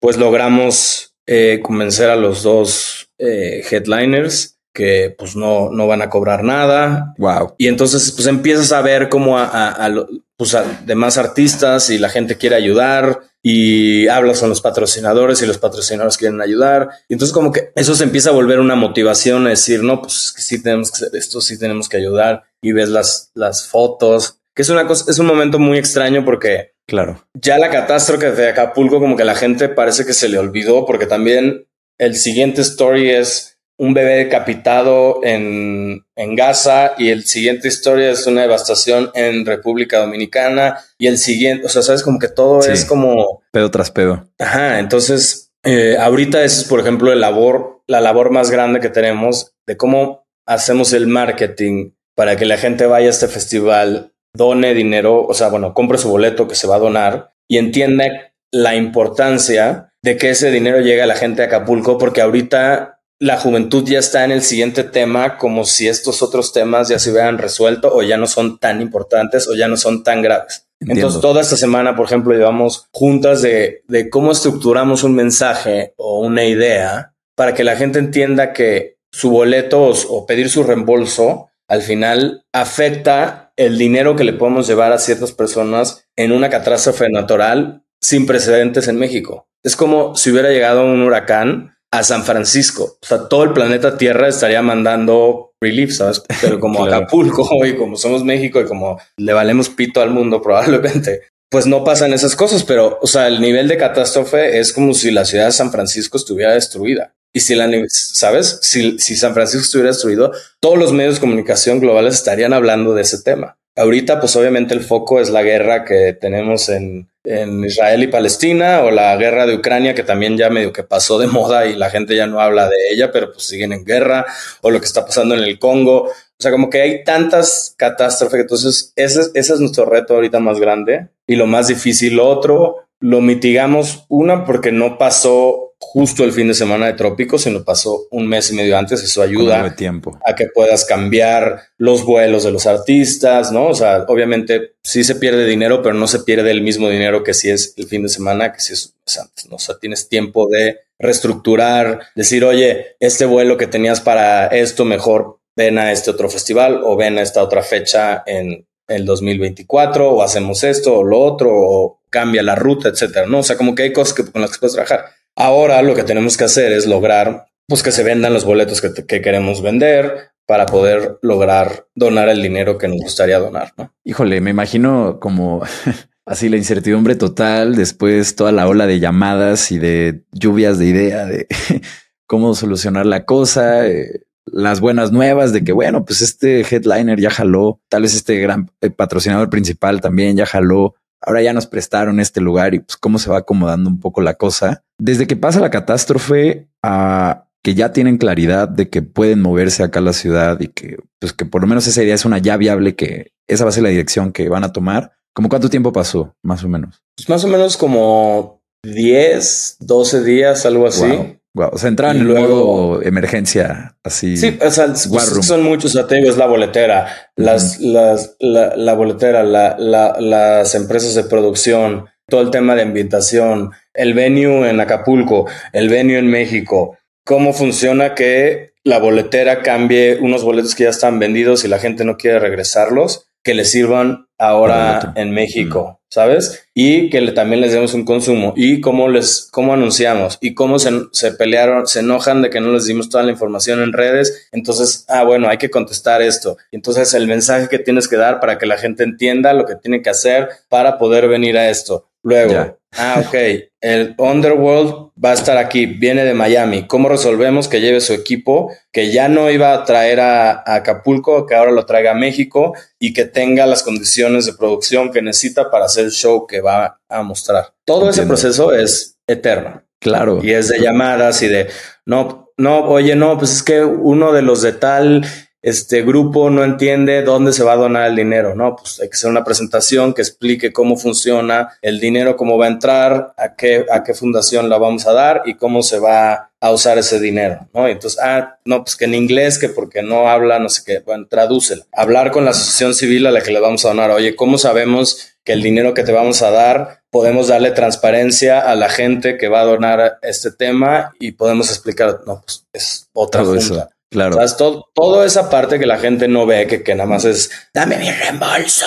pues 0.00 0.16
logramos 0.16 1.14
eh, 1.26 1.60
convencer 1.62 2.08
a 2.08 2.16
los 2.16 2.42
dos 2.42 3.10
eh, 3.18 3.62
headliners 3.70 4.58
que 4.72 5.14
pues 5.16 5.36
no, 5.36 5.70
no 5.70 5.86
van 5.86 6.02
a 6.02 6.10
cobrar 6.10 6.44
nada. 6.44 7.14
Wow. 7.18 7.54
Y 7.56 7.68
entonces 7.68 8.12
pues 8.12 8.26
empiezas 8.26 8.72
a 8.72 8.82
ver 8.82 9.08
cómo 9.08 9.38
a, 9.38 9.46
a, 9.46 9.86
a, 9.86 10.06
pues, 10.36 10.54
a 10.54 10.64
demás 10.84 11.16
artistas 11.16 11.88
y 11.88 11.98
la 11.98 12.10
gente 12.10 12.36
quiere 12.36 12.56
ayudar 12.56 13.22
y 13.48 14.08
hablas 14.08 14.40
con 14.40 14.48
los 14.48 14.60
patrocinadores 14.60 15.40
y 15.40 15.46
los 15.46 15.58
patrocinadores 15.58 16.16
quieren 16.16 16.40
ayudar. 16.40 16.88
Y 17.08 17.12
entonces 17.12 17.32
como 17.32 17.52
que 17.52 17.70
eso 17.76 17.94
se 17.94 18.02
empieza 18.02 18.30
a 18.30 18.32
volver 18.32 18.58
una 18.58 18.74
motivación 18.74 19.46
a 19.46 19.50
decir, 19.50 19.84
no, 19.84 20.02
pues 20.02 20.32
que 20.34 20.42
sí 20.42 20.60
tenemos 20.60 20.90
que 20.90 20.96
hacer 20.96 21.16
esto, 21.16 21.40
sí 21.40 21.56
tenemos 21.56 21.88
que 21.88 21.96
ayudar 21.96 22.42
y 22.60 22.72
ves 22.72 22.88
las, 22.88 23.30
las 23.34 23.68
fotos, 23.68 24.40
que 24.52 24.62
es 24.62 24.68
una 24.68 24.88
cosa, 24.88 25.08
es 25.08 25.20
un 25.20 25.26
momento 25.26 25.60
muy 25.60 25.78
extraño 25.78 26.24
porque 26.24 26.72
claro, 26.88 27.24
ya 27.34 27.56
la 27.58 27.70
catástrofe 27.70 28.32
de 28.32 28.48
Acapulco 28.48 28.98
como 28.98 29.16
que 29.16 29.22
la 29.22 29.36
gente 29.36 29.68
parece 29.68 30.04
que 30.04 30.12
se 30.12 30.28
le 30.28 30.38
olvidó 30.38 30.84
porque 30.84 31.06
también 31.06 31.68
el 31.98 32.16
siguiente 32.16 32.62
story 32.62 33.10
es 33.10 33.55
un 33.78 33.94
bebé 33.94 34.16
decapitado 34.16 35.20
en, 35.22 36.04
en, 36.16 36.34
Gaza 36.34 36.92
y 36.96 37.10
el 37.10 37.24
siguiente 37.24 37.68
historia 37.68 38.10
es 38.10 38.26
una 38.26 38.42
devastación 38.42 39.10
en 39.14 39.44
República 39.44 39.98
Dominicana 39.98 40.78
y 40.98 41.08
el 41.08 41.18
siguiente, 41.18 41.66
o 41.66 41.68
sea, 41.68 41.82
sabes 41.82 42.02
como 42.02 42.18
que 42.18 42.28
todo 42.28 42.60
es 42.60 42.84
como 42.84 43.42
pedo 43.52 43.70
tras 43.70 43.90
pedo. 43.90 44.28
Ajá, 44.38 44.78
entonces 44.78 45.52
eh, 45.62 45.96
ahorita 45.98 46.42
ese 46.44 46.62
es, 46.62 46.68
por 46.68 46.80
ejemplo, 46.80 47.12
el 47.12 47.20
labor, 47.20 47.82
la 47.86 48.00
labor 48.00 48.30
más 48.30 48.50
grande 48.50 48.80
que 48.80 48.88
tenemos 48.88 49.52
de 49.66 49.76
cómo 49.76 50.26
hacemos 50.46 50.92
el 50.92 51.06
marketing 51.06 51.90
para 52.14 52.36
que 52.36 52.46
la 52.46 52.56
gente 52.56 52.86
vaya 52.86 53.08
a 53.08 53.10
este 53.10 53.28
festival, 53.28 54.14
done 54.32 54.74
dinero, 54.74 55.26
o 55.26 55.34
sea, 55.34 55.48
bueno, 55.48 55.74
compre 55.74 55.98
su 55.98 56.08
boleto 56.08 56.48
que 56.48 56.54
se 56.54 56.66
va 56.66 56.76
a 56.76 56.80
donar 56.80 57.32
y 57.48 57.58
entienda 57.58 58.06
la 58.50 58.74
importancia 58.74 59.92
de 60.02 60.16
que 60.16 60.30
ese 60.30 60.50
dinero 60.50 60.80
llegue 60.80 61.02
a 61.02 61.06
la 61.06 61.16
gente 61.16 61.42
de 61.42 61.48
Acapulco, 61.48 61.98
porque 61.98 62.22
ahorita 62.22 62.95
la 63.18 63.38
juventud 63.38 63.84
ya 63.86 63.98
está 63.98 64.24
en 64.24 64.30
el 64.30 64.42
siguiente 64.42 64.84
tema 64.84 65.38
como 65.38 65.64
si 65.64 65.88
estos 65.88 66.22
otros 66.22 66.52
temas 66.52 66.88
ya 66.88 66.98
se 66.98 67.10
hubieran 67.10 67.38
resuelto 67.38 67.94
o 67.94 68.02
ya 68.02 68.16
no 68.16 68.26
son 68.26 68.58
tan 68.58 68.80
importantes 68.80 69.48
o 69.48 69.54
ya 69.54 69.68
no 69.68 69.76
son 69.76 70.02
tan 70.02 70.22
graves. 70.22 70.66
Entonces, 70.80 71.22
toda 71.22 71.40
esta 71.40 71.56
semana, 71.56 71.96
por 71.96 72.04
ejemplo, 72.04 72.34
llevamos 72.34 72.88
juntas 72.92 73.40
de, 73.40 73.82
de 73.88 74.10
cómo 74.10 74.32
estructuramos 74.32 75.04
un 75.04 75.14
mensaje 75.14 75.94
o 75.96 76.20
una 76.20 76.44
idea 76.44 77.14
para 77.34 77.54
que 77.54 77.64
la 77.64 77.76
gente 77.76 77.98
entienda 77.98 78.52
que 78.52 78.98
su 79.10 79.30
boleto 79.30 79.84
o, 79.84 79.94
o 80.10 80.26
pedir 80.26 80.50
su 80.50 80.62
reembolso 80.62 81.48
al 81.66 81.80
final 81.80 82.44
afecta 82.52 83.52
el 83.56 83.78
dinero 83.78 84.16
que 84.16 84.24
le 84.24 84.34
podemos 84.34 84.66
llevar 84.66 84.92
a 84.92 84.98
ciertas 84.98 85.32
personas 85.32 86.06
en 86.14 86.32
una 86.32 86.50
catástrofe 86.50 87.08
natural 87.08 87.82
sin 87.98 88.26
precedentes 88.26 88.86
en 88.88 88.96
México. 88.98 89.48
Es 89.62 89.76
como 89.76 90.14
si 90.14 90.30
hubiera 90.30 90.50
llegado 90.50 90.84
un 90.84 91.02
huracán 91.02 91.75
a 91.96 92.02
San 92.02 92.24
Francisco. 92.24 92.98
O 93.02 93.06
sea, 93.06 93.26
todo 93.26 93.44
el 93.44 93.52
planeta 93.52 93.96
Tierra 93.96 94.28
estaría 94.28 94.60
mandando 94.60 95.52
relief, 95.60 95.92
¿sabes? 95.94 96.22
Pero 96.42 96.60
como 96.60 96.84
Acapulco 96.86 97.48
y 97.64 97.74
como 97.74 97.96
somos 97.96 98.22
México 98.22 98.60
y 98.60 98.66
como 98.66 99.00
le 99.16 99.32
valemos 99.32 99.70
pito 99.70 100.02
al 100.02 100.10
mundo 100.10 100.42
probablemente, 100.42 101.22
pues 101.50 101.66
no 101.66 101.84
pasan 101.84 102.12
esas 102.12 102.36
cosas, 102.36 102.64
pero, 102.64 102.98
o 103.00 103.06
sea, 103.06 103.28
el 103.28 103.40
nivel 103.40 103.66
de 103.68 103.78
catástrofe 103.78 104.58
es 104.58 104.72
como 104.72 104.92
si 104.92 105.10
la 105.10 105.24
ciudad 105.24 105.46
de 105.46 105.52
San 105.52 105.72
Francisco 105.72 106.18
estuviera 106.18 106.52
destruida. 106.52 107.14
Y 107.32 107.40
si 107.40 107.54
la, 107.54 107.70
¿sabes? 107.88 108.58
Si, 108.62 108.98
si 108.98 109.16
San 109.16 109.34
Francisco 109.34 109.64
estuviera 109.64 109.90
destruido, 109.90 110.32
todos 110.60 110.78
los 110.78 110.92
medios 110.92 111.14
de 111.14 111.20
comunicación 111.20 111.80
globales 111.80 112.14
estarían 112.14 112.52
hablando 112.52 112.94
de 112.94 113.02
ese 113.02 113.22
tema. 113.22 113.58
Ahorita, 113.76 114.20
pues 114.20 114.34
obviamente 114.36 114.72
el 114.72 114.80
foco 114.80 115.20
es 115.20 115.28
la 115.28 115.42
guerra 115.42 115.84
que 115.84 116.14
tenemos 116.18 116.70
en, 116.70 117.08
en 117.24 117.64
Israel 117.64 118.02
y 118.02 118.06
Palestina 118.06 118.80
o 118.82 118.90
la 118.90 119.14
guerra 119.16 119.46
de 119.46 119.54
Ucrania, 119.54 119.94
que 119.94 120.02
también 120.02 120.38
ya 120.38 120.48
medio 120.48 120.72
que 120.72 120.82
pasó 120.82 121.18
de 121.18 121.26
moda 121.26 121.66
y 121.66 121.76
la 121.76 121.90
gente 121.90 122.16
ya 122.16 122.26
no 122.26 122.40
habla 122.40 122.68
de 122.68 122.76
ella, 122.90 123.12
pero 123.12 123.32
pues 123.32 123.44
siguen 123.44 123.72
en 123.72 123.84
guerra, 123.84 124.24
o 124.62 124.70
lo 124.70 124.80
que 124.80 124.86
está 124.86 125.04
pasando 125.04 125.34
en 125.34 125.44
el 125.44 125.58
Congo. 125.58 126.04
O 126.04 126.42
sea, 126.42 126.50
como 126.50 126.70
que 126.70 126.80
hay 126.80 127.04
tantas 127.04 127.74
catástrofes. 127.76 128.40
Entonces, 128.40 128.92
ese, 128.96 129.30
es 129.34 129.60
nuestro 129.60 129.86
reto 129.86 130.14
ahorita 130.14 130.38
más 130.38 130.60
grande 130.60 131.08
y 131.26 131.36
lo 131.36 131.46
más 131.46 131.68
difícil. 131.68 132.20
Otro, 132.20 132.76
lo 133.00 133.20
mitigamos, 133.20 134.04
una, 134.08 134.44
porque 134.44 134.72
no 134.72 134.98
pasó 134.98 135.65
justo 135.78 136.24
el 136.24 136.32
fin 136.32 136.48
de 136.48 136.54
semana 136.54 136.86
de 136.86 136.94
trópicos, 136.94 137.42
sino 137.42 137.64
pasó 137.64 138.06
un 138.10 138.26
mes 138.26 138.50
y 138.50 138.54
medio 138.54 138.78
antes. 138.78 139.02
Eso 139.02 139.22
ayuda 139.22 139.74
tiempo. 139.74 140.18
a 140.26 140.34
que 140.34 140.46
puedas 140.46 140.84
cambiar 140.84 141.62
los 141.78 142.04
vuelos 142.04 142.44
de 142.44 142.52
los 142.52 142.66
artistas, 142.66 143.52
¿no? 143.52 143.66
O 143.66 143.74
sea, 143.74 144.04
obviamente 144.08 144.74
sí 144.82 145.04
se 145.04 145.16
pierde 145.16 145.46
dinero, 145.46 145.82
pero 145.82 145.94
no 145.94 146.06
se 146.06 146.20
pierde 146.20 146.50
el 146.50 146.62
mismo 146.62 146.88
dinero 146.88 147.22
que 147.22 147.34
si 147.34 147.50
es 147.50 147.74
el 147.76 147.86
fin 147.86 148.02
de 148.02 148.08
semana, 148.08 148.52
que 148.52 148.60
si 148.60 148.72
es 148.72 148.94
antes, 149.20 149.48
¿no? 149.48 149.56
O 149.56 149.60
sea, 149.60 149.78
tienes 149.78 150.08
tiempo 150.08 150.48
de 150.48 150.80
reestructurar, 150.98 152.00
decir, 152.14 152.44
oye, 152.44 152.96
este 153.00 153.26
vuelo 153.26 153.56
que 153.56 153.66
tenías 153.66 154.00
para 154.00 154.46
esto, 154.46 154.84
mejor 154.84 155.38
ven 155.54 155.78
a 155.78 155.92
este 155.92 156.10
otro 156.10 156.28
festival 156.28 156.80
o 156.84 156.96
ven 156.96 157.18
a 157.18 157.22
esta 157.22 157.42
otra 157.42 157.62
fecha 157.62 158.22
en 158.26 158.66
el 158.88 159.04
2024 159.04 160.10
o 160.10 160.22
hacemos 160.22 160.62
esto 160.64 160.98
o 160.98 161.04
lo 161.04 161.20
otro 161.20 161.50
o 161.52 162.00
cambia 162.10 162.42
la 162.42 162.54
ruta, 162.54 162.88
etcétera, 162.88 163.26
¿no? 163.26 163.40
O 163.40 163.42
sea, 163.42 163.56
como 163.56 163.74
que 163.74 163.84
hay 163.84 163.92
cosas 163.92 164.14
que, 164.14 164.30
con 164.30 164.42
las 164.42 164.52
que 164.52 164.58
puedes 164.58 164.74
trabajar. 164.74 165.06
Ahora 165.36 165.82
lo 165.82 165.94
que 165.94 166.02
tenemos 166.02 166.36
que 166.36 166.44
hacer 166.44 166.72
es 166.72 166.86
lograr 166.86 167.46
pues 167.68 167.82
que 167.82 167.92
se 167.92 168.04
vendan 168.04 168.32
los 168.32 168.44
boletos 168.44 168.80
que, 168.80 169.20
queremos 169.20 169.62
vender 169.62 170.30
para 170.46 170.66
poder 170.66 171.18
lograr 171.22 171.86
donar 171.94 172.28
el 172.28 172.42
dinero 172.42 172.78
que 172.78 172.88
nos 172.88 172.98
gustaría 172.98 173.38
donar, 173.38 173.72
¿no? 173.76 173.92
Híjole, 174.04 174.40
me 174.40 174.50
imagino 174.50 175.18
como 175.20 175.62
así 176.26 176.48
la 176.48 176.56
incertidumbre 176.56 177.16
total, 177.16 177.74
después 177.74 178.36
toda 178.36 178.52
la 178.52 178.68
ola 178.68 178.86
de 178.86 179.00
llamadas 179.00 179.72
y 179.72 179.78
de 179.78 180.22
lluvias 180.32 180.78
de 180.78 180.86
idea 180.86 181.26
de 181.26 181.48
cómo 182.26 182.54
solucionar 182.54 183.04
la 183.06 183.24
cosa, 183.24 183.86
eh, 183.88 184.26
las 184.46 184.80
buenas 184.80 185.10
nuevas 185.10 185.52
de 185.52 185.64
que, 185.64 185.72
bueno, 185.72 186.04
pues 186.04 186.22
este 186.22 186.60
headliner 186.60 187.20
ya 187.20 187.30
jaló, 187.30 187.80
tal 187.88 188.02
vez 188.02 188.14
este 188.14 188.38
gran 188.38 188.70
eh, 188.80 188.90
patrocinador 188.90 189.50
principal 189.50 190.00
también 190.00 190.36
ya 190.36 190.46
jaló, 190.46 190.94
ahora 191.26 191.42
ya 191.42 191.52
nos 191.52 191.66
prestaron 191.66 192.20
este 192.20 192.40
lugar 192.40 192.74
y 192.74 192.78
pues 192.80 192.96
cómo 192.96 193.18
se 193.18 193.28
va 193.28 193.38
acomodando 193.38 193.90
un 193.90 194.00
poco 194.00 194.22
la 194.22 194.34
cosa. 194.34 194.84
Desde 194.98 195.26
que 195.26 195.36
pasa 195.36 195.60
la 195.60 195.70
catástrofe 195.70 196.68
a 196.82 197.46
que 197.62 197.74
ya 197.74 197.92
tienen 197.92 198.16
claridad 198.16 198.68
de 198.68 198.88
que 198.88 199.02
pueden 199.02 199.42
moverse 199.42 199.82
acá 199.82 199.98
a 199.98 200.02
la 200.02 200.12
ciudad 200.12 200.60
y 200.60 200.68
que 200.68 200.98
pues 201.18 201.32
que 201.32 201.44
por 201.44 201.60
lo 201.60 201.66
menos 201.66 201.86
esa 201.86 202.02
idea 202.02 202.14
es 202.14 202.24
una 202.24 202.38
ya 202.38 202.56
viable 202.56 202.94
que 202.94 203.32
esa 203.48 203.64
va 203.64 203.70
a 203.70 203.72
ser 203.72 203.82
la 203.82 203.88
dirección 203.88 204.32
que 204.32 204.48
van 204.48 204.64
a 204.64 204.72
tomar. 204.72 205.12
¿Cómo 205.34 205.48
cuánto 205.48 205.68
tiempo 205.68 205.92
pasó, 205.92 206.34
más 206.42 206.64
o 206.64 206.68
menos? 206.68 207.02
Pues 207.16 207.28
más 207.28 207.44
o 207.44 207.48
menos 207.48 207.76
como 207.76 208.62
10, 208.84 209.78
12 209.80 210.24
días, 210.24 210.64
algo 210.64 210.86
así. 210.86 211.35
O 211.56 211.78
sea, 211.78 211.88
entraban 211.88 212.18
en 212.18 212.24
luego 212.24 213.02
emergencia 213.02 213.96
así. 214.02 214.36
Sí, 214.36 214.58
o 214.60 214.70
sea, 214.70 214.94
son 214.94 215.62
muchos 215.62 215.94
es 215.94 216.36
la 216.36 216.46
boletera, 216.46 217.06
las, 217.36 217.80
las, 217.80 218.36
la, 218.40 218.76
la 218.76 218.94
boletera, 218.94 219.42
la, 219.42 219.76
la, 219.78 220.16
las 220.20 220.74
empresas 220.74 221.14
de 221.14 221.24
producción, 221.24 222.06
todo 222.28 222.42
el 222.42 222.50
tema 222.50 222.74
de 222.74 222.82
ambientación, 222.82 223.70
el 223.94 224.14
venue 224.14 224.68
en 224.68 224.80
Acapulco, 224.80 225.46
el 225.72 225.88
venue 225.88 226.18
en 226.18 226.28
México. 226.28 226.98
¿Cómo 227.24 227.52
funciona 227.52 228.14
que 228.14 228.72
la 228.84 228.98
boletera 228.98 229.62
cambie 229.62 230.18
unos 230.20 230.44
boletos 230.44 230.74
que 230.74 230.84
ya 230.84 230.90
están 230.90 231.18
vendidos 231.18 231.64
y 231.64 231.68
la 231.68 231.78
gente 231.78 232.04
no 232.04 232.16
quiere 232.16 232.38
regresarlos? 232.38 233.26
que 233.46 233.54
les 233.54 233.70
sirvan 233.70 234.26
ahora 234.38 235.12
en 235.14 235.30
México, 235.30 235.95
¿sabes? 236.08 236.68
Y 236.74 237.10
que 237.10 237.20
también 237.32 237.60
les 237.60 237.72
demos 237.72 237.94
un 237.94 238.04
consumo 238.04 238.54
y 238.56 238.80
cómo 238.80 239.08
les, 239.08 239.48
cómo 239.50 239.72
anunciamos 239.72 240.38
y 240.40 240.54
cómo 240.54 240.78
se, 240.78 240.90
se, 241.12 241.32
pelearon, 241.32 241.86
se 241.86 242.00
enojan 242.00 242.42
de 242.42 242.50
que 242.50 242.60
no 242.60 242.72
les 242.72 242.86
dimos 242.86 243.08
toda 243.08 243.24
la 243.24 243.32
información 243.32 243.82
en 243.82 243.92
redes. 243.92 244.48
Entonces, 244.52 245.04
ah, 245.08 245.24
bueno, 245.24 245.48
hay 245.48 245.58
que 245.58 245.70
contestar 245.70 246.22
esto. 246.22 246.56
Entonces, 246.70 247.14
el 247.14 247.26
mensaje 247.26 247.68
que 247.68 247.78
tienes 247.78 248.08
que 248.08 248.16
dar 248.16 248.40
para 248.40 248.58
que 248.58 248.66
la 248.66 248.78
gente 248.78 249.04
entienda 249.04 249.52
lo 249.52 249.66
que 249.66 249.76
tiene 249.76 250.02
que 250.02 250.10
hacer 250.10 250.48
para 250.68 250.98
poder 250.98 251.28
venir 251.28 251.56
a 251.56 251.70
esto. 251.70 252.06
Luego, 252.26 252.76
ah, 252.96 253.22
ok, 253.24 253.34
el 253.80 254.16
Underworld 254.18 255.12
va 255.24 255.30
a 255.30 255.34
estar 255.34 255.56
aquí, 255.58 255.86
viene 255.86 256.24
de 256.24 256.34
Miami. 256.34 256.88
¿Cómo 256.88 257.08
resolvemos 257.08 257.68
que 257.68 257.80
lleve 257.80 258.00
su 258.00 258.14
equipo, 258.14 258.72
que 258.90 259.12
ya 259.12 259.28
no 259.28 259.48
iba 259.48 259.72
a 259.72 259.84
traer 259.84 260.18
a, 260.18 260.64
Acapulco, 260.66 261.46
que 261.46 261.54
ahora 261.54 261.70
lo 261.70 261.86
traiga 261.86 262.10
a 262.10 262.14
México 262.14 262.74
y 262.98 263.12
que 263.12 263.26
tenga 263.26 263.64
las 263.64 263.84
condiciones 263.84 264.44
de 264.44 264.54
producción 264.54 265.12
que 265.12 265.22
necesita 265.22 265.70
para 265.70 265.84
hacer 265.84 266.06
el 266.06 266.10
show 266.10 266.48
que 266.48 266.60
va 266.60 266.98
a 267.08 267.22
mostrar? 267.22 267.74
Todo 267.84 268.10
ese 268.10 268.26
proceso 268.26 268.72
es 268.72 269.18
eterno. 269.28 269.84
Claro. 270.00 270.40
Y 270.42 270.50
es 270.50 270.66
de 270.66 270.80
llamadas 270.80 271.40
y 271.42 271.46
de, 271.46 271.68
no, 272.06 272.50
no, 272.56 272.88
oye, 272.88 273.14
no, 273.14 273.38
pues 273.38 273.52
es 273.52 273.62
que 273.62 273.84
uno 273.84 274.32
de 274.32 274.42
los 274.42 274.62
de 274.62 274.72
tal 274.72 275.24
este 275.66 276.02
grupo 276.02 276.48
no 276.48 276.62
entiende 276.62 277.22
dónde 277.22 277.52
se 277.52 277.64
va 277.64 277.72
a 277.72 277.76
donar 277.76 278.08
el 278.08 278.14
dinero, 278.14 278.54
¿no? 278.54 278.76
Pues 278.76 279.00
hay 279.00 279.08
que 279.08 279.14
hacer 279.14 279.28
una 279.28 279.42
presentación 279.42 280.14
que 280.14 280.22
explique 280.22 280.72
cómo 280.72 280.96
funciona 280.96 281.70
el 281.82 281.98
dinero, 281.98 282.36
cómo 282.36 282.56
va 282.56 282.66
a 282.66 282.68
entrar, 282.68 283.34
a 283.36 283.56
qué, 283.56 283.84
a 283.90 284.04
qué 284.04 284.14
fundación 284.14 284.68
la 284.68 284.78
vamos 284.78 285.08
a 285.08 285.12
dar 285.12 285.42
y 285.44 285.54
cómo 285.54 285.82
se 285.82 285.98
va 285.98 286.52
a 286.60 286.70
usar 286.70 286.98
ese 286.98 287.18
dinero, 287.18 287.68
¿no? 287.74 287.88
entonces, 287.88 288.20
ah, 288.22 288.58
no, 288.64 288.84
pues 288.84 288.94
que 288.94 289.06
en 289.06 289.14
inglés, 289.14 289.58
que 289.58 289.68
porque 289.68 290.04
no 290.04 290.30
habla, 290.30 290.60
no 290.60 290.68
sé 290.68 290.82
qué, 290.86 291.00
bueno, 291.00 291.26
tradúcelo. 291.28 291.82
Hablar 291.92 292.30
con 292.30 292.44
la 292.44 292.52
asociación 292.52 292.94
civil 292.94 293.26
a 293.26 293.32
la 293.32 293.40
que 293.40 293.50
le 293.50 293.58
vamos 293.58 293.84
a 293.84 293.88
donar, 293.88 294.12
oye, 294.12 294.36
¿cómo 294.36 294.58
sabemos 294.58 295.32
que 295.42 295.52
el 295.52 295.62
dinero 295.62 295.94
que 295.94 296.04
te 296.04 296.12
vamos 296.12 296.42
a 296.42 296.52
dar 296.52 297.02
podemos 297.10 297.48
darle 297.48 297.72
transparencia 297.72 298.60
a 298.60 298.76
la 298.76 298.88
gente 298.88 299.36
que 299.36 299.48
va 299.48 299.62
a 299.62 299.64
donar 299.64 300.18
este 300.22 300.52
tema 300.52 301.12
y 301.18 301.32
podemos 301.32 301.70
explicar, 301.70 302.20
no, 302.24 302.40
pues 302.40 302.66
es 302.72 303.08
otra 303.12 303.42
cosa. 303.42 303.90
Claro. 304.10 304.36
O 304.36 304.46
sea, 304.46 304.56
toda 304.94 305.26
esa 305.26 305.50
parte 305.50 305.78
que 305.78 305.86
la 305.86 305.98
gente 305.98 306.28
no 306.28 306.46
ve, 306.46 306.66
que, 306.66 306.82
que 306.82 306.94
nada 306.94 307.08
más 307.08 307.24
es 307.24 307.50
dame 307.74 307.98
mi 307.98 308.10
reembolso. 308.10 308.86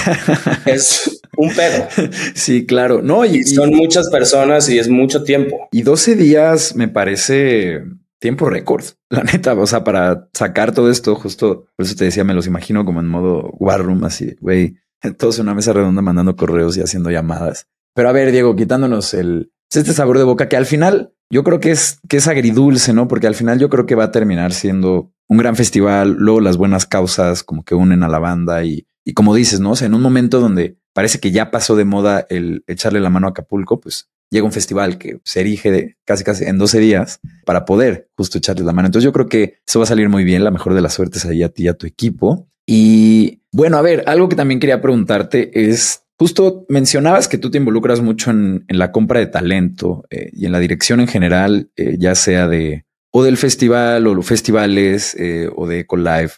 es 0.66 1.20
un 1.36 1.52
pedo. 1.52 1.88
Sí, 2.34 2.64
claro. 2.64 3.02
No, 3.02 3.24
y, 3.24 3.44
son 3.44 3.70
muchas 3.70 4.08
personas 4.10 4.68
y 4.68 4.78
es 4.78 4.88
mucho 4.88 5.24
tiempo. 5.24 5.68
Y 5.72 5.82
12 5.82 6.14
días 6.14 6.76
me 6.76 6.88
parece 6.88 7.82
tiempo 8.20 8.48
récord, 8.48 8.84
la 9.10 9.22
neta. 9.22 9.54
O 9.54 9.66
sea, 9.66 9.84
para 9.84 10.28
sacar 10.32 10.72
todo 10.72 10.90
esto, 10.90 11.14
justo 11.14 11.66
por 11.76 11.84
eso 11.84 11.94
te 11.96 12.04
decía, 12.04 12.24
me 12.24 12.34
los 12.34 12.46
imagino 12.46 12.84
como 12.84 13.00
en 13.00 13.08
modo 13.08 13.50
war 13.58 13.82
room, 13.82 14.04
así, 14.04 14.36
güey, 14.40 14.76
todos 15.18 15.38
en 15.38 15.46
una 15.46 15.54
mesa 15.54 15.72
redonda 15.72 16.02
mandando 16.02 16.36
correos 16.36 16.76
y 16.76 16.80
haciendo 16.80 17.10
llamadas. 17.10 17.66
Pero 17.94 18.08
a 18.08 18.12
ver, 18.12 18.32
Diego, 18.32 18.56
quitándonos 18.56 19.14
el 19.14 19.52
este 19.76 19.92
sabor 19.92 20.18
de 20.18 20.24
boca 20.24 20.48
que 20.48 20.56
al 20.56 20.66
final 20.66 21.12
yo 21.30 21.42
creo 21.42 21.60
que 21.60 21.70
es, 21.70 21.98
que 22.08 22.18
es 22.18 22.28
agridulce, 22.28 22.92
¿no? 22.92 23.08
Porque 23.08 23.26
al 23.26 23.34
final 23.34 23.58
yo 23.58 23.68
creo 23.68 23.86
que 23.86 23.94
va 23.94 24.04
a 24.04 24.12
terminar 24.12 24.52
siendo 24.52 25.12
un 25.28 25.38
gran 25.38 25.56
festival, 25.56 26.16
luego 26.18 26.40
las 26.40 26.56
buenas 26.56 26.86
causas 26.86 27.42
como 27.42 27.64
que 27.64 27.74
unen 27.74 28.02
a 28.02 28.08
la 28.08 28.18
banda 28.18 28.64
y, 28.64 28.86
y 29.04 29.14
como 29.14 29.34
dices, 29.34 29.60
¿no? 29.60 29.72
O 29.72 29.76
sea, 29.76 29.86
en 29.86 29.94
un 29.94 30.02
momento 30.02 30.40
donde 30.40 30.78
parece 30.92 31.18
que 31.18 31.30
ya 31.32 31.50
pasó 31.50 31.76
de 31.76 31.84
moda 31.84 32.26
el 32.30 32.62
echarle 32.66 33.00
la 33.00 33.10
mano 33.10 33.26
a 33.26 33.30
Acapulco, 33.30 33.80
pues 33.80 34.10
llega 34.30 34.46
un 34.46 34.52
festival 34.52 34.98
que 34.98 35.20
se 35.24 35.40
erige 35.40 35.70
de 35.70 35.96
casi 36.04 36.24
casi 36.24 36.44
en 36.44 36.58
12 36.58 36.78
días 36.78 37.20
para 37.44 37.64
poder 37.64 38.08
justo 38.16 38.38
echarle 38.38 38.64
la 38.64 38.72
mano. 38.72 38.86
Entonces 38.86 39.04
yo 39.04 39.12
creo 39.12 39.28
que 39.28 39.58
eso 39.66 39.78
va 39.78 39.84
a 39.84 39.88
salir 39.88 40.08
muy 40.08 40.24
bien. 40.24 40.44
La 40.44 40.50
mejor 40.50 40.74
de 40.74 40.80
las 40.80 40.94
suertes 40.94 41.24
ahí 41.24 41.42
a 41.42 41.48
ti 41.48 41.64
y 41.64 41.68
a 41.68 41.74
tu 41.74 41.86
equipo. 41.86 42.48
Y 42.66 43.42
bueno, 43.52 43.76
a 43.76 43.82
ver, 43.82 44.04
algo 44.06 44.28
que 44.28 44.36
también 44.36 44.60
quería 44.60 44.80
preguntarte 44.80 45.68
es 45.68 46.03
Justo 46.24 46.64
mencionabas 46.70 47.28
que 47.28 47.36
tú 47.36 47.50
te 47.50 47.58
involucras 47.58 48.00
mucho 48.00 48.30
en, 48.30 48.64
la 48.68 48.92
compra 48.92 49.20
de 49.20 49.26
talento 49.26 50.06
eh, 50.08 50.30
y 50.32 50.46
en 50.46 50.52
la 50.52 50.58
dirección 50.58 51.00
en 51.00 51.06
general, 51.06 51.70
eh, 51.76 51.96
ya 51.98 52.14
sea 52.14 52.48
de 52.48 52.86
o 53.12 53.22
del 53.22 53.36
festival 53.36 54.06
o 54.06 54.14
los 54.14 54.24
festivales 54.24 55.14
eh, 55.20 55.50
o 55.54 55.66
de 55.66 55.80
EcoLive, 55.80 56.30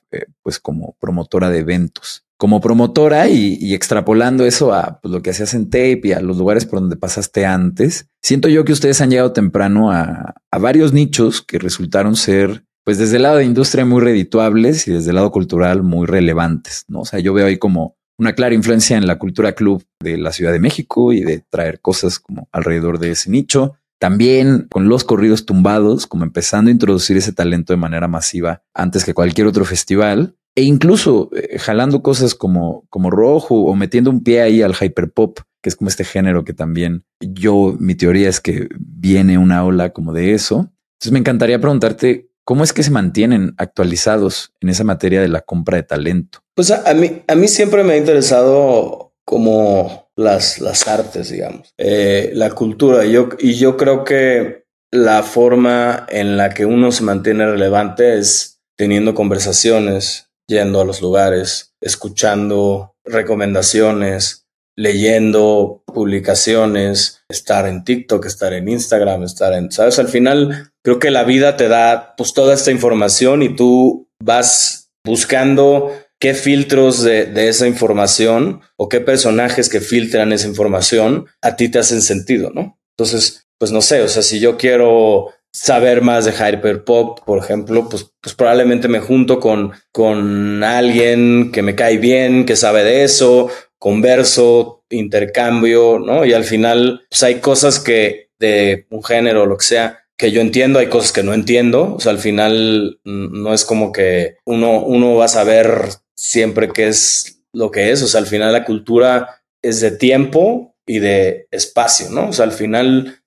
pues 0.43 0.59
como 0.59 0.97
promotora 0.99 1.51
de 1.51 1.61
eventos. 1.61 2.25
Como 2.37 2.61
promotora 2.61 3.29
y, 3.29 3.75
extrapolando 3.75 4.45
eso 4.45 4.75
a 4.75 4.99
pues, 5.01 5.13
lo 5.13 5.23
que 5.23 5.31
hacías 5.31 5.55
en 5.55 5.71
tape 5.71 6.01
y 6.03 6.13
a 6.15 6.21
los 6.21 6.37
lugares 6.37 6.67
por 6.67 6.81
donde 6.81 6.97
pasaste 6.97 7.47
antes, 7.47 8.09
siento 8.21 8.49
yo 8.49 8.65
que 8.65 8.73
ustedes 8.73 9.01
han 9.01 9.11
llegado 9.11 9.33
temprano 9.33 9.93
a, 9.93 10.35
varios 10.59 10.93
nichos 10.93 11.43
que 11.43 11.61
resultaron 11.61 12.17
ser 12.17 12.65
pues 12.83 12.99
desde 12.99 13.17
el 13.17 13.23
lado 13.23 13.37
de 13.37 13.45
industria 13.45 13.85
muy 13.85 14.01
redituables 14.01 14.89
y 14.89 14.91
desde 14.91 15.11
el 15.11 15.17
lado 15.17 15.31
cultural 15.31 15.85
muy 15.85 16.09
relevantes, 16.09 16.87
¿no? 16.89 17.03
O 17.03 17.05
sea, 17.05 17.21
yo 17.21 17.33
veo 17.35 17.47
ahí 17.47 17.59
como 17.59 17.97
una 18.19 18.35
clara 18.35 18.55
influencia 18.55 18.97
en 18.97 19.07
la 19.07 19.19
cultura 19.19 19.53
club 19.53 19.85
de 20.01 20.17
la 20.17 20.33
Ciudad 20.33 20.53
de 20.53 20.61
México 20.61 21.13
y 21.13 21.23
de 21.23 21.45
traer 21.51 21.81
cosas 21.81 22.19
como 22.19 22.49
alrededor 22.53 22.99
de 22.99 23.11
ese 23.11 23.31
nicho. 23.31 23.75
También 23.99 24.67
con 24.71 24.89
los 24.89 25.05
corridos 25.05 25.47
tumbados, 25.47 26.07
como 26.07 26.25
empezando 26.25 26.69
a 26.69 26.73
introducir 26.73 27.17
ese 27.17 27.33
talento 27.33 27.73
de 27.73 27.79
manera 27.79 28.09
masiva 28.09 28.63
antes 28.75 29.05
que 29.05 29.15
cualquier 29.15 29.47
otro 29.47 29.65
festival. 29.65 30.37
E 30.55 30.63
incluso 30.63 31.31
eh, 31.35 31.59
jalando 31.59 32.03
cosas 32.03 32.35
como, 32.35 32.87
como 32.89 33.11
rojo 33.11 33.65
o 33.65 33.75
metiendo 33.75 34.11
un 34.11 34.23
pie 34.23 34.41
ahí 34.41 34.63
al 34.63 34.75
hyperpop, 34.75 35.41
que 35.63 35.69
es 35.69 35.77
como 35.77 35.89
este 35.89 36.05
género 36.05 36.45
que 36.45 36.55
también 36.55 37.05
yo, 37.21 37.77
mi 37.79 37.95
teoría 37.95 38.29
es 38.29 38.41
que 38.41 38.69
viene 38.79 39.37
una 39.37 39.65
ola 39.65 39.91
como 39.91 40.15
de 40.15 40.33
eso. 40.33 40.73
Entonces 40.95 41.13
me 41.13 41.19
encantaría 41.19 41.61
preguntarte 41.61 42.31
¿Cómo 42.47 42.63
es 42.63 42.73
que 42.73 42.85
se 42.85 42.93
mantienen 42.93 43.55
actualizados 43.59 44.53
en 44.61 44.69
esa 44.69 44.85
materia 44.85 45.21
de 45.21 45.27
la 45.27 45.41
compra 45.41 45.79
de 45.79 45.83
talento? 45.83 46.45
Pues 46.55 46.71
a, 46.71 46.95
mí, 46.95 47.25
a 47.27 47.35
mí 47.35 47.49
siempre 47.49 47.83
me 47.83 47.95
ha 47.95 47.97
interesado 47.97 49.15
como 49.25 50.09
las, 50.15 50.61
las 50.61 50.87
artes, 50.87 51.31
digamos, 51.31 51.75
eh, 51.77 52.31
la 52.35 52.53
cultura. 52.53 53.05
Yo, 53.05 53.31
y 53.41 53.55
yo 53.55 53.77
creo 53.77 54.05
que 54.05 54.65
la 54.93 55.25
forma 55.25 56.07
en 56.09 56.37
la 56.37 56.51
que 56.51 56.67
uno 56.67 56.93
se 56.93 57.03
mantiene 57.03 57.47
relevante 57.47 58.17
es 58.17 58.61
teniendo 58.77 59.13
conversaciones, 59.13 60.31
yendo 60.47 60.81
a 60.81 60.85
los 60.85 61.03
lugares, 61.03 61.75
escuchando 61.81 62.95
recomendaciones, 63.05 64.46
leyendo 64.77 65.83
publicaciones, 65.87 67.25
estar 67.29 67.67
en 67.67 67.85
TikTok, 67.85 68.27
estar 68.27 68.53
en 68.53 68.69
Instagram, 68.69 69.23
estar 69.23 69.53
en, 69.55 69.73
¿sabes? 69.73 69.99
Al 69.99 70.09
final 70.09 70.71
creo 70.85 70.99
que 70.99 71.11
la 71.11 71.25
vida 71.25 71.57
te 71.57 71.69
da 71.69 72.15
pues 72.17 72.35
toda 72.35 72.55
esta 72.55 72.71
información 72.71 73.43
y 73.43 73.57
tú 73.57 74.09
vas 74.23 74.91
buscando 75.05 75.93
qué 76.19 76.35
filtros 76.35 77.03
de, 77.03 77.27
de, 77.27 77.49
esa 77.49 77.67
información 77.67 78.61
o 78.77 78.89
qué 78.89 79.01
personajes 79.01 79.69
que 79.69 79.81
filtran 79.81 80.33
esa 80.33 80.49
información 80.49 81.27
a 81.43 81.57
ti 81.57 81.69
te 81.69 81.79
hacen 81.79 82.03
sentido, 82.03 82.51
¿no? 82.55 82.79
Entonces, 82.97 83.47
pues 83.59 83.73
no 83.73 83.81
sé, 83.81 84.03
o 84.03 84.09
sea, 84.09 84.23
si 84.23 84.41
yo 84.41 84.57
quiero 84.57 85.33
saber 85.57 86.03
más 86.03 86.27
de 86.27 86.33
Hyperpop, 86.33 87.21
por 87.25 87.39
ejemplo, 87.39 87.89
pues, 87.89 88.13
pues 88.21 88.35
probablemente 88.35 88.89
me 88.89 89.01
junto 89.01 89.41
con, 89.41 89.73
con 89.91 90.63
alguien 90.63 91.51
que 91.51 91.63
me 91.63 91.75
cae 91.75 91.97
bien, 91.97 92.45
que 92.45 92.57
sabe 92.57 92.85
de 92.85 93.05
eso, 93.05 93.49
converso, 93.79 94.85
intercambio, 94.91 95.99
¿no? 95.99 96.25
Y 96.25 96.33
al 96.33 96.45
final, 96.45 97.03
pues 97.09 97.23
hay 97.23 97.37
cosas 97.37 97.81
que 97.81 98.31
de 98.39 98.87
un 98.91 99.03
género 99.03 99.43
o 99.43 99.47
lo 99.47 99.57
que 99.57 99.65
sea, 99.65 100.01
que 100.17 100.31
yo 100.31 100.41
entiendo, 100.41 100.79
hay 100.79 100.89
cosas 100.89 101.13
que 101.13 101.23
no 101.23 101.35
entiendo. 101.35 101.95
O 101.95 102.01
sea, 102.01 102.13
al 102.13 102.19
final 102.19 103.01
no 103.05 103.53
es 103.53 103.65
como 103.65 103.93
que 103.93 104.37
uno, 104.45 104.83
uno 104.83 105.17
va 105.17 105.27
a 105.27 105.29
saber 105.29 105.89
siempre 106.15 106.71
qué 106.73 106.89
es 106.89 107.43
lo 107.53 107.71
que 107.71 107.91
es. 107.91 108.03
O 108.03 108.07
sea, 108.07 108.21
al 108.21 108.27
final 108.27 108.53
la 108.53 108.65
cultura 108.65 109.43
es 109.63 109.81
de 109.81 109.91
tiempo 109.91 110.75
y 110.87 111.01
de 111.01 111.49
espacio, 111.51 112.11
¿no? 112.11 112.29
O 112.29 112.33
sea, 112.33 112.45
al 112.45 112.53
final 112.53 113.21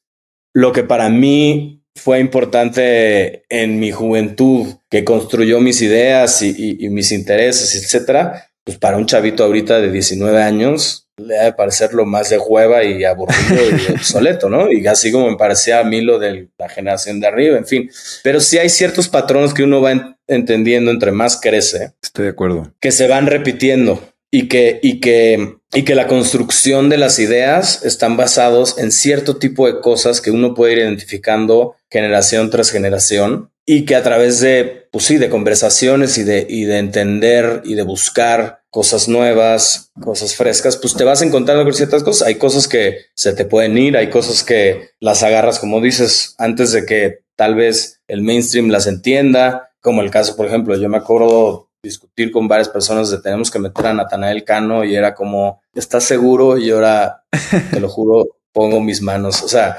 lo 0.54 0.72
que 0.72 0.84
para 0.84 1.10
mí 1.10 1.84
fue 1.96 2.20
importante 2.20 3.44
en 3.50 3.80
mi 3.80 3.92
juventud, 3.92 4.68
que 4.90 5.04
construyó 5.04 5.60
mis 5.60 5.82
ideas 5.82 6.42
y, 6.42 6.78
y 6.80 6.90
mis 6.90 7.12
intereses, 7.12 7.76
etcétera, 7.76 8.49
pues 8.70 8.78
para 8.78 8.98
un 8.98 9.08
chavito 9.08 9.44
ahorita 9.44 9.82
de 9.82 9.92
19 9.92 10.44
años 10.44 11.08
le 11.18 11.40
ha 11.40 11.46
de 11.46 11.54
parecer 11.54 11.92
lo 11.96 12.06
más 12.06 12.30
de 12.30 12.38
hueva 12.38 12.84
y 12.84 13.04
aburrido 13.04 13.64
y 13.68 13.92
obsoleto, 13.96 14.48
¿no? 14.48 14.72
Y 14.72 14.86
así 14.86 15.12
como 15.12 15.28
me 15.28 15.38
parecía 15.38 15.80
a 15.80 15.84
mí 15.84 16.02
lo 16.02 16.20
de 16.20 16.50
la 16.56 16.70
generación 16.70 17.20
de 17.20 17.26
arriba, 17.26 17.58
en 17.58 17.66
fin. 17.66 17.90
Pero 18.24 18.40
sí 18.40 18.60
hay 18.60 18.70
ciertos 18.70 19.08
patrones 19.08 19.56
que 19.56 19.64
uno 19.64 19.82
va 19.82 20.20
entendiendo 20.28 20.92
entre 20.92 21.12
más 21.12 21.42
crece. 21.42 21.94
Estoy 22.00 22.26
de 22.26 22.30
acuerdo. 22.30 22.72
Que 22.80 22.92
se 22.92 23.08
van 23.08 23.26
repitiendo 23.26 24.08
y 24.30 24.48
que, 24.48 24.80
y 24.84 25.00
que, 25.00 25.56
y 25.74 25.82
que 25.82 25.96
la 25.96 26.06
construcción 26.06 26.90
de 26.90 26.98
las 26.98 27.18
ideas 27.18 27.84
están 27.84 28.18
basados 28.18 28.78
en 28.78 28.92
cierto 28.92 29.38
tipo 29.38 29.66
de 29.66 29.82
cosas 29.82 30.22
que 30.22 30.30
uno 30.30 30.54
puede 30.54 30.74
ir 30.74 30.78
identificando 30.78 31.76
generación 31.90 32.52
tras 32.52 32.70
generación 32.70 33.50
y 33.66 33.86
que 33.86 33.96
a 33.96 34.02
través 34.02 34.40
de, 34.40 34.88
pues 34.92 35.06
sí, 35.06 35.18
de 35.18 35.30
conversaciones 35.30 36.18
y 36.18 36.24
de, 36.24 36.48
y 36.50 36.66
de 36.66 36.80
entender 36.80 37.62
y 37.66 37.76
de 37.76 37.84
buscar 37.84 38.59
cosas 38.70 39.08
nuevas, 39.08 39.92
cosas 40.02 40.36
frescas, 40.36 40.78
pues 40.78 40.94
te 40.96 41.04
vas 41.04 41.22
encontrando 41.22 41.64
con 41.64 41.74
ciertas 41.74 42.04
cosas. 42.04 42.28
Hay 42.28 42.36
cosas 42.36 42.68
que 42.68 43.06
se 43.16 43.34
te 43.34 43.46
pueden 43.46 43.78
ir, 43.78 43.98
hay 43.98 44.10
cosas 44.10 44.44
que 44.44 44.92
las 45.00 45.24
agarras, 45.24 45.60
como 45.60 45.82
dices, 45.82 46.36
antes 46.38 46.72
de 46.72 46.86
que 46.86 47.20
tal 47.36 47.56
vez 47.56 48.02
el 48.08 48.22
mainstream 48.22 48.70
las 48.70 48.88
entienda, 48.88 49.72
como 49.82 50.02
el 50.02 50.12
caso, 50.12 50.36
por 50.36 50.46
ejemplo, 50.46 50.76
yo 50.78 50.90
me 50.90 50.98
acuerdo 50.98 51.70
discutir 51.82 52.32
con 52.32 52.48
varias 52.48 52.70
personas 52.70 53.10
de 53.10 53.22
tenemos 53.22 53.50
que 53.50 53.60
meter 53.60 53.88
a 53.88 53.94
Natanael 53.94 54.44
Cano 54.44 54.84
y 54.84 54.96
era 54.96 55.16
como, 55.16 55.62
¿estás 55.74 56.04
seguro? 56.04 56.58
Y 56.58 56.70
ahora, 56.72 57.24
te 57.72 57.80
lo 57.80 57.88
juro, 57.88 58.26
pongo 58.52 58.82
mis 58.82 59.02
manos. 59.02 59.42
O 59.44 59.48
sea, 59.48 59.78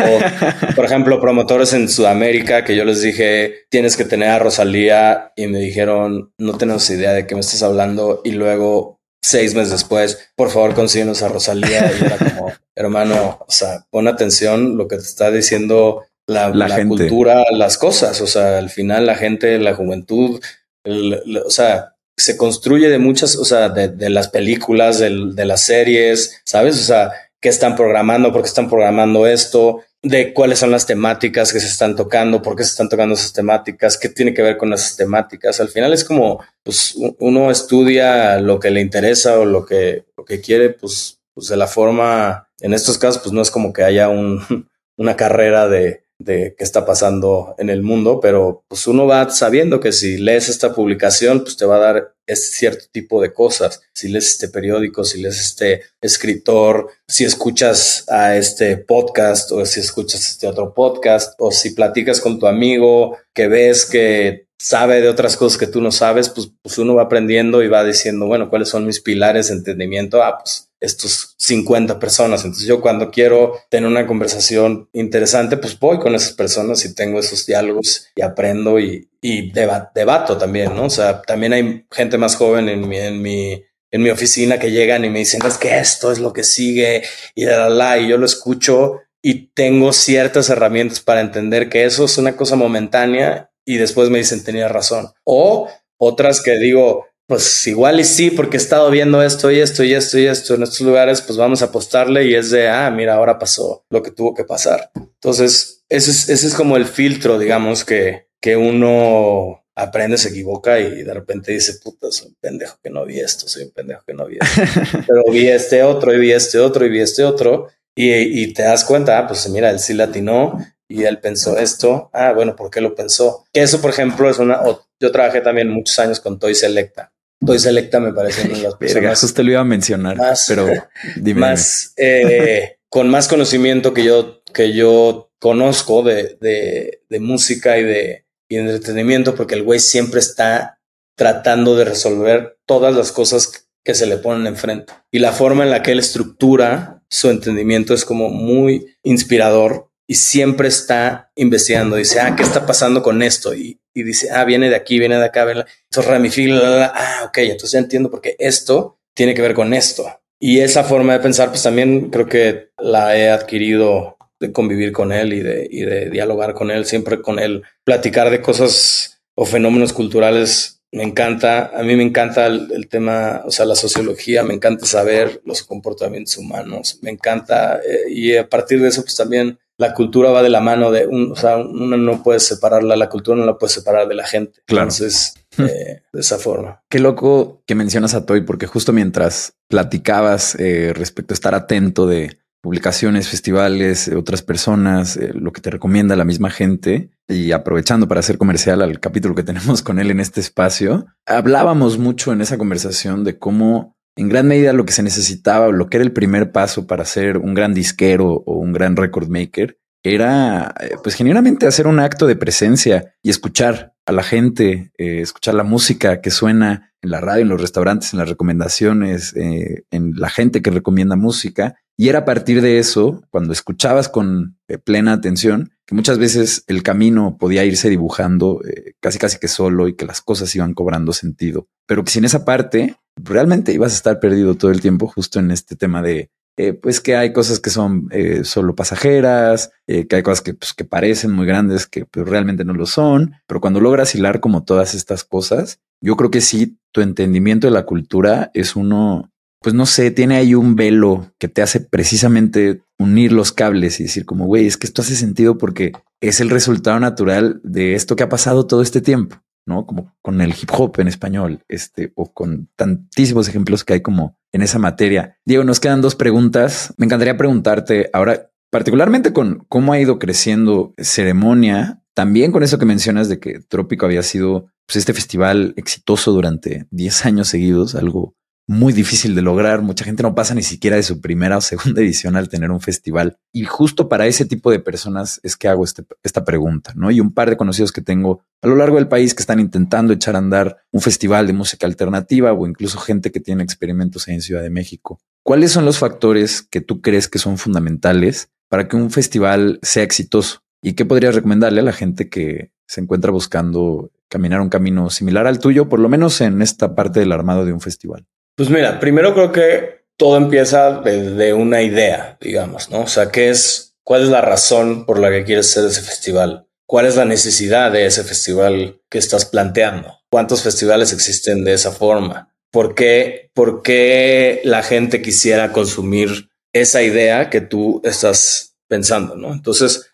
o, 0.00 0.74
por 0.74 0.84
ejemplo, 0.84 1.20
promotores 1.20 1.72
en 1.72 1.88
Sudamérica 1.88 2.64
que 2.64 2.76
yo 2.76 2.84
les 2.84 3.02
dije, 3.02 3.66
tienes 3.70 3.96
que 3.96 4.04
tener 4.04 4.28
a 4.28 4.38
Rosalía 4.38 5.32
y 5.36 5.46
me 5.46 5.58
dijeron, 5.58 6.32
no 6.38 6.56
tenemos 6.56 6.88
idea 6.90 7.12
de 7.12 7.26
qué 7.26 7.34
me 7.34 7.40
estás 7.40 7.62
hablando. 7.62 8.20
Y 8.24 8.32
luego, 8.32 9.00
seis 9.22 9.54
meses 9.54 9.72
después, 9.72 10.30
por 10.36 10.50
favor, 10.50 10.74
consíguenos 10.74 11.22
a 11.22 11.28
Rosalía. 11.28 11.92
Y 11.98 12.04
era 12.04 12.16
como, 12.16 12.52
hermano, 12.74 13.38
o 13.40 13.50
sea, 13.50 13.86
pon 13.90 14.08
atención 14.08 14.76
lo 14.76 14.88
que 14.88 14.96
te 14.96 15.02
está 15.02 15.30
diciendo 15.30 16.04
la, 16.26 16.50
la, 16.50 16.86
cultura, 16.86 17.44
las 17.50 17.78
cosas. 17.78 18.20
O 18.20 18.26
sea, 18.26 18.58
al 18.58 18.70
final 18.70 19.06
la 19.06 19.16
gente, 19.16 19.58
la 19.58 19.74
juventud, 19.74 20.40
o 20.84 21.50
sea, 21.50 21.96
se 22.16 22.36
construye 22.36 22.88
de 22.88 22.98
muchas, 22.98 23.36
o 23.36 23.44
sea, 23.44 23.70
de, 23.70 23.88
de 23.88 24.10
las 24.10 24.28
películas, 24.28 24.98
de, 24.98 25.32
de 25.32 25.44
las 25.44 25.62
series, 25.62 26.40
¿sabes? 26.44 26.78
O 26.78 26.84
sea, 26.84 27.12
qué 27.40 27.48
están 27.48 27.74
programando, 27.74 28.32
por 28.32 28.42
qué 28.42 28.48
están 28.48 28.68
programando 28.68 29.26
esto, 29.26 29.82
de 30.02 30.32
cuáles 30.32 30.58
son 30.58 30.70
las 30.70 30.86
temáticas 30.86 31.52
que 31.52 31.60
se 31.60 31.66
están 31.66 31.96
tocando, 31.96 32.42
por 32.42 32.56
qué 32.56 32.64
se 32.64 32.70
están 32.70 32.88
tocando 32.88 33.14
esas 33.14 33.32
temáticas, 33.32 33.98
qué 33.98 34.08
tiene 34.08 34.34
que 34.34 34.42
ver 34.42 34.56
con 34.56 34.72
esas 34.72 34.96
temáticas. 34.96 35.60
Al 35.60 35.68
final 35.68 35.92
es 35.92 36.04
como, 36.04 36.42
pues 36.62 36.94
uno 37.18 37.50
estudia 37.50 38.38
lo 38.40 38.60
que 38.60 38.70
le 38.70 38.80
interesa 38.80 39.38
o 39.38 39.44
lo 39.44 39.64
que, 39.64 40.04
lo 40.16 40.24
que 40.24 40.40
quiere, 40.40 40.70
pues, 40.70 41.20
pues 41.34 41.48
de 41.48 41.56
la 41.56 41.66
forma, 41.66 42.48
en 42.60 42.74
estos 42.74 42.98
casos, 42.98 43.22
pues 43.22 43.32
no 43.32 43.42
es 43.42 43.50
como 43.50 43.72
que 43.72 43.84
haya 43.84 44.08
un, 44.08 44.68
una 44.96 45.16
carrera 45.16 45.68
de, 45.68 46.04
de 46.20 46.54
qué 46.56 46.64
está 46.64 46.84
pasando 46.84 47.54
en 47.58 47.70
el 47.70 47.82
mundo, 47.82 48.20
pero 48.20 48.62
pues 48.68 48.86
uno 48.86 49.06
va 49.06 49.28
sabiendo 49.30 49.80
que 49.80 49.90
si 49.90 50.18
lees 50.18 50.48
esta 50.48 50.74
publicación, 50.74 51.40
pues 51.42 51.56
te 51.56 51.64
va 51.64 51.76
a 51.76 51.80
dar 51.80 52.14
este 52.26 52.56
cierto 52.58 52.84
tipo 52.92 53.20
de 53.22 53.32
cosas. 53.32 53.80
Si 53.94 54.08
lees 54.08 54.28
este 54.28 54.48
periódico, 54.48 55.02
si 55.02 55.20
lees 55.20 55.40
este 55.40 55.82
escritor, 56.00 56.90
si 57.08 57.24
escuchas 57.24 58.04
a 58.08 58.36
este 58.36 58.76
podcast 58.76 59.50
o 59.52 59.64
si 59.64 59.80
escuchas 59.80 60.28
este 60.28 60.46
otro 60.46 60.74
podcast 60.74 61.34
o 61.38 61.50
si 61.50 61.70
platicas 61.70 62.20
con 62.20 62.38
tu 62.38 62.46
amigo 62.46 63.16
que 63.34 63.48
ves 63.48 63.86
que 63.86 64.49
sabe 64.60 65.00
de 65.00 65.08
otras 65.08 65.38
cosas 65.38 65.58
que 65.58 65.66
tú 65.66 65.80
no 65.80 65.90
sabes, 65.90 66.28
pues, 66.28 66.52
pues 66.60 66.76
uno 66.76 66.94
va 66.94 67.04
aprendiendo 67.04 67.62
y 67.62 67.68
va 67.68 67.82
diciendo, 67.82 68.26
bueno, 68.26 68.50
¿cuáles 68.50 68.68
son 68.68 68.84
mis 68.84 69.00
pilares 69.00 69.48
de 69.48 69.54
entendimiento? 69.54 70.22
Ah, 70.22 70.38
pues 70.38 70.70
estos 70.80 71.34
50 71.38 71.98
personas. 71.98 72.44
Entonces 72.44 72.68
yo 72.68 72.82
cuando 72.82 73.10
quiero 73.10 73.58
tener 73.70 73.88
una 73.88 74.06
conversación 74.06 74.90
interesante, 74.92 75.56
pues 75.56 75.78
voy 75.78 75.98
con 75.98 76.14
esas 76.14 76.32
personas 76.32 76.84
y 76.84 76.94
tengo 76.94 77.20
esos 77.20 77.46
diálogos 77.46 78.08
y 78.14 78.20
aprendo 78.20 78.78
y, 78.78 79.08
y 79.22 79.50
debato 79.50 80.36
también, 80.36 80.76
¿no? 80.76 80.84
O 80.84 80.90
sea, 80.90 81.22
también 81.22 81.54
hay 81.54 81.86
gente 81.90 82.18
más 82.18 82.36
joven 82.36 82.68
en 82.68 82.86
mi, 82.86 82.98
en 82.98 83.22
mi, 83.22 83.64
en 83.90 84.02
mi 84.02 84.10
oficina 84.10 84.58
que 84.58 84.70
llegan 84.70 85.06
y 85.06 85.10
me 85.10 85.20
dicen, 85.20 85.40
es 85.46 85.56
que 85.56 85.78
esto 85.78 86.12
es 86.12 86.18
lo 86.18 86.34
que 86.34 86.44
sigue 86.44 87.02
y 87.34 87.46
la, 87.46 87.56
la, 87.56 87.70
la, 87.70 87.98
y 87.98 88.08
yo 88.08 88.18
lo 88.18 88.26
escucho 88.26 88.98
y 89.22 89.52
tengo 89.54 89.94
ciertas 89.94 90.50
herramientas 90.50 91.00
para 91.00 91.22
entender 91.22 91.70
que 91.70 91.84
eso 91.84 92.04
es 92.04 92.18
una 92.18 92.36
cosa 92.36 92.56
momentánea 92.56 93.49
y 93.64 93.76
después 93.76 94.10
me 94.10 94.18
dicen, 94.18 94.44
tenía 94.44 94.68
razón. 94.68 95.10
O 95.24 95.68
otras 95.98 96.42
que 96.42 96.58
digo, 96.58 97.06
pues 97.30 97.64
igual 97.68 98.00
y 98.00 98.04
sí, 98.04 98.32
porque 98.32 98.56
he 98.56 98.60
estado 98.60 98.90
viendo 98.90 99.22
esto 99.22 99.52
y 99.52 99.60
esto 99.60 99.84
y 99.84 99.94
esto 99.94 100.18
y 100.18 100.26
esto 100.26 100.56
en 100.56 100.64
estos 100.64 100.80
lugares, 100.80 101.22
pues 101.22 101.38
vamos 101.38 101.62
a 101.62 101.66
apostarle 101.66 102.24
y 102.24 102.34
es 102.34 102.50
de, 102.50 102.68
ah, 102.68 102.90
mira, 102.90 103.14
ahora 103.14 103.38
pasó 103.38 103.84
lo 103.88 104.02
que 104.02 104.10
tuvo 104.10 104.34
que 104.34 104.42
pasar. 104.42 104.90
Entonces, 104.96 105.84
ese 105.88 106.10
es, 106.10 106.28
ese 106.28 106.48
es 106.48 106.54
como 106.54 106.76
el 106.76 106.86
filtro, 106.86 107.38
digamos, 107.38 107.84
que, 107.84 108.26
que 108.40 108.56
uno 108.56 109.62
aprende, 109.76 110.18
se 110.18 110.30
equivoca 110.30 110.80
y 110.80 111.04
de 111.04 111.14
repente 111.14 111.52
dice, 111.52 111.74
puta, 111.82 112.10
soy 112.10 112.30
un 112.30 112.36
pendejo 112.40 112.78
que 112.82 112.90
no 112.90 113.04
vi 113.04 113.20
esto, 113.20 113.46
soy 113.46 113.62
un 113.62 113.70
pendejo 113.70 114.02
que 114.04 114.14
no 114.14 114.26
vi 114.26 114.38
esto. 114.40 115.04
Pero 115.06 115.22
vi 115.30 115.46
este 115.46 115.84
otro 115.84 116.12
y 116.12 116.18
vi 116.18 116.32
este 116.32 116.58
otro 116.58 116.84
y 116.84 116.88
vi 116.88 117.00
este 117.00 117.22
otro 117.22 117.68
y, 117.94 118.42
y 118.42 118.52
te 118.52 118.62
das 118.62 118.84
cuenta, 118.84 119.18
ah, 119.18 119.28
pues 119.28 119.48
mira, 119.48 119.70
él 119.70 119.78
sí 119.78 119.94
latinó 119.94 120.58
y 120.90 121.04
él 121.04 121.20
pensó 121.20 121.56
esto. 121.56 122.10
Ah, 122.12 122.32
bueno, 122.32 122.56
¿por 122.56 122.70
qué 122.70 122.80
lo 122.80 122.94
pensó? 122.94 123.46
Que 123.52 123.62
eso, 123.62 123.80
por 123.80 123.90
ejemplo, 123.90 124.28
es 124.28 124.38
una... 124.38 124.60
Yo 125.00 125.12
trabajé 125.12 125.40
también 125.40 125.70
muchos 125.70 125.98
años 125.98 126.20
con 126.20 126.38
Toy 126.38 126.54
Selecta 126.54 127.12
Toy 127.44 127.58
Selecta 127.58 128.00
me 128.00 128.12
parece 128.12 128.46
una 128.46 128.56
de 128.56 128.62
las 128.64 128.74
personas. 128.78 129.22
Eso 129.22 129.34
te 129.34 129.42
lo 129.42 129.52
iba 129.52 129.60
a 129.60 129.64
mencionar, 129.64 130.18
pero 130.46 130.66
dime. 131.16 131.40
Más, 131.40 131.94
eh, 131.96 132.78
con 132.88 133.08
más 133.08 133.28
conocimiento 133.28 133.94
que 133.94 134.04
yo, 134.04 134.42
que 134.52 134.72
yo 134.74 135.32
conozco 135.38 136.02
de, 136.02 136.36
de, 136.40 137.02
de, 137.08 137.20
música 137.20 137.78
y 137.78 137.84
de, 137.84 138.26
y 138.48 138.56
entretenimiento 138.56 139.34
porque 139.34 139.54
el 139.54 139.62
güey 139.62 139.80
siempre 139.80 140.20
está 140.20 140.80
tratando 141.16 141.76
de 141.76 141.84
resolver 141.86 142.58
todas 142.66 142.94
las 142.94 143.12
cosas 143.12 143.68
que 143.82 143.94
se 143.94 144.06
le 144.06 144.18
ponen 144.18 144.46
enfrente. 144.46 144.92
Y 145.10 145.20
la 145.20 145.32
forma 145.32 145.64
en 145.64 145.70
la 145.70 145.82
que 145.82 145.92
él 145.92 145.98
estructura 145.98 147.02
su 147.08 147.30
entendimiento 147.30 147.94
es 147.94 148.04
como 148.04 148.28
muy 148.28 148.96
inspirador 149.02 149.89
y 150.10 150.16
siempre 150.16 150.66
está 150.66 151.30
investigando. 151.36 151.94
Dice, 151.94 152.18
ah, 152.18 152.34
¿qué 152.34 152.42
está 152.42 152.66
pasando 152.66 153.00
con 153.00 153.22
esto? 153.22 153.54
Y, 153.54 153.80
dice, 153.94 154.28
ah, 154.32 154.44
viene 154.44 154.68
de 154.68 154.74
aquí, 154.74 154.98
viene 154.98 155.16
de 155.16 155.24
acá, 155.24 155.42
entonces 155.42 156.04
ramifica, 156.04 156.92
ah, 156.92 157.26
ok, 157.26 157.38
entonces 157.38 157.70
ya 157.70 157.78
entiendo 157.78 158.10
porque 158.10 158.34
esto 158.40 158.98
tiene 159.14 159.34
que 159.34 159.42
ver 159.42 159.54
con 159.54 159.72
esto. 159.72 160.04
Y 160.40 160.58
esa 160.58 160.82
forma 160.82 161.12
de 161.12 161.20
pensar, 161.20 161.50
pues 161.50 161.62
también 161.62 162.10
creo 162.10 162.26
que 162.26 162.70
la 162.76 163.16
he 163.16 163.30
adquirido 163.30 164.16
de 164.40 164.50
convivir 164.50 164.90
con 164.90 165.12
él 165.12 165.32
y 165.32 165.42
de, 165.42 165.68
y 165.70 165.82
de 165.82 166.10
dialogar 166.10 166.54
con 166.54 166.72
él, 166.72 166.86
siempre 166.86 167.22
con 167.22 167.38
él, 167.38 167.62
platicar 167.84 168.30
de 168.30 168.42
cosas 168.42 169.22
o 169.36 169.44
fenómenos 169.44 169.92
culturales 169.92 170.80
me 170.92 171.04
encanta, 171.04 171.70
a 171.72 171.84
mí 171.84 171.94
me 171.94 172.02
encanta 172.02 172.46
el, 172.46 172.88
tema, 172.88 173.42
o 173.44 173.52
sea, 173.52 173.64
la 173.64 173.76
sociología, 173.76 174.42
me 174.42 174.54
encanta 174.54 174.86
saber 174.86 175.40
los 175.44 175.62
comportamientos 175.62 176.36
humanos, 176.36 176.98
me 177.00 177.10
encanta, 177.10 177.76
eh, 177.76 178.10
y 178.10 178.36
a 178.36 178.48
partir 178.48 178.82
de 178.82 178.88
eso, 178.88 179.02
pues 179.02 179.14
también 179.14 179.56
la 179.80 179.94
cultura 179.94 180.30
va 180.30 180.42
de 180.42 180.50
la 180.50 180.60
mano 180.60 180.90
de 180.90 181.06
un, 181.06 181.32
o 181.32 181.36
sea, 181.36 181.56
uno 181.56 181.96
no 181.96 182.22
puede 182.22 182.38
separarla, 182.38 182.96
la 182.96 183.08
cultura 183.08 183.38
no 183.38 183.46
la 183.46 183.56
puede 183.56 183.72
separar 183.72 184.06
de 184.08 184.14
la 184.14 184.26
gente. 184.26 184.60
Claro. 184.66 184.82
Entonces, 184.82 185.32
eh, 185.56 186.02
de 186.12 186.20
esa 186.20 186.36
forma. 186.36 186.82
Qué 186.90 186.98
loco 186.98 187.62
que 187.66 187.74
mencionas 187.74 188.12
a 188.12 188.26
Toy, 188.26 188.42
porque 188.42 188.66
justo 188.66 188.92
mientras 188.92 189.54
platicabas 189.68 190.54
eh, 190.56 190.92
respecto 190.94 191.32
a 191.32 191.34
estar 191.34 191.54
atento 191.54 192.06
de 192.06 192.36
publicaciones, 192.60 193.28
festivales, 193.28 194.08
otras 194.08 194.42
personas, 194.42 195.18
lo 195.32 195.50
que 195.50 195.62
te 195.62 195.70
recomienda 195.70 196.14
la 196.14 196.26
misma 196.26 196.50
gente, 196.50 197.08
y 197.26 197.52
aprovechando 197.52 198.06
para 198.06 198.20
hacer 198.20 198.36
comercial 198.36 198.82
al 198.82 199.00
capítulo 199.00 199.34
que 199.34 199.44
tenemos 199.44 199.80
con 199.82 199.98
él 199.98 200.10
en 200.10 200.20
este 200.20 200.40
espacio, 200.40 201.06
hablábamos 201.24 201.96
mucho 201.96 202.34
en 202.34 202.42
esa 202.42 202.58
conversación 202.58 203.24
de 203.24 203.38
cómo 203.38 203.96
en 204.16 204.28
gran 204.28 204.46
medida 204.46 204.72
lo 204.72 204.84
que 204.84 204.92
se 204.92 205.02
necesitaba 205.02 205.68
lo 205.68 205.88
que 205.88 205.98
era 205.98 206.04
el 206.04 206.12
primer 206.12 206.52
paso 206.52 206.86
para 206.86 207.04
ser 207.04 207.38
un 207.38 207.54
gran 207.54 207.74
disquero 207.74 208.42
o 208.46 208.54
un 208.58 208.72
gran 208.72 208.96
record 208.96 209.28
maker 209.28 209.80
era 210.02 210.74
eh, 210.80 210.96
pues 211.02 211.14
genuinamente 211.14 211.66
hacer 211.66 211.86
un 211.86 212.00
acto 212.00 212.26
de 212.26 212.36
presencia 212.36 213.14
y 213.22 213.30
escuchar 213.30 213.94
a 214.06 214.12
la 214.12 214.22
gente, 214.22 214.92
eh, 214.98 215.20
escuchar 215.20 215.54
la 215.54 215.62
música 215.62 216.20
que 216.20 216.30
suena 216.30 216.92
en 217.02 217.10
la 217.10 217.20
radio, 217.20 217.42
en 217.42 217.48
los 217.48 217.60
restaurantes, 217.60 218.12
en 218.12 218.18
las 218.18 218.28
recomendaciones, 218.28 219.34
eh, 219.36 219.84
en 219.90 220.12
la 220.16 220.30
gente 220.30 220.62
que 220.62 220.70
recomienda 220.70 221.16
música. 221.16 221.76
Y 221.96 222.08
era 222.08 222.20
a 222.20 222.24
partir 222.24 222.62
de 222.62 222.78
eso, 222.78 223.22
cuando 223.30 223.52
escuchabas 223.52 224.08
con 224.08 224.58
plena 224.84 225.12
atención, 225.12 225.72
que 225.86 225.94
muchas 225.94 226.18
veces 226.18 226.64
el 226.66 226.82
camino 226.82 227.36
podía 227.38 227.64
irse 227.64 227.90
dibujando 227.90 228.62
casi 229.00 229.18
casi 229.18 229.38
que 229.38 229.48
solo 229.48 229.86
y 229.86 229.96
que 229.96 230.06
las 230.06 230.22
cosas 230.22 230.54
iban 230.56 230.72
cobrando 230.72 231.12
sentido. 231.12 231.68
Pero 231.90 232.04
sin 232.06 232.24
esa 232.24 232.44
parte, 232.44 232.94
realmente 233.16 233.72
ibas 233.72 233.90
a 233.90 233.96
estar 233.96 234.20
perdido 234.20 234.54
todo 234.54 234.70
el 234.70 234.80
tiempo 234.80 235.08
justo 235.08 235.40
en 235.40 235.50
este 235.50 235.74
tema 235.74 236.02
de 236.02 236.30
eh, 236.56 236.72
pues 236.72 237.00
que 237.00 237.16
hay 237.16 237.32
cosas 237.32 237.58
que 237.58 237.70
son 237.70 238.06
eh, 238.12 238.44
solo 238.44 238.76
pasajeras, 238.76 239.72
eh, 239.88 240.06
que 240.06 240.14
hay 240.14 240.22
cosas 240.22 240.40
que, 240.40 240.54
pues, 240.54 240.72
que 240.72 240.84
parecen 240.84 241.32
muy 241.32 241.46
grandes, 241.46 241.88
que 241.88 242.04
pues, 242.04 242.28
realmente 242.28 242.64
no 242.64 242.74
lo 242.74 242.86
son, 242.86 243.32
pero 243.48 243.60
cuando 243.60 243.80
logras 243.80 244.14
hilar 244.14 244.38
como 244.38 244.62
todas 244.62 244.94
estas 244.94 245.24
cosas, 245.24 245.80
yo 246.00 246.16
creo 246.16 246.30
que 246.30 246.40
sí, 246.40 246.78
tu 246.92 247.00
entendimiento 247.00 247.66
de 247.66 247.72
la 247.72 247.86
cultura 247.86 248.52
es 248.54 248.76
uno, 248.76 249.28
pues 249.60 249.74
no 249.74 249.84
sé, 249.84 250.12
tiene 250.12 250.36
ahí 250.36 250.54
un 250.54 250.76
velo 250.76 251.32
que 251.40 251.48
te 251.48 251.60
hace 251.60 251.80
precisamente 251.80 252.82
unir 253.00 253.32
los 253.32 253.50
cables 253.50 253.98
y 253.98 254.04
decir 254.04 254.26
como, 254.26 254.46
güey, 254.46 254.68
es 254.68 254.76
que 254.76 254.86
esto 254.86 255.02
hace 255.02 255.16
sentido 255.16 255.58
porque 255.58 255.90
es 256.20 256.40
el 256.40 256.50
resultado 256.50 257.00
natural 257.00 257.60
de 257.64 257.96
esto 257.96 258.14
que 258.14 258.22
ha 258.22 258.28
pasado 258.28 258.68
todo 258.68 258.80
este 258.80 259.00
tiempo. 259.00 259.42
¿No? 259.70 259.86
Como 259.86 260.14
con 260.20 260.42
el 260.42 260.50
hip 260.50 260.70
hop 260.76 261.00
en 261.00 261.08
español, 261.08 261.64
este, 261.68 262.12
o 262.14 262.30
con 262.32 262.68
tantísimos 262.76 263.48
ejemplos 263.48 263.84
que 263.84 263.94
hay 263.94 264.00
como 264.02 264.36
en 264.52 264.60
esa 264.60 264.78
materia. 264.78 265.38
Diego, 265.46 265.64
nos 265.64 265.80
quedan 265.80 266.02
dos 266.02 266.14
preguntas. 266.14 266.92
Me 266.98 267.06
encantaría 267.06 267.38
preguntarte 267.38 268.10
ahora, 268.12 268.50
particularmente 268.70 269.32
con 269.32 269.64
cómo 269.68 269.94
ha 269.94 270.00
ido 270.00 270.18
creciendo 270.18 270.92
ceremonia, 270.98 272.02
también 272.14 272.52
con 272.52 272.62
eso 272.62 272.78
que 272.78 272.84
mencionas 272.84 273.28
de 273.30 273.40
que 273.40 273.60
Trópico 273.60 274.04
había 274.04 274.22
sido 274.22 274.66
pues, 274.86 274.96
este 274.96 275.14
festival 275.14 275.72
exitoso 275.76 276.32
durante 276.32 276.86
10 276.90 277.24
años 277.24 277.48
seguidos, 277.48 277.94
algo 277.94 278.34
muy 278.70 278.92
difícil 278.92 279.34
de 279.34 279.42
lograr. 279.42 279.82
Mucha 279.82 280.04
gente 280.04 280.22
no 280.22 280.36
pasa 280.36 280.54
ni 280.54 280.62
siquiera 280.62 280.94
de 280.94 281.02
su 281.02 281.20
primera 281.20 281.56
o 281.56 281.60
segunda 281.60 282.00
edición 282.02 282.36
al 282.36 282.48
tener 282.48 282.70
un 282.70 282.80
festival. 282.80 283.36
Y 283.52 283.64
justo 283.64 284.08
para 284.08 284.28
ese 284.28 284.44
tipo 284.44 284.70
de 284.70 284.78
personas 284.78 285.40
es 285.42 285.56
que 285.56 285.66
hago 285.66 285.82
este, 285.82 286.04
esta 286.22 286.44
pregunta, 286.44 286.92
¿no? 286.94 287.10
Y 287.10 287.18
un 287.18 287.34
par 287.34 287.50
de 287.50 287.56
conocidos 287.56 287.90
que 287.90 288.00
tengo 288.00 288.44
a 288.62 288.68
lo 288.68 288.76
largo 288.76 288.94
del 288.94 289.08
país 289.08 289.34
que 289.34 289.42
están 289.42 289.58
intentando 289.58 290.12
echar 290.12 290.36
a 290.36 290.38
andar 290.38 290.76
un 290.92 291.00
festival 291.00 291.48
de 291.48 291.52
música 291.52 291.84
alternativa 291.84 292.52
o 292.52 292.64
incluso 292.64 293.00
gente 293.00 293.32
que 293.32 293.40
tiene 293.40 293.64
experimentos 293.64 294.28
en 294.28 294.40
Ciudad 294.40 294.62
de 294.62 294.70
México. 294.70 295.20
¿Cuáles 295.42 295.72
son 295.72 295.84
los 295.84 295.98
factores 295.98 296.62
que 296.62 296.80
tú 296.80 297.00
crees 297.00 297.26
que 297.26 297.40
son 297.40 297.58
fundamentales 297.58 298.50
para 298.68 298.86
que 298.86 298.94
un 298.94 299.10
festival 299.10 299.80
sea 299.82 300.04
exitoso? 300.04 300.62
¿Y 300.80 300.92
qué 300.92 301.04
podrías 301.04 301.34
recomendarle 301.34 301.80
a 301.80 301.84
la 301.84 301.92
gente 301.92 302.28
que 302.28 302.70
se 302.86 303.00
encuentra 303.00 303.32
buscando 303.32 304.12
caminar 304.28 304.60
un 304.60 304.68
camino 304.68 305.10
similar 305.10 305.48
al 305.48 305.58
tuyo, 305.58 305.88
por 305.88 305.98
lo 305.98 306.08
menos 306.08 306.40
en 306.40 306.62
esta 306.62 306.94
parte 306.94 307.18
del 307.18 307.32
armado 307.32 307.64
de 307.64 307.72
un 307.72 307.80
festival? 307.80 308.28
Pues 308.56 308.70
mira, 308.70 309.00
primero 309.00 309.34
creo 309.34 309.52
que 309.52 310.04
todo 310.16 310.36
empieza 310.36 311.00
desde 311.00 311.54
una 311.54 311.82
idea, 311.82 312.36
digamos, 312.40 312.90
¿no? 312.90 313.02
O 313.02 313.06
sea, 313.06 313.30
¿qué 313.30 313.48
es, 313.48 313.96
cuál 314.04 314.22
es 314.22 314.28
la 314.28 314.42
razón 314.42 315.06
por 315.06 315.18
la 315.18 315.30
que 315.30 315.44
quieres 315.44 315.70
hacer 315.70 315.90
ese 315.90 316.02
festival? 316.02 316.66
¿Cuál 316.86 317.06
es 317.06 317.16
la 317.16 317.24
necesidad 317.24 317.90
de 317.92 318.06
ese 318.06 318.24
festival 318.24 319.00
que 319.08 319.18
estás 319.18 319.46
planteando? 319.46 320.18
¿Cuántos 320.28 320.62
festivales 320.62 321.12
existen 321.12 321.64
de 321.64 321.72
esa 321.72 321.92
forma? 321.92 322.52
¿Por 322.70 322.94
qué, 322.94 323.50
por 323.54 323.82
qué 323.82 324.60
la 324.64 324.82
gente 324.82 325.22
quisiera 325.22 325.72
consumir 325.72 326.50
esa 326.72 327.02
idea 327.02 327.48
que 327.48 327.60
tú 327.60 328.00
estás 328.04 328.76
pensando, 328.88 329.36
¿no? 329.36 329.52
Entonces, 329.52 330.10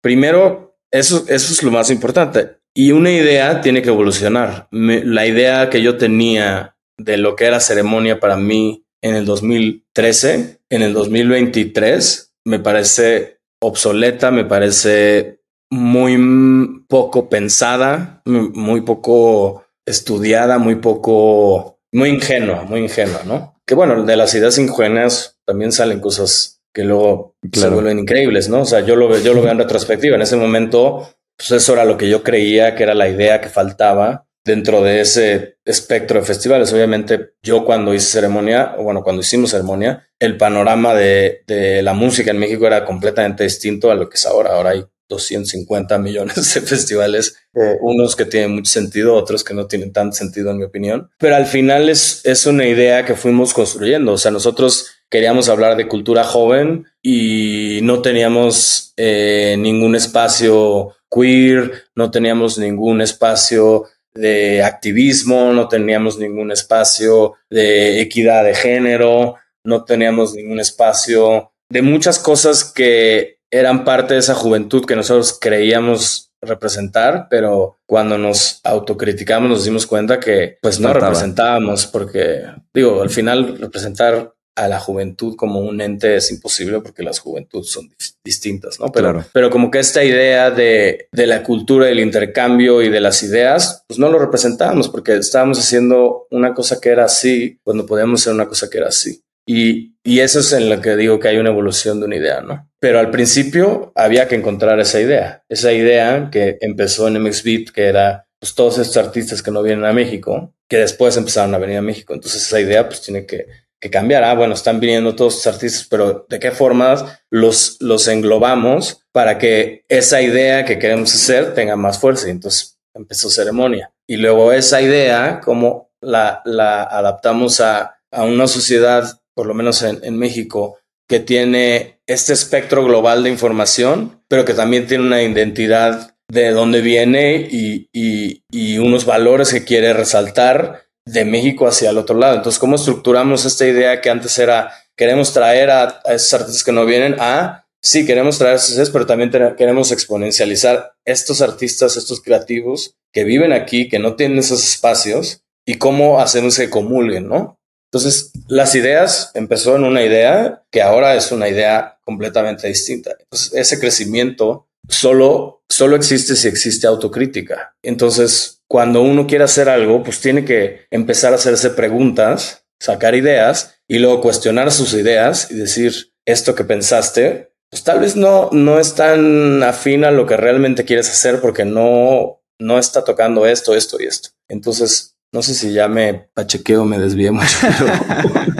primero, 0.00 0.78
eso, 0.90 1.24
es 1.28 1.62
lo 1.62 1.70
más 1.70 1.90
importante. 1.90 2.58
Y 2.74 2.92
una 2.92 3.10
idea 3.10 3.60
tiene 3.60 3.82
que 3.82 3.88
evolucionar. 3.88 4.68
la 4.70 5.26
idea 5.26 5.68
que 5.68 5.82
yo 5.82 5.96
tenía 5.96 6.76
de 6.98 7.16
lo 7.16 7.36
que 7.36 7.46
era 7.46 7.60
ceremonia 7.60 8.20
para 8.20 8.36
mí 8.36 8.84
en 9.02 9.14
el 9.14 9.24
2013, 9.24 10.60
en 10.68 10.82
el 10.82 10.92
2023, 10.92 12.34
me 12.44 12.58
parece 12.58 13.38
obsoleta, 13.60 14.30
me 14.30 14.44
parece 14.44 15.40
muy 15.70 16.84
poco 16.88 17.28
pensada, 17.28 18.22
muy 18.24 18.80
poco 18.82 19.64
estudiada, 19.86 20.58
muy 20.58 20.76
poco, 20.76 21.80
muy 21.92 22.10
ingenua, 22.10 22.64
muy 22.64 22.80
ingenua, 22.80 23.22
¿no? 23.24 23.60
Que 23.66 23.74
bueno, 23.74 24.04
de 24.04 24.16
las 24.16 24.34
ideas 24.34 24.58
ingenuas 24.58 25.38
también 25.46 25.72
salen 25.72 26.00
cosas 26.00 26.62
que 26.74 26.84
luego 26.84 27.36
se 27.52 27.68
vuelven 27.68 27.98
increíbles, 27.98 28.48
¿no? 28.48 28.62
O 28.62 28.64
sea, 28.64 28.80
yo 28.80 28.96
lo, 28.96 29.16
yo 29.18 29.34
lo 29.34 29.42
veo 29.42 29.52
en 29.52 29.58
retrospectiva. 29.58 30.16
En 30.16 30.22
ese 30.22 30.36
momento, 30.36 31.08
pues 31.36 31.50
eso 31.50 31.72
era 31.72 31.84
lo 31.84 31.96
que 31.96 32.08
yo 32.08 32.22
creía 32.22 32.74
que 32.74 32.82
era 32.82 32.94
la 32.94 33.08
idea 33.08 33.40
que 33.40 33.48
faltaba 33.48 34.26
dentro 34.44 34.82
de 34.82 35.00
ese 35.00 35.57
espectro 35.68 36.18
de 36.18 36.26
festivales. 36.26 36.72
Obviamente, 36.72 37.34
yo 37.42 37.64
cuando 37.64 37.94
hice 37.94 38.06
ceremonia, 38.06 38.74
o 38.78 38.82
bueno, 38.82 39.02
cuando 39.02 39.20
hicimos 39.20 39.50
ceremonia, 39.50 40.08
el 40.18 40.36
panorama 40.36 40.94
de, 40.94 41.42
de, 41.46 41.82
la 41.82 41.92
música 41.92 42.30
en 42.30 42.38
México 42.38 42.66
era 42.66 42.84
completamente 42.84 43.44
distinto 43.44 43.90
a 43.90 43.94
lo 43.94 44.08
que 44.08 44.16
es 44.16 44.26
ahora. 44.26 44.54
Ahora 44.54 44.70
hay 44.70 44.84
250 45.08 45.98
millones 45.98 46.54
de 46.54 46.60
festivales, 46.60 47.36
eh, 47.54 47.76
unos 47.80 48.14
que 48.14 48.24
tienen 48.24 48.54
mucho 48.54 48.70
sentido, 48.70 49.14
otros 49.14 49.42
que 49.42 49.54
no 49.54 49.66
tienen 49.66 49.92
tanto 49.92 50.16
sentido, 50.16 50.50
en 50.50 50.58
mi 50.58 50.64
opinión. 50.64 51.10
Pero 51.18 51.36
al 51.36 51.46
final 51.46 51.88
es, 51.88 52.20
es 52.24 52.46
una 52.46 52.66
idea 52.66 53.04
que 53.04 53.14
fuimos 53.14 53.54
construyendo. 53.54 54.12
O 54.12 54.18
sea, 54.18 54.30
nosotros 54.30 54.90
queríamos 55.10 55.48
hablar 55.48 55.76
de 55.76 55.88
cultura 55.88 56.24
joven 56.24 56.86
y 57.02 57.80
no 57.82 58.02
teníamos 58.02 58.92
eh, 58.96 59.56
ningún 59.58 59.96
espacio 59.96 60.94
queer, 61.10 61.84
no 61.94 62.10
teníamos 62.10 62.58
ningún 62.58 63.00
espacio 63.00 63.84
de 64.18 64.62
activismo, 64.62 65.52
no 65.52 65.68
teníamos 65.68 66.18
ningún 66.18 66.50
espacio 66.50 67.34
de 67.48 68.00
equidad 68.00 68.44
de 68.44 68.54
género, 68.54 69.36
no 69.64 69.84
teníamos 69.84 70.34
ningún 70.34 70.60
espacio 70.60 71.52
de 71.70 71.82
muchas 71.82 72.18
cosas 72.18 72.64
que 72.64 73.38
eran 73.50 73.84
parte 73.84 74.14
de 74.14 74.20
esa 74.20 74.34
juventud 74.34 74.84
que 74.84 74.96
nosotros 74.96 75.38
creíamos 75.40 76.32
representar, 76.42 77.26
pero 77.30 77.78
cuando 77.86 78.16
nos 78.18 78.60
autocriticamos 78.64 79.50
nos 79.50 79.64
dimos 79.64 79.86
cuenta 79.86 80.20
que 80.20 80.58
pues 80.62 80.78
no 80.78 80.92
representábamos 80.92 81.86
porque 81.86 82.42
digo, 82.72 83.02
al 83.02 83.10
final 83.10 83.58
representar 83.58 84.34
a 84.58 84.66
la 84.66 84.80
juventud 84.80 85.36
como 85.36 85.60
un 85.60 85.80
ente 85.80 86.16
es 86.16 86.32
imposible 86.32 86.80
porque 86.80 87.04
las 87.04 87.20
juventudes 87.20 87.70
son 87.70 87.88
distintas, 88.24 88.80
¿no? 88.80 88.88
Pero, 88.88 89.24
pero 89.32 89.50
como 89.50 89.70
que 89.70 89.78
esta 89.78 90.02
idea 90.02 90.50
de, 90.50 91.08
de, 91.12 91.26
la 91.26 91.44
cultura 91.44 91.86
del 91.86 92.00
intercambio 92.00 92.82
y 92.82 92.88
de 92.88 93.00
las 93.00 93.22
ideas, 93.22 93.84
pues 93.86 94.00
no 94.00 94.08
lo 94.08 94.18
representábamos 94.18 94.88
porque 94.88 95.16
estábamos 95.16 95.60
haciendo 95.60 96.26
una 96.30 96.54
cosa 96.54 96.80
que 96.80 96.88
era 96.88 97.04
así 97.04 97.60
cuando 97.62 97.86
podíamos 97.86 98.20
hacer 98.20 98.32
una 98.32 98.48
cosa 98.48 98.68
que 98.68 98.78
era 98.78 98.88
así. 98.88 99.22
Y, 99.46 99.94
y 100.02 100.20
eso 100.20 100.40
es 100.40 100.52
en 100.52 100.68
lo 100.68 100.80
que 100.80 100.96
digo 100.96 101.20
que 101.20 101.28
hay 101.28 101.38
una 101.38 101.50
evolución 101.50 102.00
de 102.00 102.06
una 102.06 102.16
idea, 102.16 102.40
¿no? 102.40 102.68
Pero 102.80 102.98
al 102.98 103.10
principio 103.10 103.92
había 103.94 104.26
que 104.26 104.34
encontrar 104.34 104.80
esa 104.80 105.00
idea, 105.00 105.44
esa 105.48 105.72
idea 105.72 106.28
que 106.30 106.58
empezó 106.60 107.06
en 107.06 107.22
MXBeat, 107.22 107.70
que 107.70 107.86
era 107.86 108.26
pues, 108.40 108.54
todos 108.54 108.78
estos 108.78 108.96
artistas 108.96 109.42
que 109.42 109.50
no 109.50 109.62
vienen 109.62 109.84
a 109.84 109.92
México, 109.92 110.52
que 110.68 110.78
después 110.78 111.16
empezaron 111.16 111.54
a 111.54 111.58
venir 111.58 111.78
a 111.78 111.82
México. 111.82 112.12
Entonces 112.12 112.42
esa 112.42 112.60
idea 112.60 112.86
pues 112.88 113.00
tiene 113.00 113.24
que, 113.24 113.46
que 113.80 113.90
cambiar. 113.90 114.24
Ah, 114.24 114.34
bueno, 114.34 114.54
están 114.54 114.80
viniendo 114.80 115.14
todos 115.14 115.36
estos 115.36 115.54
artistas, 115.54 115.86
pero 115.88 116.26
¿de 116.28 116.38
qué 116.38 116.50
formas 116.50 117.04
los, 117.30 117.76
los 117.80 118.08
englobamos 118.08 119.02
para 119.12 119.38
que 119.38 119.84
esa 119.88 120.22
idea 120.22 120.64
que 120.64 120.78
queremos 120.78 121.14
hacer 121.14 121.54
tenga 121.54 121.76
más 121.76 121.98
fuerza? 121.98 122.28
Y 122.28 122.32
entonces 122.32 122.78
empezó 122.94 123.30
ceremonia. 123.30 123.92
Y 124.06 124.16
luego 124.16 124.52
esa 124.52 124.80
idea, 124.82 125.40
cómo 125.44 125.90
la, 126.00 126.42
la 126.44 126.82
adaptamos 126.82 127.60
a, 127.60 128.00
a 128.10 128.24
una 128.24 128.46
sociedad, 128.46 129.20
por 129.34 129.46
lo 129.46 129.54
menos 129.54 129.82
en, 129.82 130.00
en 130.02 130.18
México, 130.18 130.78
que 131.08 131.20
tiene 131.20 132.00
este 132.06 132.32
espectro 132.32 132.84
global 132.84 133.22
de 133.22 133.30
información, 133.30 134.22
pero 134.28 134.44
que 134.44 134.54
también 134.54 134.86
tiene 134.86 135.04
una 135.04 135.22
identidad 135.22 136.14
de 136.30 136.50
dónde 136.50 136.82
viene 136.82 137.48
y, 137.50 137.88
y, 137.92 138.42
y, 138.50 138.78
unos 138.78 139.06
valores 139.06 139.50
que 139.50 139.64
quiere 139.64 139.94
resaltar 139.94 140.82
de 141.12 141.24
México 141.24 141.66
hacia 141.66 141.90
el 141.90 141.98
otro 141.98 142.16
lado. 142.16 142.36
Entonces, 142.36 142.58
¿cómo 142.58 142.76
estructuramos 142.76 143.44
esta 143.44 143.66
idea 143.66 144.00
que 144.00 144.10
antes 144.10 144.38
era, 144.38 144.72
queremos 144.96 145.32
traer 145.32 145.70
a, 145.70 146.00
esos 146.06 146.34
artistas 146.34 146.64
que 146.64 146.72
no 146.72 146.84
vienen 146.84 147.16
a, 147.18 147.66
sí, 147.82 148.04
queremos 148.06 148.38
traer 148.38 148.54
a 148.54 148.56
esos, 148.56 148.90
pero 148.90 149.06
también 149.06 149.30
queremos 149.56 149.92
exponencializar 149.92 150.92
estos 151.04 151.40
artistas, 151.40 151.96
estos 151.96 152.20
creativos 152.20 152.94
que 153.12 153.24
viven 153.24 153.52
aquí, 153.52 153.88
que 153.88 153.98
no 153.98 154.16
tienen 154.16 154.38
esos 154.38 154.62
espacios 154.64 155.42
y 155.66 155.74
cómo 155.74 156.20
hacemos 156.20 156.56
que 156.56 156.70
comulguen, 156.70 157.28
¿no? 157.28 157.58
Entonces, 157.90 158.32
las 158.48 158.74
ideas 158.74 159.30
empezó 159.34 159.76
en 159.76 159.84
una 159.84 160.02
idea 160.02 160.62
que 160.70 160.82
ahora 160.82 161.14
es 161.14 161.32
una 161.32 161.48
idea 161.48 161.98
completamente 162.04 162.68
distinta. 162.68 163.16
Ese 163.52 163.80
crecimiento 163.80 164.68
solo, 164.88 165.62
solo 165.68 165.96
existe 165.96 166.36
si 166.36 166.48
existe 166.48 166.86
autocrítica. 166.86 167.74
Entonces, 167.82 168.57
cuando 168.68 169.02
uno 169.02 169.26
quiere 169.26 169.44
hacer 169.44 169.68
algo, 169.68 170.02
pues 170.02 170.20
tiene 170.20 170.44
que 170.44 170.86
empezar 170.90 171.32
a 171.32 171.36
hacerse 171.36 171.70
preguntas, 171.70 172.66
sacar 172.78 173.14
ideas 173.14 173.80
y 173.88 173.98
luego 173.98 174.20
cuestionar 174.20 174.70
sus 174.70 174.92
ideas 174.94 175.50
y 175.50 175.54
decir, 175.54 176.12
esto 176.26 176.54
que 176.54 176.64
pensaste, 176.64 177.54
pues 177.70 177.82
tal 177.82 178.00
vez 178.00 178.14
no, 178.14 178.50
no 178.52 178.78
es 178.78 178.94
tan 178.94 179.62
afín 179.62 180.04
a 180.04 180.10
lo 180.10 180.26
que 180.26 180.36
realmente 180.36 180.84
quieres 180.84 181.08
hacer 181.08 181.40
porque 181.40 181.64
no, 181.64 182.42
no 182.58 182.78
está 182.78 183.04
tocando 183.04 183.46
esto, 183.46 183.74
esto 183.74 183.96
y 184.00 184.06
esto. 184.06 184.30
Entonces, 184.48 185.16
no 185.32 185.42
sé 185.42 185.54
si 185.54 185.72
ya 185.72 185.88
me 185.88 186.28
pachequeo, 186.34 186.84
me 186.84 186.98
desvié 186.98 187.30
mucho, 187.30 187.58
pero 187.60 187.92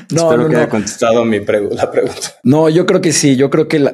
no, 0.10 0.30
espero 0.30 0.48
que 0.48 0.56
haya 0.56 0.68
contestado 0.68 1.24
mi 1.24 1.40
la 1.40 1.90
pregunta. 1.90 2.36
No, 2.44 2.68
yo 2.68 2.86
creo 2.86 3.00
que 3.00 3.12
sí. 3.12 3.36
Yo 3.36 3.50
creo 3.50 3.66
que 3.66 3.84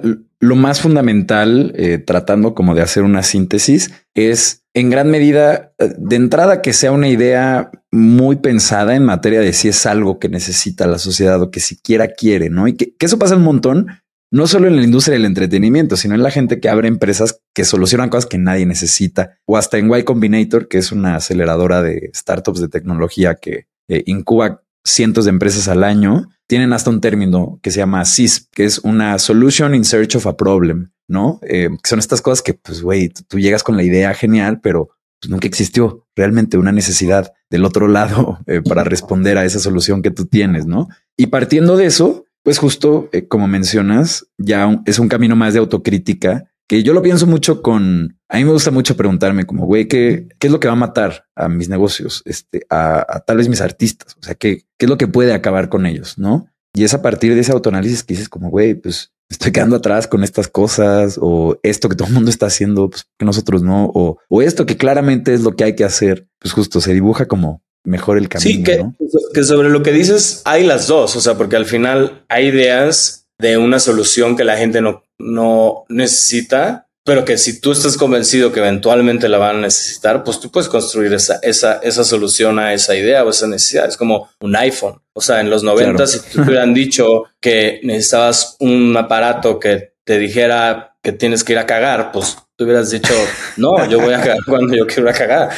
lo 0.41 0.57
más 0.57 0.81
fundamental, 0.81 1.73
eh, 1.77 1.99
tratando 1.99 2.55
como 2.55 2.75
de 2.75 2.83
hacer 2.83 3.03
una 3.03 3.23
síntesis, 3.23 3.93
es 4.15 4.65
en 4.79 4.91
gran 4.91 5.11
medida 5.11 5.73
eh, 5.79 5.93
de 5.99 6.17
entrada 6.17 6.63
que 6.63 6.73
sea 6.73 6.93
una 6.93 7.09
idea 7.09 7.71
muy 7.91 8.37
pensada 8.37 8.95
en 8.95 9.05
materia 9.05 9.41
de 9.41 9.53
si 9.53 9.69
es 9.69 9.87
algo 9.87 10.19
que 10.19 10.29
necesita 10.29 10.87
la 10.87 10.99
sociedad 10.99 11.41
o 11.43 11.51
que 11.51 11.61
siquiera 11.61 12.09
quiere, 12.09 12.49
¿no? 12.49 12.69
Y 12.69 12.77
que, 12.77 12.95
eso 13.01 13.19
pasa 13.19 13.37
un 13.37 13.43
montón 13.43 13.89
no 14.31 14.47
solo 14.47 14.69
en 14.69 14.77
la 14.77 14.85
industria 14.85 15.15
del 15.15 15.25
entretenimiento, 15.25 15.97
sino 15.97 16.15
en 16.15 16.23
la 16.23 16.31
gente 16.31 16.61
que 16.61 16.69
abre 16.69 16.87
empresas 16.87 17.41
que 17.55 17.65
solucionan 17.65 18.11
cosas 18.11 18.27
que 18.27 18.37
nadie 18.37 18.67
necesita, 18.67 19.39
o 19.47 19.57
hasta 19.57 19.79
en 19.79 19.91
Y 19.93 20.03
Combinator, 20.05 20.69
que 20.69 20.77
es 20.77 20.93
una 20.93 21.17
aceleradora 21.17 21.83
de 21.83 22.11
startups 22.15 22.61
de 22.61 22.69
tecnología 22.69 23.37
que 23.37 23.69
eh, 23.89 24.03
incuba 24.05 24.63
cientos 24.85 25.25
de 25.25 25.31
empresas 25.31 25.67
al 25.69 25.83
año, 25.83 26.29
tienen 26.47 26.75
hasta 26.75 26.91
un 26.91 27.01
término 27.01 27.59
que 27.63 27.71
se 27.71 27.79
llama 27.79 28.05
SISP, 28.05 28.51
que 28.53 28.65
es 28.65 28.79
una 28.81 29.19
Solution 29.19 29.75
in 29.75 29.85
Search 29.85 30.17
of 30.17 30.27
a 30.27 30.37
Problem, 30.37 30.91
¿no? 31.09 31.41
Eh, 31.43 31.71
son 31.85 31.99
estas 31.99 32.23
cosas 32.23 32.43
que, 32.43 32.55
pues, 32.55 32.83
güey, 32.83 33.09
tú 33.09 33.39
llegas 33.39 33.63
con 33.63 33.77
la 33.77 33.83
idea 33.83 34.15
genial, 34.15 34.61
pero 34.61 34.91
pues, 35.21 35.31
nunca 35.31 35.49
existió 35.49 36.07
realmente 36.15 36.59
una 36.59 36.73
necesidad 36.73 37.33
del 37.51 37.65
otro 37.65 37.89
lado 37.89 38.39
eh, 38.47 38.63
para 38.63 38.85
responder 38.85 39.39
a 39.39 39.45
esa 39.45 39.59
solución 39.59 40.03
que 40.03 40.11
tú 40.11 40.27
tienes, 40.27 40.67
¿no? 40.67 40.89
Y 41.17 41.27
partiendo 41.27 41.77
de 41.77 41.87
eso, 41.87 42.27
pues 42.45 42.59
justo 42.59 43.09
eh, 43.13 43.27
como 43.27 43.49
mencionas, 43.49 44.27
ya 44.39 44.81
es 44.87 44.99
un 44.99 45.09
camino 45.09 45.35
más 45.35 45.55
de 45.55 45.59
autocrítica 45.59 46.51
que 46.69 46.83
yo 46.83 46.93
lo 46.93 47.03
pienso 47.03 47.27
mucho 47.27 47.63
con, 47.63 48.19
a 48.29 48.37
mí 48.37 48.45
me 48.45 48.53
gusta 48.53 48.71
mucho 48.71 48.95
preguntarme 48.95 49.47
como, 49.47 49.65
güey, 49.65 49.89
¿qué, 49.89 50.29
¿qué 50.39 50.49
es 50.49 50.53
lo 50.53 50.61
que 50.61 50.69
va 50.69 50.75
a 50.75 50.77
matar 50.77 51.25
a 51.35 51.49
mis 51.49 51.71
negocios? 51.71 52.23
Este, 52.27 52.67
a, 52.69 53.25
tal 53.27 53.39
vez 53.39 53.49
mis 53.49 53.63
artistas, 53.63 54.17
o 54.21 54.23
sea, 54.23 54.35
¿qué, 54.35 54.65
¿qué 54.77 54.85
es 54.85 54.89
lo 54.91 54.99
que 54.99 55.09
puede 55.09 55.33
acabar 55.33 55.71
con 55.71 55.87
ellos? 55.87 56.19
¿No? 56.19 56.47
Y 56.79 56.85
es 56.85 56.95
a 56.95 57.03
partir 57.03 57.35
de 57.35 57.41
ese 57.41 57.51
autoanálisis 57.51 58.05
que 58.05 58.15
dices 58.15 58.29
como, 58.29 58.51
güey, 58.51 58.75
pues 58.75 59.11
estoy 59.29 59.51
quedando 59.51 59.75
atrás 59.75 60.07
con 60.07 60.23
estas 60.23 60.47
cosas 60.47 61.19
o 61.21 61.59
esto 61.65 61.89
que 61.89 61.97
todo 61.97 62.07
el 62.07 62.15
mundo 62.15 62.31
está 62.31 62.47
haciendo, 62.47 62.89
pues 62.89 63.05
que 63.19 63.25
nosotros 63.25 63.65
no, 63.65 63.91
o, 63.93 64.19
o 64.29 64.43
esto 64.43 64.65
que 64.65 64.77
claramente 64.77 65.35
es 65.35 65.41
lo 65.41 65.57
que 65.57 65.65
hay 65.65 65.75
que 65.75 65.83
hacer, 65.83 66.29
pues 66.39 66.55
justo 66.55 66.81
se 66.81 66.95
dibuja 66.95 67.27
como 67.27 67.65
mejor 67.83 68.17
el 68.17 68.29
camino. 68.29 68.49
Sí, 68.49 68.63
que, 68.63 68.87
que 69.35 69.43
sobre 69.43 69.71
lo 69.71 69.83
que 69.83 69.91
dices 69.91 70.41
hay 70.45 70.65
las 70.65 70.87
dos, 70.87 71.17
o 71.17 71.21
sea, 71.21 71.37
porque 71.37 71.57
al 71.57 71.67
final 71.67 72.25
hay 72.29 72.47
ideas 72.47 73.27
de 73.41 73.59
una 73.59 73.81
solución 73.81 74.37
que 74.37 74.45
la 74.45 74.57
gente 74.57 74.81
no, 74.81 75.03
no 75.19 75.85
necesita, 75.89 76.88
pero 77.09 77.25
que 77.25 77.39
si 77.39 77.59
tú 77.59 77.73
estás 77.73 77.97
convencido 77.97 78.53
que 78.53 78.61
eventualmente 78.61 79.31
la 79.31 79.39
van 79.39 79.57
a 79.57 79.61
necesitar, 79.61 80.23
pues 80.25 80.41
tú 80.41 80.51
puedes 80.51 80.69
construir 80.69 81.11
esa, 81.15 81.39
esa, 81.41 81.79
esa 81.83 82.05
solución 82.05 82.59
a 82.59 82.75
esa 82.75 82.95
idea 82.95 83.25
o 83.25 83.31
esa 83.31 83.47
necesidad. 83.47 83.89
Es 83.89 83.97
como 83.97 84.29
un 84.41 84.55
iPhone. 84.55 85.01
O 85.15 85.23
sea, 85.23 85.41
en 85.41 85.49
los 85.49 85.63
90, 85.63 86.07
si 86.07 86.21
te 86.21 86.39
hubieran 86.43 86.75
dicho 86.75 87.25
que 87.41 87.81
necesitabas 87.83 88.57
un 88.61 88.95
aparato 88.95 89.59
que 89.59 89.95
te 90.05 90.19
dijera 90.19 90.99
que 91.03 91.13
tienes 91.13 91.45
que 91.45 91.55
ir 91.55 91.59
a 91.59 91.65
cagar, 91.65 92.13
pues 92.13 92.37
tú 92.59 92.65
hubieras 92.65 92.91
dicho, 92.91 93.15
no, 93.57 93.89
yo 93.89 94.01
voy 94.01 94.13
a 94.13 94.19
cagar 94.19 94.39
cuando 94.45 94.75
yo 94.75 94.85
quiero 94.85 95.03
ir 95.03 95.09
a 95.11 95.13
cagar. 95.13 95.51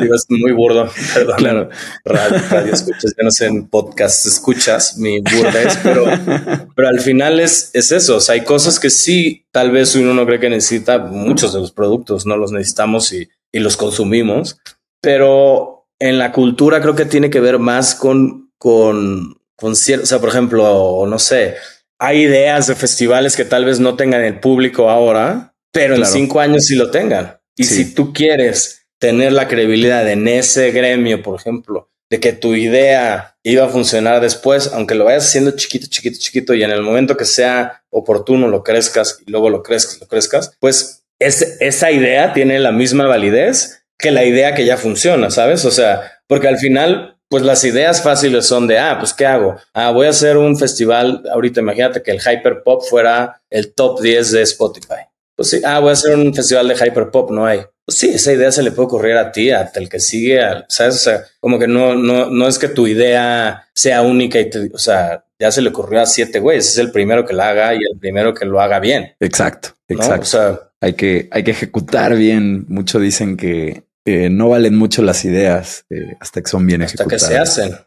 digo, 0.00 0.14
es 0.16 0.26
muy 0.28 0.50
burdo. 0.50 0.90
Perdón. 1.14 1.36
Claro. 1.36 1.68
Radio, 2.04 2.74
escuchas, 2.74 3.14
ya 3.16 3.22
no 3.22 3.30
sé 3.30 3.46
en 3.46 3.68
podcast 3.68 4.26
escuchas 4.26 4.96
mi 4.98 5.20
burda 5.20 5.62
es, 5.62 5.76
pero, 5.76 6.06
pero 6.74 6.88
al 6.88 6.98
final 6.98 7.38
es, 7.38 7.70
es 7.72 7.92
eso. 7.92 8.16
O 8.16 8.20
sea, 8.20 8.32
hay 8.32 8.42
cosas 8.42 8.80
que 8.80 8.90
sí, 8.90 9.46
tal 9.52 9.70
vez 9.70 9.94
uno 9.94 10.12
no 10.12 10.26
cree 10.26 10.40
que 10.40 10.50
necesita. 10.50 10.98
Muchos 10.98 11.52
de 11.52 11.60
los 11.60 11.70
productos 11.70 12.26
no 12.26 12.36
los 12.36 12.50
necesitamos 12.50 13.12
y, 13.12 13.28
y 13.52 13.60
los 13.60 13.76
consumimos, 13.76 14.58
pero 15.00 15.86
en 16.00 16.18
la 16.18 16.32
cultura 16.32 16.80
creo 16.82 16.96
que 16.96 17.04
tiene 17.04 17.30
que 17.30 17.38
ver 17.38 17.60
más 17.60 17.94
con, 17.94 18.50
con, 18.58 19.40
con 19.54 19.76
cierto, 19.76 20.02
o 20.02 20.06
sea, 20.06 20.18
por 20.18 20.30
ejemplo, 20.30 21.04
no 21.06 21.18
sé, 21.20 21.54
hay 22.00 22.22
ideas 22.22 22.66
de 22.66 22.74
festivales 22.74 23.36
que 23.36 23.44
tal 23.44 23.64
vez 23.64 23.78
no 23.78 23.94
tengan 23.94 24.22
el 24.22 24.40
público 24.40 24.90
ahora, 24.90 25.47
pero 25.72 25.94
en 25.96 26.06
cinco 26.06 26.40
años 26.40 26.66
sí 26.66 26.74
lo 26.74 26.90
tengan. 26.90 27.38
Y 27.56 27.64
si 27.64 27.94
tú 27.94 28.12
quieres 28.12 28.86
tener 28.98 29.32
la 29.32 29.48
credibilidad 29.48 30.08
en 30.08 30.28
ese 30.28 30.70
gremio, 30.70 31.22
por 31.22 31.38
ejemplo, 31.38 31.90
de 32.10 32.20
que 32.20 32.32
tu 32.32 32.54
idea 32.54 33.36
iba 33.42 33.64
a 33.64 33.68
funcionar 33.68 34.20
después, 34.20 34.70
aunque 34.72 34.94
lo 34.94 35.04
vayas 35.04 35.26
haciendo 35.26 35.50
chiquito, 35.52 35.86
chiquito, 35.88 36.18
chiquito, 36.18 36.54
y 36.54 36.62
en 36.62 36.70
el 36.70 36.82
momento 36.82 37.16
que 37.16 37.24
sea 37.24 37.82
oportuno 37.90 38.48
lo 38.48 38.62
crezcas 38.62 39.18
y 39.26 39.30
luego 39.30 39.50
lo 39.50 39.62
crezcas, 39.62 40.00
lo 40.00 40.06
crezcas, 40.06 40.52
pues 40.60 41.04
esa 41.18 41.90
idea 41.90 42.32
tiene 42.32 42.60
la 42.60 42.72
misma 42.72 43.06
validez 43.06 43.84
que 43.98 44.12
la 44.12 44.24
idea 44.24 44.54
que 44.54 44.64
ya 44.64 44.76
funciona, 44.76 45.30
¿sabes? 45.30 45.64
O 45.64 45.70
sea, 45.70 46.20
porque 46.26 46.48
al 46.48 46.58
final 46.58 47.18
pues 47.28 47.42
las 47.42 47.62
ideas 47.64 48.02
fáciles 48.02 48.46
son 48.46 48.66
de, 48.66 48.78
ah, 48.78 48.96
pues 48.98 49.12
¿qué 49.12 49.26
hago? 49.26 49.56
Ah, 49.74 49.90
voy 49.90 50.06
a 50.06 50.10
hacer 50.10 50.38
un 50.38 50.56
festival, 50.56 51.22
ahorita 51.30 51.60
imagínate 51.60 52.02
que 52.02 52.10
el 52.10 52.20
Hyperpop 52.20 52.82
fuera 52.88 53.42
el 53.50 53.74
top 53.74 54.00
10 54.00 54.30
de 54.30 54.42
Spotify. 54.42 55.07
Pues 55.38 55.50
sí, 55.50 55.60
ah, 55.64 55.78
voy 55.78 55.90
a 55.90 55.92
hacer 55.92 56.16
un 56.16 56.34
festival 56.34 56.66
de 56.66 56.74
Hyperpop, 56.74 57.30
no 57.30 57.46
hay. 57.46 57.60
Pues 57.84 57.96
sí, 57.96 58.08
esa 58.08 58.32
idea 58.32 58.50
se 58.50 58.60
le 58.60 58.72
puede 58.72 58.88
ocurrir 58.88 59.16
a 59.16 59.30
ti, 59.30 59.52
a 59.52 59.70
el 59.72 59.88
que 59.88 60.00
sigue, 60.00 60.40
¿sabes? 60.68 60.96
O 60.96 60.98
sea, 60.98 61.22
como 61.38 61.60
que 61.60 61.68
no, 61.68 61.94
no, 61.94 62.28
no 62.28 62.48
es 62.48 62.58
que 62.58 62.66
tu 62.66 62.88
idea 62.88 63.68
sea 63.72 64.02
única 64.02 64.40
y 64.40 64.50
te, 64.50 64.68
o 64.74 64.78
sea, 64.78 65.24
ya 65.38 65.52
se 65.52 65.62
le 65.62 65.68
ocurrió 65.68 66.00
a 66.00 66.06
siete 66.06 66.40
güeyes, 66.40 66.66
es 66.66 66.78
el 66.78 66.90
primero 66.90 67.24
que 67.24 67.34
la 67.34 67.50
haga 67.50 67.72
y 67.72 67.78
el 67.78 67.96
primero 68.00 68.34
que 68.34 68.46
lo 68.46 68.60
haga 68.60 68.80
bien. 68.80 69.14
Exacto, 69.20 69.76
exacto. 69.86 70.22
O 70.22 70.24
sea, 70.24 70.60
hay 70.80 70.94
que, 70.94 71.28
hay 71.30 71.44
que 71.44 71.52
ejecutar 71.52 72.16
bien. 72.16 72.66
Mucho 72.66 72.98
dicen 72.98 73.36
que 73.36 73.84
no 74.30 74.48
valen 74.48 74.74
mucho 74.74 75.02
las 75.02 75.24
ideas 75.24 75.84
eh, 75.90 76.16
hasta 76.18 76.42
que 76.42 76.48
son 76.48 76.66
bien 76.66 76.82
hasta 76.82 77.04
que 77.04 77.18
se 77.20 77.38
hacen. 77.38 77.78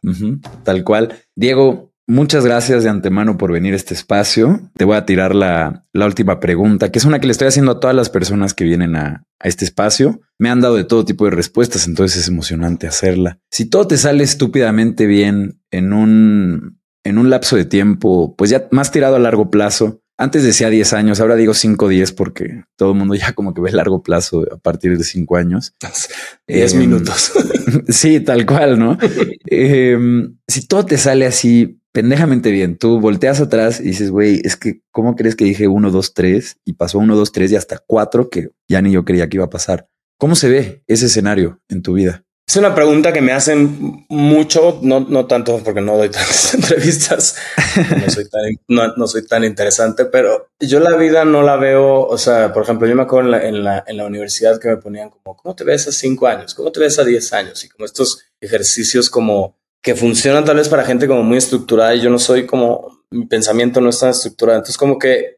tal 0.63 0.85
cual. 0.85 1.15
Diego, 1.35 1.90
muchas 2.07 2.45
gracias 2.45 2.83
de 2.83 2.89
antemano 2.89 3.37
por 3.37 3.51
venir 3.51 3.73
a 3.73 3.77
este 3.77 3.93
espacio. 3.93 4.71
Te 4.75 4.85
voy 4.85 4.97
a 4.97 5.05
tirar 5.05 5.35
la, 5.35 5.85
última 5.93 6.39
pregunta, 6.39 6.91
que 6.91 6.99
es 6.99 7.05
una 7.05 7.19
que 7.19 7.27
le 7.27 7.31
estoy 7.31 7.47
haciendo 7.47 7.73
a 7.73 7.79
todas 7.79 7.95
las 7.95 8.09
personas 8.09 8.53
que 8.53 8.63
vienen 8.63 8.95
a, 8.95 9.25
a 9.39 9.47
este 9.47 9.65
espacio. 9.65 10.21
Me 10.37 10.49
han 10.49 10.61
dado 10.61 10.75
de 10.75 10.83
todo 10.83 11.05
tipo 11.05 11.25
de 11.25 11.31
respuestas, 11.31 11.87
entonces 11.87 12.21
es 12.21 12.27
emocionante 12.27 12.87
hacerla. 12.87 13.39
Si 13.49 13.69
todo 13.69 13.87
te 13.87 13.97
sale 13.97 14.23
estúpidamente 14.23 15.05
bien 15.05 15.61
en 15.71 15.93
un, 15.93 16.81
en 17.03 17.17
un 17.17 17.29
lapso 17.29 17.55
de 17.55 17.65
tiempo, 17.65 18.35
pues 18.35 18.49
ya 18.49 18.67
más 18.71 18.91
tirado 18.91 19.15
a 19.15 19.19
largo 19.19 19.49
plazo, 19.49 20.01
Antes 20.21 20.43
decía 20.43 20.69
10 20.69 20.93
años, 20.93 21.19
ahora 21.19 21.35
digo 21.35 21.55
5 21.55 21.87
10 21.87 22.11
porque 22.11 22.63
todo 22.75 22.91
el 22.91 22.97
mundo 22.99 23.15
ya 23.15 23.33
como 23.33 23.55
que 23.55 23.61
ve 23.61 23.71
largo 23.71 24.03
plazo 24.03 24.45
a 24.53 24.57
partir 24.57 24.95
de 24.95 25.03
5 25.03 25.35
años. 25.35 25.73
10 26.47 26.73
em, 26.73 26.79
minutos. 26.79 27.31
sí, 27.89 28.19
tal 28.19 28.45
cual, 28.45 28.77
¿no? 28.77 28.99
Em, 29.47 30.37
si 30.47 30.67
todo 30.67 30.85
te 30.85 30.99
sale 30.99 31.25
así 31.25 31.81
pendejamente 31.91 32.51
bien, 32.51 32.77
tú 32.77 32.99
volteas 32.99 33.41
atrás 33.41 33.79
y 33.79 33.85
dices, 33.85 34.11
güey, 34.11 34.41
es 34.43 34.55
que, 34.57 34.83
¿cómo 34.91 35.15
crees 35.15 35.35
que 35.35 35.45
dije 35.45 35.67
1, 35.67 35.89
2, 35.89 36.13
3 36.13 36.57
y 36.65 36.73
pasó 36.73 36.99
1, 36.99 37.15
2, 37.15 37.31
3 37.31 37.51
y 37.53 37.55
hasta 37.55 37.79
4 37.79 38.29
que 38.29 38.49
ya 38.67 38.79
ni 38.83 38.91
yo 38.91 39.03
creía 39.03 39.27
que 39.27 39.37
iba 39.37 39.45
a 39.45 39.49
pasar? 39.49 39.89
¿Cómo 40.19 40.35
se 40.35 40.49
ve 40.49 40.83
ese 40.85 41.07
escenario 41.07 41.59
en 41.67 41.81
tu 41.81 41.93
vida? 41.93 42.23
Es 42.51 42.57
una 42.57 42.75
pregunta 42.75 43.13
que 43.13 43.21
me 43.21 43.31
hacen 43.31 44.05
mucho, 44.09 44.81
no, 44.81 44.99
no 44.99 45.25
tanto 45.25 45.63
porque 45.63 45.79
no 45.79 45.95
doy 45.95 46.09
tantas 46.11 46.53
entrevistas, 46.53 47.37
no 47.77 48.09
soy, 48.09 48.27
tan, 48.27 48.41
no, 48.67 49.07
soy 49.07 49.25
tan 49.25 49.45
interesante, 49.45 50.03
pero 50.03 50.49
yo 50.59 50.81
la 50.81 50.97
vida 50.97 51.23
no 51.23 51.43
la 51.43 51.55
veo, 51.55 52.05
o 52.05 52.17
sea, 52.17 52.51
por 52.51 52.63
ejemplo, 52.63 52.89
yo 52.89 52.95
me 52.97 53.03
acuerdo 53.03 53.27
en 53.27 53.31
la, 53.31 53.47
en 53.47 53.63
la, 53.63 53.83
en 53.87 53.95
la 53.95 54.05
universidad 54.05 54.59
que 54.59 54.67
me 54.67 54.75
ponían 54.75 55.11
como, 55.11 55.37
¿cómo 55.37 55.55
te 55.55 55.63
ves 55.63 55.87
a 55.87 55.93
cinco 55.93 56.27
años? 56.27 56.53
¿Cómo 56.53 56.73
te 56.73 56.81
ves 56.81 56.99
a 56.99 57.05
diez 57.05 57.31
años? 57.31 57.63
Y 57.63 57.69
como 57.69 57.85
estos 57.85 58.25
ejercicios 58.41 59.09
como 59.09 59.55
que 59.81 59.95
funcionan 59.95 60.43
tal 60.43 60.57
vez 60.57 60.67
para 60.67 60.83
gente 60.83 61.07
como 61.07 61.23
muy 61.23 61.37
estructurada 61.37 61.95
y 61.95 62.01
yo 62.01 62.09
no 62.09 62.19
soy 62.19 62.45
como, 62.45 63.05
mi 63.11 63.27
pensamiento 63.27 63.79
no 63.79 63.91
es 63.91 63.99
tan 63.99 64.09
estructurado. 64.09 64.57
Entonces 64.57 64.77
como 64.77 64.99
que 64.99 65.37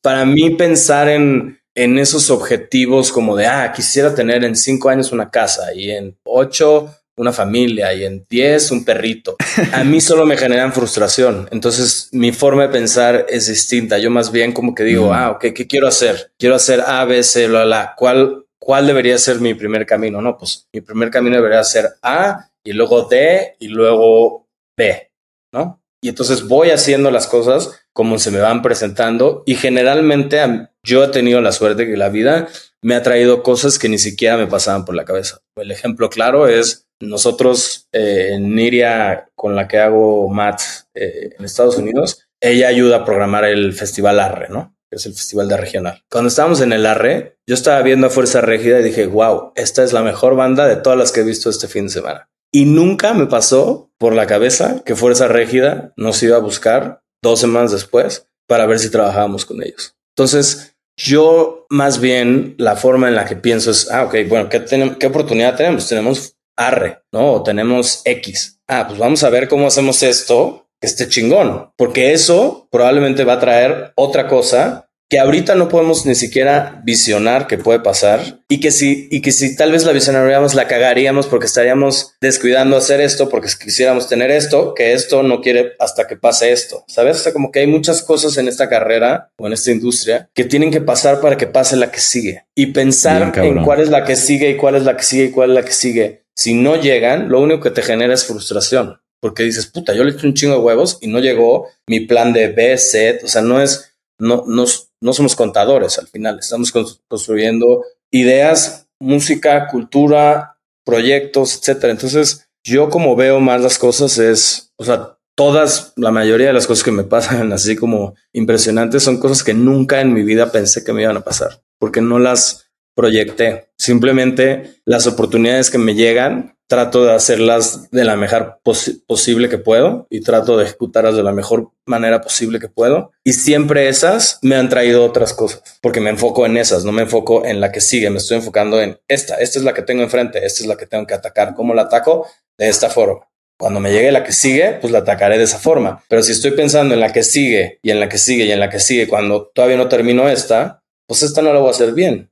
para 0.00 0.24
mí 0.24 0.50
pensar 0.50 1.08
en 1.08 1.58
en 1.74 1.98
esos 1.98 2.30
objetivos 2.30 3.12
como 3.12 3.36
de, 3.36 3.46
ah, 3.46 3.72
quisiera 3.72 4.14
tener 4.14 4.44
en 4.44 4.56
cinco 4.56 4.88
años 4.88 5.12
una 5.12 5.30
casa 5.30 5.74
y 5.74 5.90
en 5.90 6.16
ocho 6.24 6.94
una 7.16 7.32
familia 7.32 7.92
y 7.92 8.04
en 8.04 8.26
diez 8.28 8.70
un 8.70 8.84
perrito. 8.84 9.36
A 9.72 9.84
mí 9.84 10.00
solo 10.00 10.26
me 10.26 10.36
generan 10.36 10.72
frustración. 10.72 11.48
Entonces 11.50 12.08
mi 12.12 12.32
forma 12.32 12.62
de 12.62 12.68
pensar 12.70 13.26
es 13.28 13.48
distinta. 13.48 13.98
Yo 13.98 14.10
más 14.10 14.32
bien 14.32 14.52
como 14.52 14.74
que 14.74 14.84
digo, 14.84 15.08
mm. 15.08 15.12
ah, 15.12 15.30
ok, 15.32 15.40
¿qué 15.54 15.66
quiero 15.66 15.86
hacer? 15.86 16.32
Quiero 16.38 16.54
hacer 16.54 16.82
A, 16.86 17.04
B, 17.04 17.22
C, 17.22 17.48
la, 17.48 17.64
la. 17.64 17.94
¿Cuál, 17.96 18.46
¿Cuál 18.58 18.86
debería 18.86 19.18
ser 19.18 19.40
mi 19.40 19.54
primer 19.54 19.86
camino? 19.86 20.22
No, 20.22 20.36
pues 20.36 20.68
mi 20.72 20.80
primer 20.80 21.10
camino 21.10 21.36
debería 21.36 21.62
ser 21.64 21.90
A 22.02 22.48
y 22.64 22.72
luego 22.72 23.02
D 23.02 23.56
y 23.58 23.68
luego 23.68 24.48
B, 24.76 25.10
¿no? 25.52 25.81
Y 26.02 26.08
entonces 26.08 26.48
voy 26.48 26.70
haciendo 26.70 27.12
las 27.12 27.28
cosas 27.28 27.86
como 27.92 28.18
se 28.18 28.32
me 28.32 28.40
van 28.40 28.60
presentando 28.60 29.44
y 29.46 29.54
generalmente 29.54 30.40
yo 30.82 31.04
he 31.04 31.08
tenido 31.08 31.40
la 31.40 31.52
suerte 31.52 31.86
que 31.86 31.96
la 31.96 32.08
vida 32.08 32.48
me 32.82 32.96
ha 32.96 33.02
traído 33.02 33.44
cosas 33.44 33.78
que 33.78 33.88
ni 33.88 33.98
siquiera 33.98 34.36
me 34.36 34.48
pasaban 34.48 34.84
por 34.84 34.96
la 34.96 35.04
cabeza. 35.04 35.38
El 35.54 35.70
ejemplo 35.70 36.10
claro 36.10 36.48
es 36.48 36.88
nosotros 37.00 37.88
eh, 37.92 38.30
en 38.32 38.54
Niria, 38.54 39.28
con 39.36 39.54
la 39.54 39.68
que 39.68 39.78
hago 39.78 40.28
Matt 40.28 40.60
eh, 40.94 41.30
en 41.38 41.44
Estados 41.44 41.76
Unidos, 41.76 42.26
ella 42.40 42.68
ayuda 42.68 42.98
a 42.98 43.04
programar 43.04 43.44
el 43.44 43.72
Festival 43.72 44.18
Arre, 44.18 44.48
¿no? 44.48 44.76
Que 44.90 44.96
es 44.96 45.06
el 45.06 45.12
Festival 45.12 45.48
de 45.48 45.56
Regional. 45.56 46.02
Cuando 46.10 46.28
estábamos 46.28 46.60
en 46.60 46.72
el 46.72 46.84
Arre, 46.84 47.36
yo 47.46 47.54
estaba 47.54 47.80
viendo 47.82 48.08
a 48.08 48.10
Fuerza 48.10 48.40
Régida 48.40 48.80
y 48.80 48.84
dije, 48.84 49.06
wow, 49.06 49.52
esta 49.54 49.84
es 49.84 49.92
la 49.92 50.02
mejor 50.02 50.34
banda 50.34 50.66
de 50.66 50.76
todas 50.76 50.98
las 50.98 51.12
que 51.12 51.20
he 51.20 51.24
visto 51.24 51.48
este 51.48 51.68
fin 51.68 51.84
de 51.86 51.92
semana. 51.92 52.28
Y 52.52 52.66
nunca 52.66 53.14
me 53.14 53.26
pasó 53.26 53.90
por 53.98 54.14
la 54.14 54.26
cabeza 54.26 54.82
que 54.84 54.94
Fuerza 54.94 55.26
Régida 55.28 55.92
nos 55.96 56.22
iba 56.22 56.36
a 56.36 56.40
buscar 56.40 57.02
dos 57.22 57.40
semanas 57.40 57.72
después 57.72 58.28
para 58.46 58.66
ver 58.66 58.78
si 58.78 58.90
trabajábamos 58.90 59.46
con 59.46 59.62
ellos. 59.62 59.96
Entonces, 60.14 60.76
yo 60.96 61.66
más 61.70 62.00
bien 62.00 62.54
la 62.58 62.76
forma 62.76 63.08
en 63.08 63.14
la 63.14 63.24
que 63.24 63.36
pienso 63.36 63.70
es, 63.70 63.90
ah, 63.90 64.04
ok, 64.04 64.16
bueno, 64.28 64.48
¿qué, 64.48 64.62
qué 64.98 65.06
oportunidad 65.06 65.56
tenemos? 65.56 65.88
Tenemos 65.88 66.36
arre, 66.56 67.02
¿no? 67.12 67.32
O 67.32 67.42
tenemos 67.42 68.02
X. 68.04 68.60
Ah, 68.68 68.86
pues 68.86 68.98
vamos 68.98 69.24
a 69.24 69.30
ver 69.30 69.48
cómo 69.48 69.66
hacemos 69.66 70.02
esto 70.02 70.68
que 70.80 70.86
esté 70.86 71.08
chingón, 71.08 71.70
porque 71.76 72.12
eso 72.12 72.68
probablemente 72.70 73.24
va 73.24 73.34
a 73.34 73.40
traer 73.40 73.92
otra 73.94 74.26
cosa 74.26 74.90
que 75.12 75.18
ahorita 75.18 75.56
no 75.56 75.68
podemos 75.68 76.06
ni 76.06 76.14
siquiera 76.14 76.80
visionar 76.84 77.46
que 77.46 77.58
puede 77.58 77.80
pasar 77.80 78.40
y 78.48 78.60
que 78.60 78.70
si, 78.70 79.08
y 79.10 79.20
que 79.20 79.30
si 79.30 79.54
tal 79.54 79.70
vez 79.70 79.84
la 79.84 79.92
visionaríamos, 79.92 80.54
la 80.54 80.66
cagaríamos 80.66 81.26
porque 81.26 81.44
estaríamos 81.44 82.14
descuidando 82.22 82.78
hacer 82.78 83.02
esto, 83.02 83.28
porque 83.28 83.50
quisiéramos 83.62 84.08
tener 84.08 84.30
esto, 84.30 84.72
que 84.72 84.94
esto 84.94 85.22
no 85.22 85.42
quiere 85.42 85.74
hasta 85.78 86.06
que 86.06 86.16
pase 86.16 86.50
esto. 86.50 86.86
¿Sabes? 86.88 87.18
O 87.18 87.24
sea, 87.24 87.34
como 87.34 87.52
que 87.52 87.60
hay 87.60 87.66
muchas 87.66 88.00
cosas 88.00 88.38
en 88.38 88.48
esta 88.48 88.70
carrera 88.70 89.30
o 89.36 89.46
en 89.46 89.52
esta 89.52 89.70
industria 89.70 90.30
que 90.32 90.44
tienen 90.44 90.70
que 90.70 90.80
pasar 90.80 91.20
para 91.20 91.36
que 91.36 91.46
pase 91.46 91.76
la 91.76 91.90
que 91.90 92.00
sigue 92.00 92.46
y 92.54 92.68
pensar 92.68 93.34
en 93.36 93.64
cuál 93.64 93.82
es 93.82 93.90
la 93.90 94.04
que 94.04 94.16
sigue 94.16 94.48
y 94.48 94.56
cuál 94.56 94.76
es 94.76 94.84
la 94.84 94.96
que 94.96 95.04
sigue 95.04 95.24
y 95.24 95.30
cuál 95.30 95.50
es 95.50 95.56
la 95.56 95.64
que 95.66 95.72
sigue. 95.72 96.24
Si 96.34 96.54
no 96.54 96.80
llegan, 96.80 97.28
lo 97.28 97.42
único 97.42 97.60
que 97.60 97.70
te 97.70 97.82
genera 97.82 98.14
es 98.14 98.24
frustración 98.24 98.98
porque 99.20 99.42
dices, 99.42 99.66
puta, 99.66 99.92
yo 99.92 100.04
le 100.04 100.12
eché 100.12 100.26
un 100.26 100.32
chingo 100.32 100.54
de 100.54 100.60
huevos 100.60 100.96
y 101.02 101.08
no 101.08 101.18
llegó 101.18 101.68
mi 101.86 102.00
plan 102.00 102.32
de 102.32 102.48
B, 102.48 102.78
set. 102.78 103.22
O 103.22 103.28
sea, 103.28 103.42
no 103.42 103.60
es, 103.60 103.94
no, 104.18 104.44
no, 104.46 104.64
no 105.02 105.12
somos 105.12 105.36
contadores 105.36 105.98
al 105.98 106.06
final, 106.06 106.38
estamos 106.38 106.72
construyendo 106.72 107.84
ideas, 108.10 108.86
música, 108.98 109.68
cultura, 109.68 110.56
proyectos, 110.84 111.58
etcétera. 111.58 111.92
Entonces, 111.92 112.48
yo 112.64 112.88
como 112.88 113.16
veo 113.16 113.40
más 113.40 113.60
las 113.60 113.78
cosas 113.78 114.18
es, 114.18 114.72
o 114.76 114.84
sea, 114.84 115.18
todas, 115.34 115.92
la 115.96 116.10
mayoría 116.10 116.48
de 116.48 116.52
las 116.52 116.66
cosas 116.66 116.84
que 116.84 116.92
me 116.92 117.04
pasan 117.04 117.52
así 117.52 117.76
como 117.76 118.14
impresionantes 118.32 119.02
son 119.02 119.18
cosas 119.18 119.42
que 119.42 119.54
nunca 119.54 120.00
en 120.00 120.14
mi 120.14 120.22
vida 120.22 120.52
pensé 120.52 120.84
que 120.84 120.92
me 120.92 121.02
iban 121.02 121.16
a 121.16 121.24
pasar, 121.24 121.62
porque 121.78 122.00
no 122.00 122.18
las 122.18 122.70
proyecté. 122.94 123.68
Simplemente 123.78 124.76
las 124.84 125.06
oportunidades 125.06 125.70
que 125.70 125.78
me 125.78 125.94
llegan 125.94 126.56
trato 126.72 127.04
de 127.04 127.12
hacerlas 127.12 127.90
de 127.90 128.02
la 128.02 128.16
mejor 128.16 128.60
posible 128.62 129.50
que 129.50 129.58
puedo 129.58 130.06
y 130.08 130.22
trato 130.22 130.56
de 130.56 130.64
ejecutarlas 130.64 131.14
de 131.14 131.22
la 131.22 131.32
mejor 131.32 131.70
manera 131.84 132.22
posible 132.22 132.60
que 132.60 132.68
puedo. 132.68 133.12
Y 133.24 133.34
siempre 133.34 133.90
esas 133.90 134.38
me 134.40 134.56
han 134.56 134.70
traído 134.70 135.04
otras 135.04 135.34
cosas, 135.34 135.62
porque 135.82 136.00
me 136.00 136.08
enfoco 136.08 136.46
en 136.46 136.56
esas, 136.56 136.86
no 136.86 136.92
me 136.92 137.02
enfoco 137.02 137.44
en 137.44 137.60
la 137.60 137.70
que 137.70 137.82
sigue, 137.82 138.08
me 138.08 138.16
estoy 138.16 138.38
enfocando 138.38 138.80
en 138.80 138.98
esta, 139.06 139.34
esta 139.34 139.58
es 139.58 139.66
la 139.66 139.74
que 139.74 139.82
tengo 139.82 140.02
enfrente, 140.02 140.46
esta 140.46 140.62
es 140.62 140.66
la 140.66 140.78
que 140.78 140.86
tengo 140.86 141.06
que 141.06 141.12
atacar, 141.12 141.54
¿cómo 141.54 141.74
la 141.74 141.82
ataco? 141.82 142.26
De 142.56 142.70
esta 142.70 142.88
forma. 142.88 143.28
Cuando 143.58 143.78
me 143.78 143.92
llegue 143.92 144.10
la 144.10 144.24
que 144.24 144.32
sigue, 144.32 144.78
pues 144.80 144.90
la 144.94 145.00
atacaré 145.00 145.36
de 145.36 145.44
esa 145.44 145.58
forma. 145.58 146.02
Pero 146.08 146.22
si 146.22 146.32
estoy 146.32 146.52
pensando 146.52 146.94
en 146.94 147.00
la 147.00 147.12
que 147.12 147.22
sigue 147.22 147.80
y 147.82 147.90
en 147.90 148.00
la 148.00 148.08
que 148.08 148.16
sigue 148.16 148.46
y 148.46 148.50
en 148.50 148.60
la 148.60 148.70
que 148.70 148.80
sigue, 148.80 149.06
cuando 149.06 149.50
todavía 149.54 149.76
no 149.76 149.88
termino 149.88 150.26
esta, 150.26 150.82
pues 151.06 151.22
esta 151.22 151.42
no 151.42 151.52
la 151.52 151.60
voy 151.60 151.68
a 151.68 151.72
hacer 151.72 151.92
bien. 151.92 152.31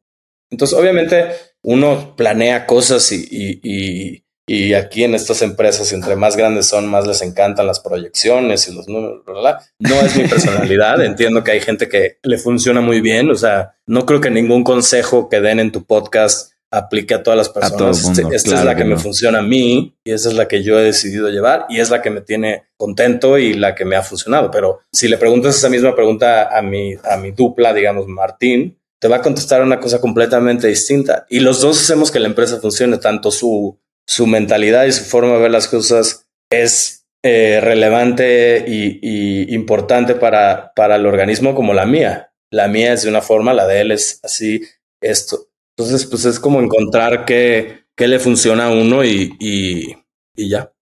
Entonces, 0.51 0.77
obviamente, 0.79 1.27
uno 1.63 2.15
planea 2.17 2.67
cosas 2.67 3.11
y, 3.13 4.25
y 4.53 4.75
aquí 4.75 5.05
en 5.05 5.15
estas 5.15 5.43
empresas, 5.43 5.93
entre 5.93 6.17
más 6.17 6.37
grandes 6.37 6.67
son, 6.67 6.89
más 6.89 7.07
les 7.07 7.23
encantan 7.23 7.69
las 7.69 7.79
proyecciones 7.79 8.67
y 8.67 8.75
los 8.75 8.89
números. 8.89 9.23
No 9.79 9.95
es 10.01 10.17
mi 10.17 10.27
personalidad. 10.27 11.01
Entiendo 11.05 11.45
que 11.45 11.53
hay 11.53 11.61
gente 11.61 11.89
que 11.89 12.19
le 12.25 12.37
funciona 12.37 12.81
muy 12.81 13.01
bien. 13.01 13.31
O 13.31 13.37
sea, 13.37 13.77
no 13.87 14.05
creo 14.07 14.21
que 14.21 14.29
ningún 14.29 14.65
consejo 14.65 15.29
que 15.29 15.41
den 15.41 15.61
en 15.61 15.71
tu 15.71 15.85
podcast 15.85 16.55
aplique 16.69 17.15
a 17.15 17.23
todas 17.23 17.37
las 17.37 17.49
personas. 17.49 18.05
Este, 18.05 18.23
esta 18.35 18.59
es 18.59 18.65
la 18.65 18.75
que, 18.75 18.83
me 18.83 18.97
funciona 18.97 19.39
a 19.39 19.43
mí 19.43 19.97
y 20.03 20.11
esa 20.11 20.31
es 20.31 20.35
la 20.35 20.49
que 20.49 20.65
yo 20.65 20.81
he 20.81 20.83
decidido 20.83 21.29
llevar 21.29 21.67
y 21.69 21.79
es 21.79 21.91
la 21.91 22.03
que 22.03 22.11
me 22.11 22.21
tiene 22.21 22.65
contento 22.77 23.39
y 23.39 23.55
la 23.55 23.77
que 23.77 23.85
me 23.85 23.95
ha 23.95 24.03
funcionado. 24.03 24.51
Pero 24.51 24.81
si 24.91 25.07
le 25.07 25.17
preguntas 25.17 25.57
esa 25.57 25.69
misma 25.69 25.95
pregunta 25.95 26.49
a 26.49 26.61
mi, 26.61 26.95
a 27.09 27.17
mi 27.19 27.31
dupla, 27.31 27.73
digamos, 27.73 28.09
Martín, 28.09 28.80
te 29.01 29.09
va 29.09 29.17
a 29.17 29.23
contestar 29.23 29.63
una 29.63 29.81
cosa 29.81 30.01
completamente 30.01 30.69
distinta. 30.69 31.27
Y 31.29 31.41
los 31.41 31.61
dos 31.61 31.81
hacemos 31.81 32.11
que 32.11 32.21
la 32.21 32.29
empresa 32.29 32.61
funcione, 32.61 32.99
tanto 32.99 33.31
su 33.31 33.79
su 34.11 34.27
mentalidad 34.27 34.87
y 34.87 34.93
su 34.93 35.05
forma 35.05 35.35
de 35.35 35.39
ver 35.39 35.53
las 35.53 35.69
cosas 35.69 36.27
es 36.51 37.07
eh, 37.23 37.61
relevante 37.63 38.65
y, 38.67 39.55
importante 39.55 40.17
para, 40.17 40.73
para 40.75 40.97
el 40.97 41.07
organismo 41.07 41.55
como 41.55 41.75
la 41.75 41.87
mía. 41.87 42.33
La 42.51 42.67
mía 42.67 42.93
es 42.93 43.05
de 43.05 43.09
una 43.09 43.23
forma, 43.23 43.55
la 43.55 43.69
de 43.69 43.83
él 43.83 43.93
es 43.93 44.19
así, 44.25 44.63
esto. 45.01 45.47
Entonces, 45.77 46.07
pues 46.07 46.25
es 46.25 46.41
como 46.41 46.61
encontrar 46.61 47.25
qué, 47.25 47.85
qué 47.97 48.09
le 48.09 48.19
funciona 48.19 48.67
a 48.67 48.73
uno 48.73 49.05
y, 49.05 49.37
y, 49.39 49.95
ya. 50.35 50.73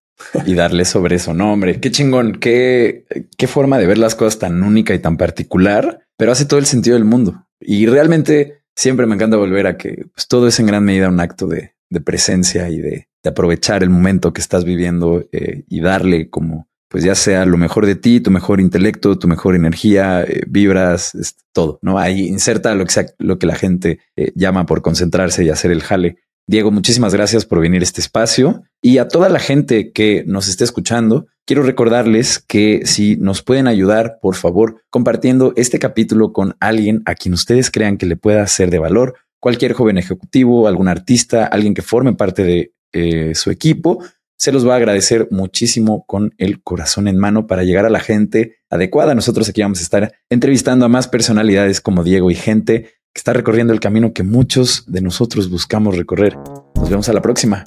y 0.46 0.54
darle 0.54 0.86
sobre 0.86 1.16
eso. 1.16 1.34
No, 1.34 1.52
hombre, 1.52 1.80
qué 1.80 1.90
chingón, 1.90 2.38
qué, 2.40 3.04
qué 3.36 3.46
forma 3.46 3.78
de 3.78 3.86
ver 3.86 3.98
las 3.98 4.14
cosas 4.14 4.38
tan 4.38 4.62
única 4.62 4.94
y 4.94 5.00
tan 5.00 5.18
particular, 5.18 6.00
pero 6.16 6.32
hace 6.32 6.46
todo 6.46 6.58
el 6.58 6.66
sentido 6.66 6.94
del 6.94 7.04
mundo. 7.04 7.46
Y 7.60 7.86
realmente 7.86 8.62
siempre 8.74 9.06
me 9.06 9.14
encanta 9.14 9.36
volver 9.36 9.66
a 9.66 9.76
que 9.76 10.06
pues, 10.14 10.28
todo 10.28 10.46
es 10.46 10.60
en 10.60 10.66
gran 10.66 10.84
medida 10.84 11.08
un 11.08 11.20
acto 11.20 11.46
de, 11.46 11.72
presencia 12.04 12.68
y 12.68 12.78
de, 12.78 13.08
aprovechar 13.24 13.82
el 13.82 13.90
momento 13.90 14.32
que 14.32 14.40
estás 14.40 14.64
viviendo 14.64 15.24
eh, 15.32 15.64
y 15.68 15.80
darle 15.80 16.30
como, 16.30 16.68
pues 16.88 17.04
ya 17.04 17.14
sea 17.14 17.44
lo 17.44 17.58
mejor 17.58 17.84
de 17.84 17.94
ti, 17.94 18.20
tu 18.20 18.30
mejor 18.30 18.60
intelecto, 18.60 19.18
tu 19.18 19.28
mejor 19.28 19.54
energía, 19.54 20.22
eh, 20.22 20.44
vibras, 20.46 21.34
todo, 21.52 21.78
¿no? 21.82 21.98
Ahí 21.98 22.26
inserta 22.26 22.74
lo 22.74 22.86
que, 22.86 23.06
lo 23.18 23.38
que 23.38 23.46
la 23.46 23.54
gente 23.54 23.98
eh, 24.16 24.32
llama 24.34 24.64
por 24.64 24.80
concentrarse 24.80 25.44
y 25.44 25.50
hacer 25.50 25.72
el 25.72 25.82
jale. 25.82 26.16
Diego, 26.48 26.70
muchísimas 26.70 27.12
gracias 27.12 27.44
por 27.44 27.60
venir 27.60 27.82
a 27.82 27.84
este 27.84 28.00
espacio 28.00 28.62
y 28.80 28.96
a 28.96 29.06
toda 29.06 29.28
la 29.28 29.38
gente 29.38 29.92
que 29.92 30.24
nos 30.26 30.48
esté 30.48 30.64
escuchando. 30.64 31.26
Quiero 31.44 31.62
recordarles 31.62 32.38
que 32.38 32.86
si 32.86 33.16
nos 33.16 33.42
pueden 33.42 33.66
ayudar, 33.66 34.16
por 34.22 34.34
favor, 34.34 34.80
compartiendo 34.88 35.52
este 35.56 35.78
capítulo 35.78 36.32
con 36.32 36.56
alguien 36.58 37.02
a 37.04 37.16
quien 37.16 37.34
ustedes 37.34 37.70
crean 37.70 37.98
que 37.98 38.06
le 38.06 38.16
pueda 38.16 38.46
ser 38.46 38.70
de 38.70 38.78
valor, 38.78 39.16
cualquier 39.40 39.74
joven 39.74 39.98
ejecutivo, 39.98 40.66
algún 40.66 40.88
artista, 40.88 41.44
alguien 41.44 41.74
que 41.74 41.82
forme 41.82 42.14
parte 42.14 42.44
de 42.44 42.72
eh, 42.94 43.34
su 43.34 43.50
equipo, 43.50 44.02
se 44.38 44.50
los 44.50 44.66
va 44.66 44.72
a 44.72 44.76
agradecer 44.76 45.28
muchísimo 45.30 46.06
con 46.06 46.32
el 46.38 46.62
corazón 46.62 47.08
en 47.08 47.18
mano 47.18 47.46
para 47.46 47.64
llegar 47.64 47.84
a 47.84 47.90
la 47.90 48.00
gente 48.00 48.56
adecuada. 48.70 49.14
Nosotros 49.14 49.50
aquí 49.50 49.60
vamos 49.60 49.80
a 49.80 49.82
estar 49.82 50.14
entrevistando 50.30 50.86
a 50.86 50.88
más 50.88 51.08
personalidades 51.08 51.82
como 51.82 52.04
Diego 52.04 52.30
y 52.30 52.36
gente 52.36 52.94
que 53.12 53.18
está 53.18 53.32
recorriendo 53.32 53.72
el 53.72 53.80
camino 53.80 54.12
que 54.12 54.22
muchos 54.22 54.84
de 54.86 55.00
nosotros 55.00 55.50
buscamos 55.50 55.96
recorrer. 55.96 56.36
Nos 56.74 56.90
vemos 56.90 57.08
a 57.08 57.12
la 57.12 57.22
próxima. 57.22 57.64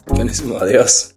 Adiós. 0.62 1.16